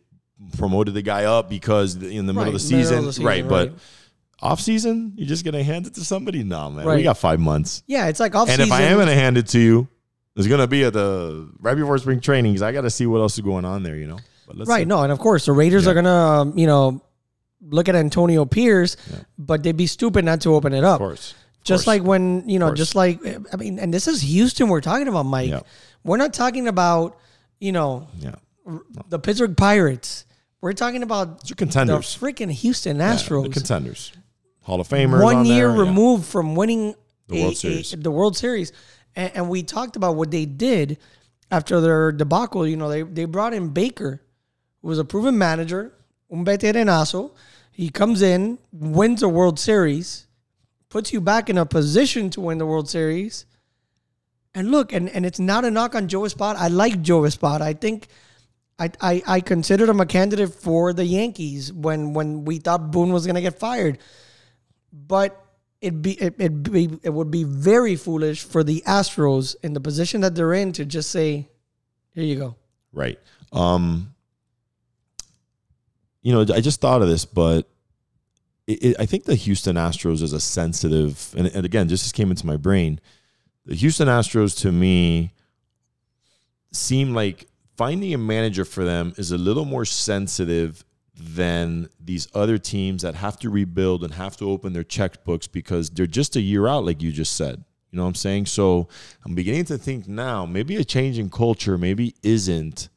promoted 0.57 0.95
the 0.95 1.03
guy 1.03 1.25
up 1.25 1.49
because 1.49 1.95
in 1.97 2.27
the 2.27 2.33
middle, 2.33 2.33
of, 2.33 2.35
the 2.35 2.41
Right, 2.41 2.45
middle 2.47 2.59
season, 2.59 2.99
of 2.99 3.05
the 3.07 3.13
season, 3.13 3.25
right? 3.27 3.49
But 3.49 3.69
right. 3.71 3.79
off 4.43 4.61
season, 4.61 5.13
you're 5.17 5.29
just 5.29 5.45
gonna 5.45 5.63
hand 5.63 5.87
it 5.87 5.95
to 5.95 6.05
somebody. 6.05 6.43
No, 6.45 6.71
man, 6.71 6.85
Right. 6.87 6.97
we 6.97 7.03
got 7.03 7.19
five 7.19 7.41
months. 7.41 7.83
yeah, 7.87 8.07
it's 8.09 8.21
like 8.21 8.35
off 8.35 8.49
and 8.49 8.57
season. 8.61 8.67
if 8.67 8.73
I 8.73 8.83
am 8.83 8.99
gonna 8.99 9.15
hand 9.15 9.39
it 9.39 9.49
to 9.49 9.59
you, 9.59 9.89
it's 10.37 10.47
gonna 10.47 10.67
be 10.67 10.85
at 10.85 10.93
the 10.93 11.49
right 11.61 11.75
before 11.77 11.97
spring 11.99 12.21
training 12.21 12.53
because 12.53 12.63
I 12.63 12.73
got 12.73 12.83
to 12.83 12.91
see 12.91 13.07
what 13.07 13.21
else 13.21 13.35
is 13.35 13.41
going 13.41 13.65
on 13.65 13.83
there. 13.83 13.97
You 13.97 14.07
know, 14.09 14.19
but 14.47 14.57
let's 14.59 14.69
right, 14.69 14.81
see. 14.81 14.85
no, 14.85 15.03
and 15.03 15.11
of 15.11 15.19
course 15.19 15.47
the 15.47 15.53
Raiders 15.53 15.85
Yeah. 15.87 15.93
are 15.93 15.95
gonna, 15.95 16.11
um, 16.15 16.59
you 16.59 16.67
know, 16.67 17.01
look 17.69 17.89
at 17.89 17.95
Antonio 17.95 18.45
Pierce, 18.45 18.99
Yeah. 19.11 19.21
but 19.39 19.63
they'd 19.63 19.77
be 19.77 19.87
stupid 19.87 20.25
not 20.27 20.43
to 20.43 20.55
open 20.55 20.75
it 20.75 20.85
up. 20.85 21.01
of 21.01 21.07
course, 21.07 21.31
Of 21.33 21.65
Just 21.65 21.85
course. 21.85 21.87
like 21.87 22.03
when 22.05 22.47
you 22.47 22.59
know, 22.59 22.75
just 22.75 22.95
like 22.95 23.21
I 23.53 23.57
mean, 23.57 23.79
and 23.79 23.93
this 23.95 24.07
is 24.07 24.21
Houston 24.21 24.69
we're 24.69 24.83
talking 24.83 25.09
about, 25.09 25.25
Mike. 25.25 25.49
Yeah. 25.49 25.61
We're 26.05 26.19
not 26.19 26.35
talking 26.35 26.69
about 26.69 27.17
you 27.59 27.73
know 27.73 28.07
yeah, 28.21 28.35
the 29.09 29.19
Pittsburgh 29.19 29.57
Pirates. 29.57 30.26
We're 30.67 30.73
talking 30.73 31.05
about 31.05 31.49
your 31.49 31.51
the 31.51 31.55
contenders, 31.55 32.19
freaking 32.19 32.51
Houston 32.51 32.99
Astros. 32.99 33.45
the 33.45 33.51
contenders, 33.51 34.13
Hall 34.63 34.81
of 34.81 34.89
Famers, 34.89 35.23
one 35.23 35.37
on 35.37 35.47
year 35.47 35.71
removed 35.71 36.27
from 36.27 36.57
winning 36.57 36.97
The 37.29 37.41
World 37.41 37.57
Series. 37.57 37.93
the 37.93 38.11
World 38.11 38.37
Series, 38.37 38.73
and, 39.15 39.31
and 39.37 39.49
we 39.49 39.63
talked 39.63 39.95
about 39.95 40.17
what 40.17 40.33
they 40.33 40.45
did 40.45 40.99
after 41.53 41.81
their 41.81 42.11
debacle. 42.11 42.67
You 42.67 42.77
know, 42.77 42.89
they 42.89 43.03
they 43.03 43.27
brought 43.27 43.55
in 43.55 43.69
Baker, 43.69 44.23
who 44.83 44.89
was 44.89 44.99
a 44.99 45.05
proven 45.05 45.39
manager, 45.39 45.93
un 46.33 46.45
veteranazo. 46.45 47.31
He 47.71 47.89
comes 47.89 48.21
in, 48.21 48.59
wins 48.73 49.23
a 49.23 49.29
World 49.29 49.61
Series, 49.61 50.27
puts 50.89 51.13
you 51.13 51.21
back 51.21 51.49
in 51.49 51.59
a 51.59 51.65
position 51.65 52.29
to 52.31 52.41
win 52.41 52.59
the 52.59 52.67
World 52.67 52.91
Series. 52.91 53.47
And 54.53 54.73
look, 54.73 54.93
and, 54.93 55.09
and 55.11 55.25
it's 55.25 55.39
not 55.39 55.65
a 55.65 55.71
knock 55.71 55.95
on 55.95 56.09
Joe 56.09 56.25
Espada. 56.25 56.59
I 56.59 56.67
like 56.67 57.03
Joe 57.03 57.25
Espada. 57.25 57.63
I 57.63 57.73
think 57.73 58.09
I, 58.79 58.91
I, 59.01 59.23
I 59.27 59.41
considered 59.41 59.89
him 59.89 60.01
a 60.01 60.07
candidate 60.07 60.53
for 60.53 60.93
the 60.93 61.05
Yankees 61.05 61.73
when 61.73 62.13
when 62.13 62.45
we 62.45 62.59
thought 62.59 62.91
Boone 62.91 63.13
was 63.13 63.27
gonna 63.27 63.41
get 63.41 63.59
fired. 63.59 63.99
But 64.93 65.43
it 65.81 66.03
be 66.03 66.13
it 66.13 66.35
it 66.39 66.63
be 66.63 66.91
it 67.03 67.11
would 67.11 67.31
be 67.31 67.45
very 67.45 67.97
foolish 67.97 68.43
for 68.43 68.63
the 68.63 68.83
Astros 68.87 69.57
in 69.63 69.73
the 69.73 69.81
position 69.81 70.21
that 70.23 70.35
they're 70.35 70.55
in 70.55 70.73
to 70.73 70.85
just 70.85 71.11
say, 71.11 71.49
"Here 72.13 72.25
you 72.25 72.37
go." 72.37 72.57
Right. 72.93 73.19
Um, 73.53 74.15
you 76.23 76.33
know, 76.33 76.41
I 76.41 76.61
just 76.61 76.81
thought 76.81 77.03
of 77.03 77.09
this, 77.09 77.25
but 77.25 77.69
it, 78.67 78.83
it, 78.83 78.97
I 78.99 79.07
think 79.07 79.25
the 79.25 79.35
Houston 79.35 79.77
Astros 79.77 80.23
is 80.23 80.33
a 80.33 80.41
sensitive, 80.41 81.35
and, 81.37 81.47
and 81.49 81.65
again, 81.65 81.89
just 81.89 82.15
came 82.15 82.31
into 82.31 82.47
my 82.47 82.57
brain. 82.57 83.01
The 83.65 83.75
Houston 83.75 84.09
Astros, 84.09 84.59
to 84.63 84.73
me, 84.73 85.33
seem 86.73 87.15
like 87.15 87.47
finding 87.77 88.15
a 88.15 88.19
manager 88.19 88.65
for 88.65 88.85
them 88.85 89.13
is 89.17 89.33
a 89.33 89.39
little 89.39 89.65
more 89.65 89.85
sensitive 89.85 90.85
than 91.19 91.89
these 91.99 92.29
other 92.35 92.59
teams 92.59 93.03
that 93.03 93.15
have 93.15 93.39
to 93.39 93.51
rebuild 93.51 94.05
and 94.05 94.15
have 94.15 94.37
to 94.37 94.51
open 94.51 94.73
their 94.73 94.85
checkbooks 94.85 95.51
because 95.51 95.89
they're 95.91 96.07
just 96.07 96.37
a 96.37 96.41
year 96.41 96.67
out, 96.67 96.85
like 96.85 97.03
you 97.03 97.11
just 97.11 97.37
said. 97.37 97.65
You 97.91 97.97
know 97.99 98.03
what 98.03 98.09
I'm 98.09 98.15
saying? 98.17 98.47
So 98.47 98.89
I'm 99.25 99.35
beginning 99.35 99.65
to 99.67 99.79
think 99.79 100.07
now 100.07 100.45
maybe 100.45 100.77
a 100.77 100.85
change 100.85 101.19
in 101.19 101.31
culture 101.31 101.79
maybe 101.79 102.15
isn't 102.23 102.89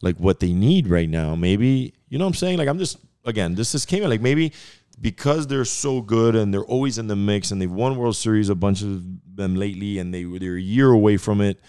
like 0.00 0.16
what 0.16 0.40
they 0.40 0.52
need 0.52 0.88
right 0.88 1.08
now. 1.08 1.34
Maybe 1.34 1.94
you 2.08 2.18
know 2.18 2.24
what 2.24 2.30
I'm 2.30 2.34
saying. 2.34 2.58
Like 2.58 2.68
I'm 2.68 2.78
just 2.78 2.98
again, 3.24 3.54
this 3.54 3.72
just 3.72 3.88
came 3.88 4.02
in 4.02 4.08
like 4.08 4.22
maybe 4.22 4.52
because 5.00 5.46
they're 5.46 5.66
so 5.66 6.00
good 6.00 6.34
and 6.34 6.54
they're 6.54 6.64
always 6.64 6.96
in 6.96 7.06
the 7.06 7.16
mix 7.16 7.50
and 7.50 7.60
they've 7.60 7.70
won 7.70 7.96
World 7.96 8.16
Series 8.16 8.48
a 8.48 8.54
bunch 8.54 8.82
of 8.82 9.02
them 9.36 9.56
lately 9.56 9.98
and 9.98 10.14
they 10.14 10.24
they're 10.24 10.56
a 10.56 10.60
year 10.60 10.90
away 10.90 11.18
from 11.18 11.40
it. 11.42 11.60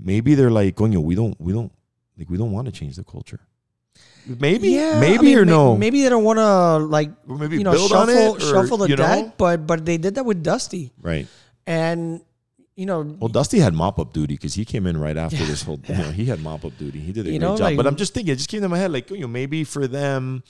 Maybe 0.00 0.34
they're 0.34 0.50
like, 0.50 0.74
Coño, 0.74 1.02
we 1.02 1.14
don't 1.14 1.40
we 1.40 1.52
don't 1.52 1.70
like 2.18 2.28
we 2.30 2.36
don't 2.36 2.52
want 2.52 2.66
to 2.66 2.72
change 2.72 2.96
the 2.96 3.04
culture. 3.04 3.40
Maybe, 4.26 4.70
Yeah, 4.70 4.98
maybe 5.00 5.18
I 5.18 5.22
mean, 5.22 5.38
or 5.38 5.44
may- 5.44 5.50
no, 5.52 5.76
Maybe 5.76 6.02
they 6.02 6.08
don't 6.08 6.24
want 6.24 6.38
to 6.38 6.78
like 6.78 7.10
Or 7.28 7.36
maybe 7.36 7.58
you 7.58 7.64
know 7.64 7.72
build 7.72 7.90
shuffle 7.90 8.02
on 8.02 8.08
it, 8.08 8.36
or, 8.36 8.40
shuffle 8.40 8.76
the 8.78 8.88
you 8.88 8.96
know? 8.96 9.02
deck, 9.06 9.36
but 9.36 9.66
but 9.66 9.84
they 9.84 9.98
did 9.98 10.14
that 10.16 10.24
with 10.24 10.42
Dusty, 10.42 10.92
right. 11.00 11.26
and 11.66 12.22
you 12.74 12.86
know 12.86 13.02
Well, 13.20 13.28
Dusty 13.28 13.58
had 13.60 13.74
mop 13.74 13.98
up 13.98 14.12
duty 14.14 14.34
because 14.34 14.54
he 14.54 14.64
came 14.64 14.86
in 14.86 14.96
right 14.96 15.16
after 15.16 15.36
Yeah, 15.36 15.44
this 15.46 15.62
whole. 15.66 15.78
You 15.86 15.94
know, 15.94 16.10
he 16.10 16.24
had 16.24 16.40
mop 16.40 16.64
up 16.64 16.76
duty. 16.78 17.00
He 17.00 17.12
did 17.12 17.26
a 17.26 17.30
You 17.30 17.38
great 17.38 17.46
know, 17.46 17.56
job. 17.56 17.64
like- 17.66 17.76
but 17.76 17.86
I'm 17.86 17.96
just 17.96 18.14
thinking, 18.14 18.32
it 18.32 18.36
just 18.36 18.48
came 18.48 18.62
to 18.62 18.68
my 18.68 18.78
head, 18.78 18.90
like 18.92 19.10
you 19.10 19.20
know, 19.20 19.28
maybe 19.28 19.62
for 19.62 19.86
them, 19.86 20.42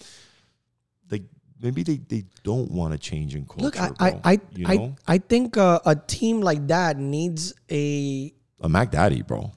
like 1.11 1.23
maybe 1.61 1.83
they, 1.83 1.97
they 1.97 2.25
don't 2.45 2.71
want 2.71 2.93
to 2.93 2.99
change 2.99 3.35
in 3.35 3.45
culture. 3.45 3.65
look, 3.65 3.81
I 3.81 3.89
bro, 3.91 4.21
I 4.25 4.33
I, 4.33 4.41
you 4.55 4.67
I, 4.69 5.15
I 5.15 5.19
think 5.19 5.57
uh, 5.57 5.81
a 5.85 5.97
team 5.97 6.41
like 6.41 6.67
that 6.69 6.97
needs 6.97 7.53
a 7.71 8.33
a 8.61 8.69
Mac 8.69 8.93
Daddy, 8.93 9.23
bro. 9.23 9.51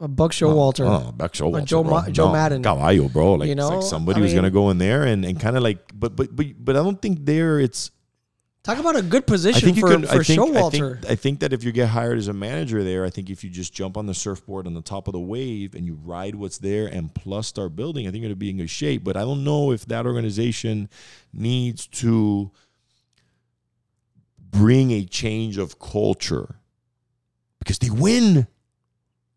A 0.00 0.08
Buck 0.08 0.32
Showalter. 0.32 0.86
Oh, 0.88 1.04
oh 1.08 1.12
Buck 1.12 1.32
Showalter, 1.32 1.64
Joe. 1.64 1.84
Ma- 1.84 2.08
Joe 2.08 2.26
No, 2.26 2.32
Madden. 2.32 2.62
Caballo, 2.62 3.08
bro. 3.08 3.34
Like, 3.34 3.46
You 3.48 3.52
it's 3.52 3.62
like 3.62 3.70
know, 3.74 3.80
somebody 3.82 4.20
I 4.20 4.22
was 4.22 4.34
gonna 4.34 4.50
go 4.50 4.70
in 4.70 4.78
there 4.78 5.04
and, 5.04 5.24
and 5.24 5.38
kind 5.38 5.56
of 5.56 5.62
like, 5.62 5.92
but 5.94 6.16
but 6.16 6.34
but 6.34 6.46
but 6.58 6.76
I 6.76 6.82
don't 6.82 7.00
think 7.00 7.24
there 7.24 7.60
it's. 7.60 7.90
Talk 8.62 8.78
about 8.78 8.94
a 8.94 9.00
good 9.02 9.26
position 9.26 9.74
for 9.74 9.88
can. 9.88 10.02
for 10.06 10.20
I 10.20 10.22
think, 10.22 10.38
I 10.38 10.44
Showalter. 10.44 10.70
think 11.00 11.10
I 11.10 11.14
think 11.14 11.40
that 11.40 11.54
if 11.54 11.64
you 11.64 11.72
get 11.72 11.88
hired 11.88 12.18
as 12.18 12.28
a 12.28 12.34
manager 12.34 12.84
there, 12.84 13.06
I 13.06 13.10
think 13.10 13.30
if 13.30 13.42
you 13.42 13.48
just 13.48 13.72
jump 13.72 13.96
on 13.96 14.04
the 14.04 14.12
surfboard 14.12 14.66
on 14.66 14.74
the 14.74 14.82
top 14.82 15.08
of 15.08 15.12
the 15.12 15.20
wave 15.20 15.74
and 15.74 15.86
you 15.86 15.98
ride 16.04 16.34
what's 16.34 16.58
there 16.58 16.86
and 16.86 17.14
plus 17.14 17.46
start 17.46 17.74
building, 17.74 18.06
I 18.06 18.10
think 18.10 18.22
it'll 18.22 18.36
be 18.36 18.50
in 18.50 18.58
good 18.58 18.68
shape. 18.68 19.02
But 19.02 19.16
I 19.16 19.20
don't 19.20 19.44
know 19.44 19.72
if 19.72 19.86
that 19.86 20.04
organization 20.04 20.90
needs 21.32 21.86
to 21.86 22.50
bring 24.50 24.90
a 24.90 25.04
change 25.04 25.56
of 25.56 25.78
culture 25.78 26.56
because 27.60 27.78
they 27.78 27.90
win. 27.90 28.46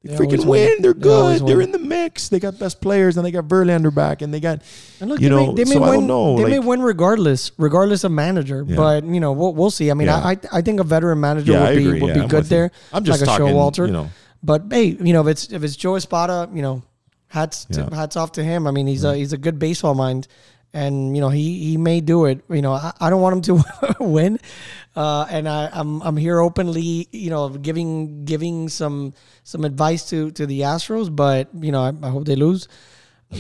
They, 0.04 0.10
They 0.12 0.18
freaking 0.18 0.40
win. 0.46 0.50
win. 0.70 0.82
They're 0.82 0.94
good. 0.94 1.48
They're 1.48 1.58
win. 1.58 1.68
in 1.68 1.72
the 1.72 1.80
mix. 1.80 2.28
They 2.28 2.40
got 2.40 2.60
best 2.60 2.82
players 2.82 3.16
and 3.16 3.26
they 3.26 3.32
got 3.32 3.46
Verlander 3.48 3.94
back 3.94 4.22
and 4.22 4.34
they 4.34 4.42
got 4.42 4.62
And 5.00 5.10
look, 5.10 5.22
you 5.22 5.30
they 5.30 5.36
know, 5.36 5.48
may, 5.54 5.64
they 5.64 5.70
may 5.70 5.76
so 5.76 5.84
I 5.84 5.90
win. 5.92 6.00
don't 6.02 6.08
know, 6.08 6.38
They 6.44 6.50
may 6.50 6.60
win 6.60 6.82
regardless, 6.82 7.52
regardless 7.58 8.04
of 8.04 8.12
manager. 8.12 8.66
Yeah. 8.68 8.76
But 8.76 9.06
you 9.06 9.20
know, 9.22 9.32
we'll, 9.32 9.54
we'll 9.54 9.72
see. 9.72 9.90
I 9.90 9.94
mean, 9.94 10.08
Yeah. 10.08 10.18
I, 10.18 10.32
I 10.32 10.38
I 10.58 10.62
think 10.62 10.82
a 10.82 10.84
veteran 10.84 11.20
manager 11.22 11.54
yeah. 11.54 11.70
would 11.70 11.78
be 11.78 12.02
would 12.02 12.14
be 12.14 12.20
I'm 12.20 12.28
good 12.28 12.46
there. 12.46 12.72
I'm 12.92 13.06
just 13.06 13.22
like 13.22 13.28
a 13.30 13.32
talking. 13.32 13.46
Showalter. 13.56 13.88
You 13.88 13.94
know, 13.94 14.10
But 14.44 14.64
hey, 14.70 14.88
you 15.00 15.14
know, 15.14 15.22
if 15.22 15.28
it's 15.28 15.52
if 15.54 15.64
it's 15.64 15.76
Joe 15.78 15.96
Espada, 15.96 16.50
you 16.54 16.62
know, 16.62 16.84
hats 17.28 17.64
to, 17.72 17.86
hats 17.96 18.18
off 18.18 18.34
to 18.34 18.44
him. 18.44 18.68
I 18.68 18.72
mean, 18.72 18.88
he's 18.88 19.06
a 19.06 19.16
he's 19.16 19.32
a 19.34 19.38
good 19.38 19.58
baseball 19.58 19.96
mind, 19.96 20.28
and 20.74 21.16
you 21.16 21.22
know 21.22 21.30
he 21.30 21.60
he 21.64 21.78
may 21.78 22.02
do 22.02 22.26
it. 22.26 22.44
You 22.50 22.62
know, 22.62 22.74
I, 22.74 22.92
I 23.00 23.10
don't 23.10 23.22
want 23.22 23.48
him 23.48 23.58
to 23.58 23.96
win, 24.04 24.40
uh, 24.96 25.26
and 25.30 25.48
I, 25.48 25.70
I'm 25.72 26.02
I'm 26.02 26.18
here 26.18 26.40
openly, 26.40 27.08
you 27.12 27.30
know, 27.30 27.50
giving 27.50 28.26
giving 28.26 28.70
some 28.70 29.14
some 29.44 29.66
advice 29.66 30.10
to 30.10 30.32
to 30.32 30.46
the 30.46 30.62
Astros, 30.62 31.16
but 31.16 31.50
you 31.60 31.72
know, 31.72 31.82
I, 31.82 31.94
I 32.02 32.10
hope 32.10 32.26
they 32.26 32.36
lose. 32.36 32.68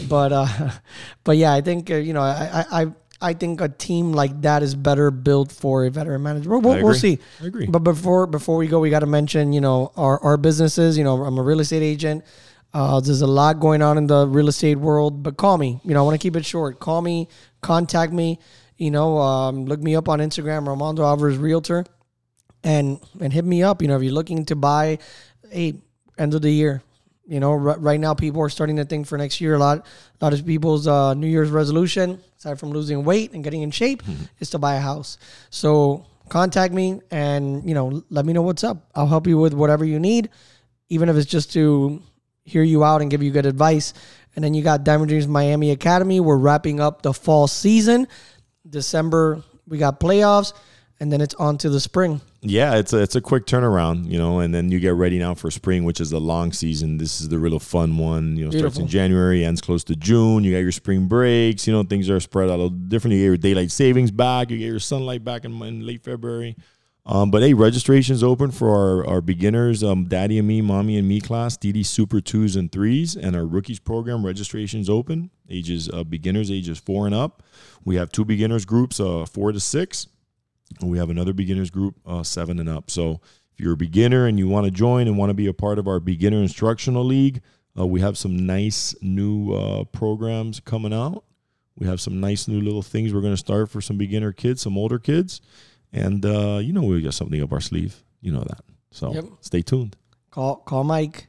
But 0.07 0.31
uh, 0.31 0.71
but 1.23 1.37
yeah, 1.37 1.53
I 1.53 1.61
think 1.61 1.89
uh, 1.89 1.95
you 1.95 2.13
know, 2.13 2.21
I 2.21 2.65
I. 2.71 2.93
I 3.21 3.31
think 3.31 3.61
a 3.61 3.69
team 3.69 4.11
like 4.11 4.41
that 4.41 4.63
is 4.63 4.75
better 4.75 5.09
built 5.09 5.49
for 5.49 5.85
a 5.85 5.89
veteran 5.89 6.23
manager. 6.23 6.49
We'll, 6.49 6.59
we'll, 6.59 6.83
we'll 6.83 6.93
see. 6.93 7.19
I 7.41 7.45
agree. 7.45 7.67
But 7.67 7.79
before 7.79 8.27
before 8.27 8.57
we 8.57 8.67
go, 8.67 8.81
we 8.81 8.89
got 8.89 8.99
to 8.99 9.05
mention, 9.05 9.53
you 9.53 9.61
know, 9.61 9.93
our, 9.95 10.21
our 10.21 10.35
businesses. 10.35 10.97
You 10.97 11.05
know, 11.05 11.23
I'm 11.23 11.37
a 11.37 11.41
real 11.41 11.61
estate 11.61 11.83
agent. 11.83 12.25
Uh, 12.73 12.99
there's 12.99 13.21
a 13.21 13.27
lot 13.27 13.59
going 13.59 13.81
on 13.81 13.97
in 13.97 14.07
the 14.07 14.27
real 14.27 14.47
estate 14.47 14.75
world, 14.75 15.21
but 15.21 15.37
call 15.37 15.57
me. 15.57 15.79
You 15.83 15.93
know, 15.93 15.99
I 15.99 16.03
want 16.03 16.19
to 16.19 16.23
keep 16.23 16.35
it 16.35 16.45
short. 16.45 16.79
Call 16.79 17.01
me, 17.01 17.27
contact 17.61 18.11
me. 18.11 18.39
You 18.77 18.89
know, 18.89 19.19
um, 19.19 19.65
look 19.65 19.79
me 19.79 19.95
up 19.95 20.09
on 20.09 20.19
Instagram, 20.19 20.67
Armando 20.67 21.03
Alvarez 21.03 21.37
Realtor, 21.37 21.85
and 22.63 22.99
and 23.21 23.31
hit 23.31 23.45
me 23.45 23.61
up. 23.61 23.81
You 23.81 23.87
know, 23.87 23.95
if 23.97 24.03
you're 24.03 24.11
looking 24.11 24.45
to 24.45 24.55
buy, 24.55 24.97
a 25.53 25.75
end 26.17 26.33
of 26.33 26.41
the 26.41 26.51
year. 26.51 26.81
You 27.25 27.39
know, 27.39 27.51
r- 27.51 27.79
right 27.79 27.99
now 27.99 28.13
people 28.13 28.41
are 28.41 28.49
starting 28.49 28.75
to 28.77 28.85
think 28.85 29.07
for 29.07 29.17
next 29.17 29.39
year. 29.39 29.55
A 29.55 29.59
lot, 29.59 29.85
a 30.19 30.25
lot 30.25 30.33
of 30.33 30.45
people's 30.45 30.87
uh, 30.87 31.13
New 31.13 31.27
Year's 31.27 31.51
resolution, 31.51 32.19
aside 32.37 32.59
from 32.59 32.71
losing 32.71 33.05
weight 33.05 33.31
and 33.31 33.43
getting 33.43 33.61
in 33.61 33.71
shape, 33.71 34.03
is 34.39 34.49
to 34.49 34.59
buy 34.59 34.75
a 34.75 34.81
house. 34.81 35.17
So 35.49 36.05
contact 36.29 36.73
me 36.73 36.99
and 37.11 37.67
you 37.67 37.75
know 37.75 38.03
let 38.09 38.25
me 38.25 38.33
know 38.33 38.41
what's 38.41 38.63
up. 38.63 38.89
I'll 38.95 39.07
help 39.07 39.27
you 39.27 39.37
with 39.37 39.53
whatever 39.53 39.85
you 39.85 39.99
need, 39.99 40.29
even 40.89 41.07
if 41.07 41.15
it's 41.15 41.29
just 41.29 41.53
to 41.53 42.01
hear 42.43 42.63
you 42.63 42.83
out 42.83 43.01
and 43.01 43.09
give 43.09 43.23
you 43.23 43.31
good 43.31 43.45
advice. 43.45 43.93
And 44.35 44.43
then 44.43 44.53
you 44.53 44.63
got 44.63 44.83
Diamond 44.83 45.09
Dreams 45.09 45.27
Miami 45.27 45.71
Academy. 45.71 46.19
We're 46.19 46.37
wrapping 46.37 46.79
up 46.79 47.01
the 47.01 47.13
fall 47.13 47.47
season. 47.47 48.07
December 48.67 49.43
we 49.67 49.77
got 49.77 49.99
playoffs, 49.99 50.53
and 50.99 51.11
then 51.11 51.21
it's 51.21 51.35
on 51.35 51.57
to 51.59 51.69
the 51.69 51.79
spring. 51.79 52.21
Yeah, 52.41 52.75
it's 52.75 52.91
a 52.91 52.97
it's 52.97 53.15
a 53.15 53.21
quick 53.21 53.45
turnaround, 53.45 54.09
you 54.09 54.17
know, 54.17 54.39
and 54.39 54.53
then 54.53 54.71
you 54.71 54.79
get 54.79 54.95
ready 54.95 55.17
now 55.17 55.33
for 55.33 55.49
spring, 55.49 55.85
which 55.85 56.01
is 56.01 56.09
the 56.09 56.19
long 56.19 56.51
season. 56.51 56.97
This 56.97 57.21
is 57.21 57.29
the 57.29 57.39
real 57.39 57.59
fun 57.59 57.97
one. 57.97 58.35
You 58.35 58.45
know, 58.45 58.51
starts 58.51 58.77
in 58.77 58.87
January, 58.87 59.45
ends 59.45 59.61
close 59.61 59.83
to 59.85 59.95
June. 59.95 60.43
You 60.43 60.51
got 60.51 60.59
your 60.59 60.73
spring 60.73 61.07
breaks. 61.07 61.65
You 61.67 61.73
know, 61.73 61.83
things 61.83 62.09
are 62.09 62.19
spread 62.19 62.49
out 62.49 62.55
a 62.55 62.63
little 62.63 62.69
different. 62.69 63.13
You 63.13 63.21
get 63.21 63.25
your 63.25 63.37
daylight 63.37 63.71
savings 63.71 64.11
back. 64.11 64.51
You 64.51 64.57
get 64.57 64.65
your 64.65 64.79
sunlight 64.79 65.23
back 65.23 65.45
in, 65.45 65.61
in 65.63 65.85
late 65.85 66.03
February. 66.03 66.57
Um, 67.05 67.31
but 67.31 67.41
hey, 67.41 67.53
registration's 67.53 68.23
open 68.23 68.51
for 68.51 68.69
our, 68.69 69.05
our 69.05 69.21
beginners, 69.21 69.83
um, 69.83 70.05
daddy 70.05 70.39
and 70.39 70.47
me, 70.47 70.61
mommy 70.61 70.97
and 70.97 71.07
me 71.07 71.19
class, 71.19 71.57
DD 71.57 71.85
Super 71.85 72.21
twos 72.21 72.55
and 72.55 72.71
threes, 72.71 73.15
and 73.17 73.35
our 73.35 73.45
rookies 73.45 73.79
program 73.79 74.25
registration's 74.25 74.89
open. 74.89 75.29
Ages 75.49 75.89
uh, 75.89 76.05
beginners, 76.05 76.49
ages 76.49 76.79
four 76.79 77.05
and 77.05 77.13
up. 77.13 77.43
We 77.83 77.97
have 77.97 78.09
two 78.09 78.23
beginners 78.23 78.63
groups, 78.63 79.01
uh, 79.01 79.25
four 79.25 79.51
to 79.51 79.59
six. 79.59 80.07
And 80.79 80.89
we 80.89 80.97
have 80.97 81.09
another 81.09 81.33
beginners 81.33 81.69
group, 81.69 81.95
uh, 82.05 82.23
seven 82.23 82.59
and 82.59 82.69
up. 82.69 82.89
So 82.89 83.19
if 83.53 83.59
you're 83.59 83.73
a 83.73 83.77
beginner 83.77 84.25
and 84.25 84.39
you 84.39 84.47
want 84.47 84.65
to 84.65 84.71
join 84.71 85.07
and 85.07 85.17
want 85.17 85.29
to 85.29 85.35
be 85.35 85.47
a 85.47 85.53
part 85.53 85.79
of 85.79 85.87
our 85.87 85.99
beginner 85.99 86.37
instructional 86.37 87.03
league, 87.03 87.41
uh, 87.77 87.85
we 87.85 88.01
have 88.01 88.17
some 88.17 88.45
nice 88.45 88.95
new 89.01 89.53
uh, 89.53 89.83
programs 89.85 90.59
coming 90.59 90.93
out. 90.93 91.23
We 91.77 91.87
have 91.87 91.99
some 91.99 92.19
nice 92.19 92.47
new 92.47 92.61
little 92.61 92.83
things 92.83 93.13
we're 93.13 93.21
going 93.21 93.33
to 93.33 93.37
start 93.37 93.69
for 93.69 93.81
some 93.81 93.97
beginner 93.97 94.31
kids, 94.31 94.61
some 94.61 94.77
older 94.77 94.99
kids, 94.99 95.41
and 95.93 96.25
uh, 96.25 96.57
you 96.61 96.73
know 96.73 96.81
we 96.83 97.01
got 97.01 97.13
something 97.13 97.41
up 97.41 97.51
our 97.53 97.61
sleeve. 97.61 98.03
You 98.21 98.31
know 98.33 98.43
that. 98.43 98.61
So 98.91 99.13
Yep. 99.13 99.25
stay 99.41 99.61
tuned. 99.61 99.95
Call 100.31 100.57
call 100.57 100.83
Mike. 100.83 101.27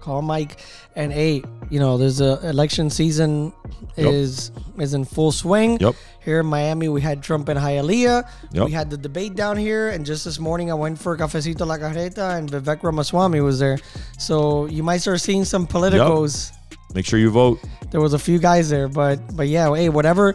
Call 0.00 0.22
Mike. 0.22 0.60
And 0.96 1.12
hey, 1.12 1.42
you 1.70 1.78
know, 1.78 1.98
there's 1.98 2.20
a 2.20 2.40
election 2.48 2.90
season 2.90 3.52
Yep. 3.96 4.06
is 4.12 4.50
is 4.78 4.94
in 4.94 5.04
full 5.04 5.30
swing. 5.32 5.78
Yep. 5.80 5.94
Here 6.24 6.40
in 6.40 6.46
Miami, 6.46 6.88
we 6.88 7.00
had 7.00 7.22
Trump 7.22 7.48
and 7.48 7.58
Hialeah. 7.58 8.28
Yep. 8.52 8.66
We 8.66 8.72
had 8.72 8.90
the 8.90 8.96
debate 8.96 9.34
down 9.36 9.56
here, 9.56 9.88
and 9.90 10.04
just 10.04 10.24
this 10.24 10.38
morning 10.38 10.70
I 10.70 10.74
went 10.74 10.98
for 10.98 11.16
Cafecito 11.16 11.64
La 11.66 11.76
Carreta, 11.78 12.36
and 12.36 12.50
Vivek 12.50 12.82
Ramaswamy 12.82 13.40
was 13.40 13.58
there. 13.58 13.78
So 14.18 14.66
you 14.66 14.82
might 14.82 14.98
start 14.98 15.20
seeing 15.20 15.44
some 15.44 15.66
politicos. 15.66 16.52
Make 16.94 17.06
sure 17.06 17.18
you 17.18 17.30
vote. 17.30 17.60
There 17.90 18.00
was 18.00 18.14
a 18.14 18.18
few 18.18 18.38
guys 18.38 18.68
there, 18.68 18.88
but 18.88 19.20
but 19.36 19.48
yeah, 19.48 19.72
hey, 19.74 19.88
whatever. 19.88 20.34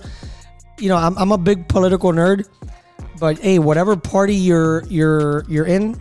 You 0.80 0.90
know, 0.90 0.98
I'm, 0.98 1.18
I'm 1.18 1.32
a 1.32 1.38
big 1.38 1.68
political 1.68 2.12
nerd, 2.12 2.48
but 3.24 3.40
hey, 3.40 3.56
whatever 3.58 3.96
party 3.96 4.36
you're 4.36 4.84
you're 4.92 5.46
you're 5.48 5.64
in, 5.66 5.96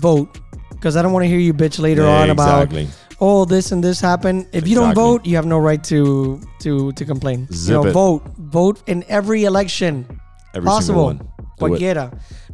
vote 0.00 0.40
because 0.70 0.96
I 0.96 1.02
don't 1.04 1.12
want 1.12 1.24
to 1.24 1.28
hear 1.28 1.38
you 1.38 1.52
bitch 1.52 1.76
later 1.78 2.00
Yeah, 2.08 2.22
on 2.24 2.30
about 2.32 2.72
exactly. 2.72 2.88
oh 3.20 3.44
this 3.44 3.72
and 3.72 3.84
this 3.84 4.00
happened. 4.00 4.48
If 4.56 4.64
you 4.66 4.74
don't 4.74 4.94
vote, 4.96 5.26
you 5.28 5.36
have 5.36 5.44
no 5.44 5.58
right 5.60 5.84
to 5.92 6.40
to 6.64 6.92
to 6.96 7.02
complain. 7.04 7.44
Zip 7.52 7.68
you 7.68 7.74
know, 7.76 7.88
it. 7.88 7.92
vote 7.92 8.22
vote 8.40 8.80
in 8.88 9.04
every 9.12 9.44
election 9.44 10.08
Every 10.56 10.64
possible. 10.66 11.04
single 11.04 11.04
one. 11.04 11.18
Do. 11.18 11.76
Cualquiera. 11.76 12.08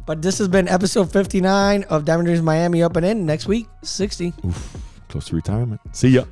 But 0.05 0.21
this 0.21 0.37
has 0.43 0.49
been 0.51 0.67
episode 0.67 1.13
59 1.15 1.83
of 1.87 2.03
Diamond 2.03 2.27
Dreams 2.27 2.41
Miami 2.43 2.83
up 2.83 2.97
and 2.99 3.05
in. 3.05 3.25
Next 3.25 3.47
week, 3.47 3.67
60. 3.87 4.33
Close 5.07 5.31
to 5.31 5.35
retirement. 5.35 5.79
See 5.95 6.09
ya. 6.19 6.25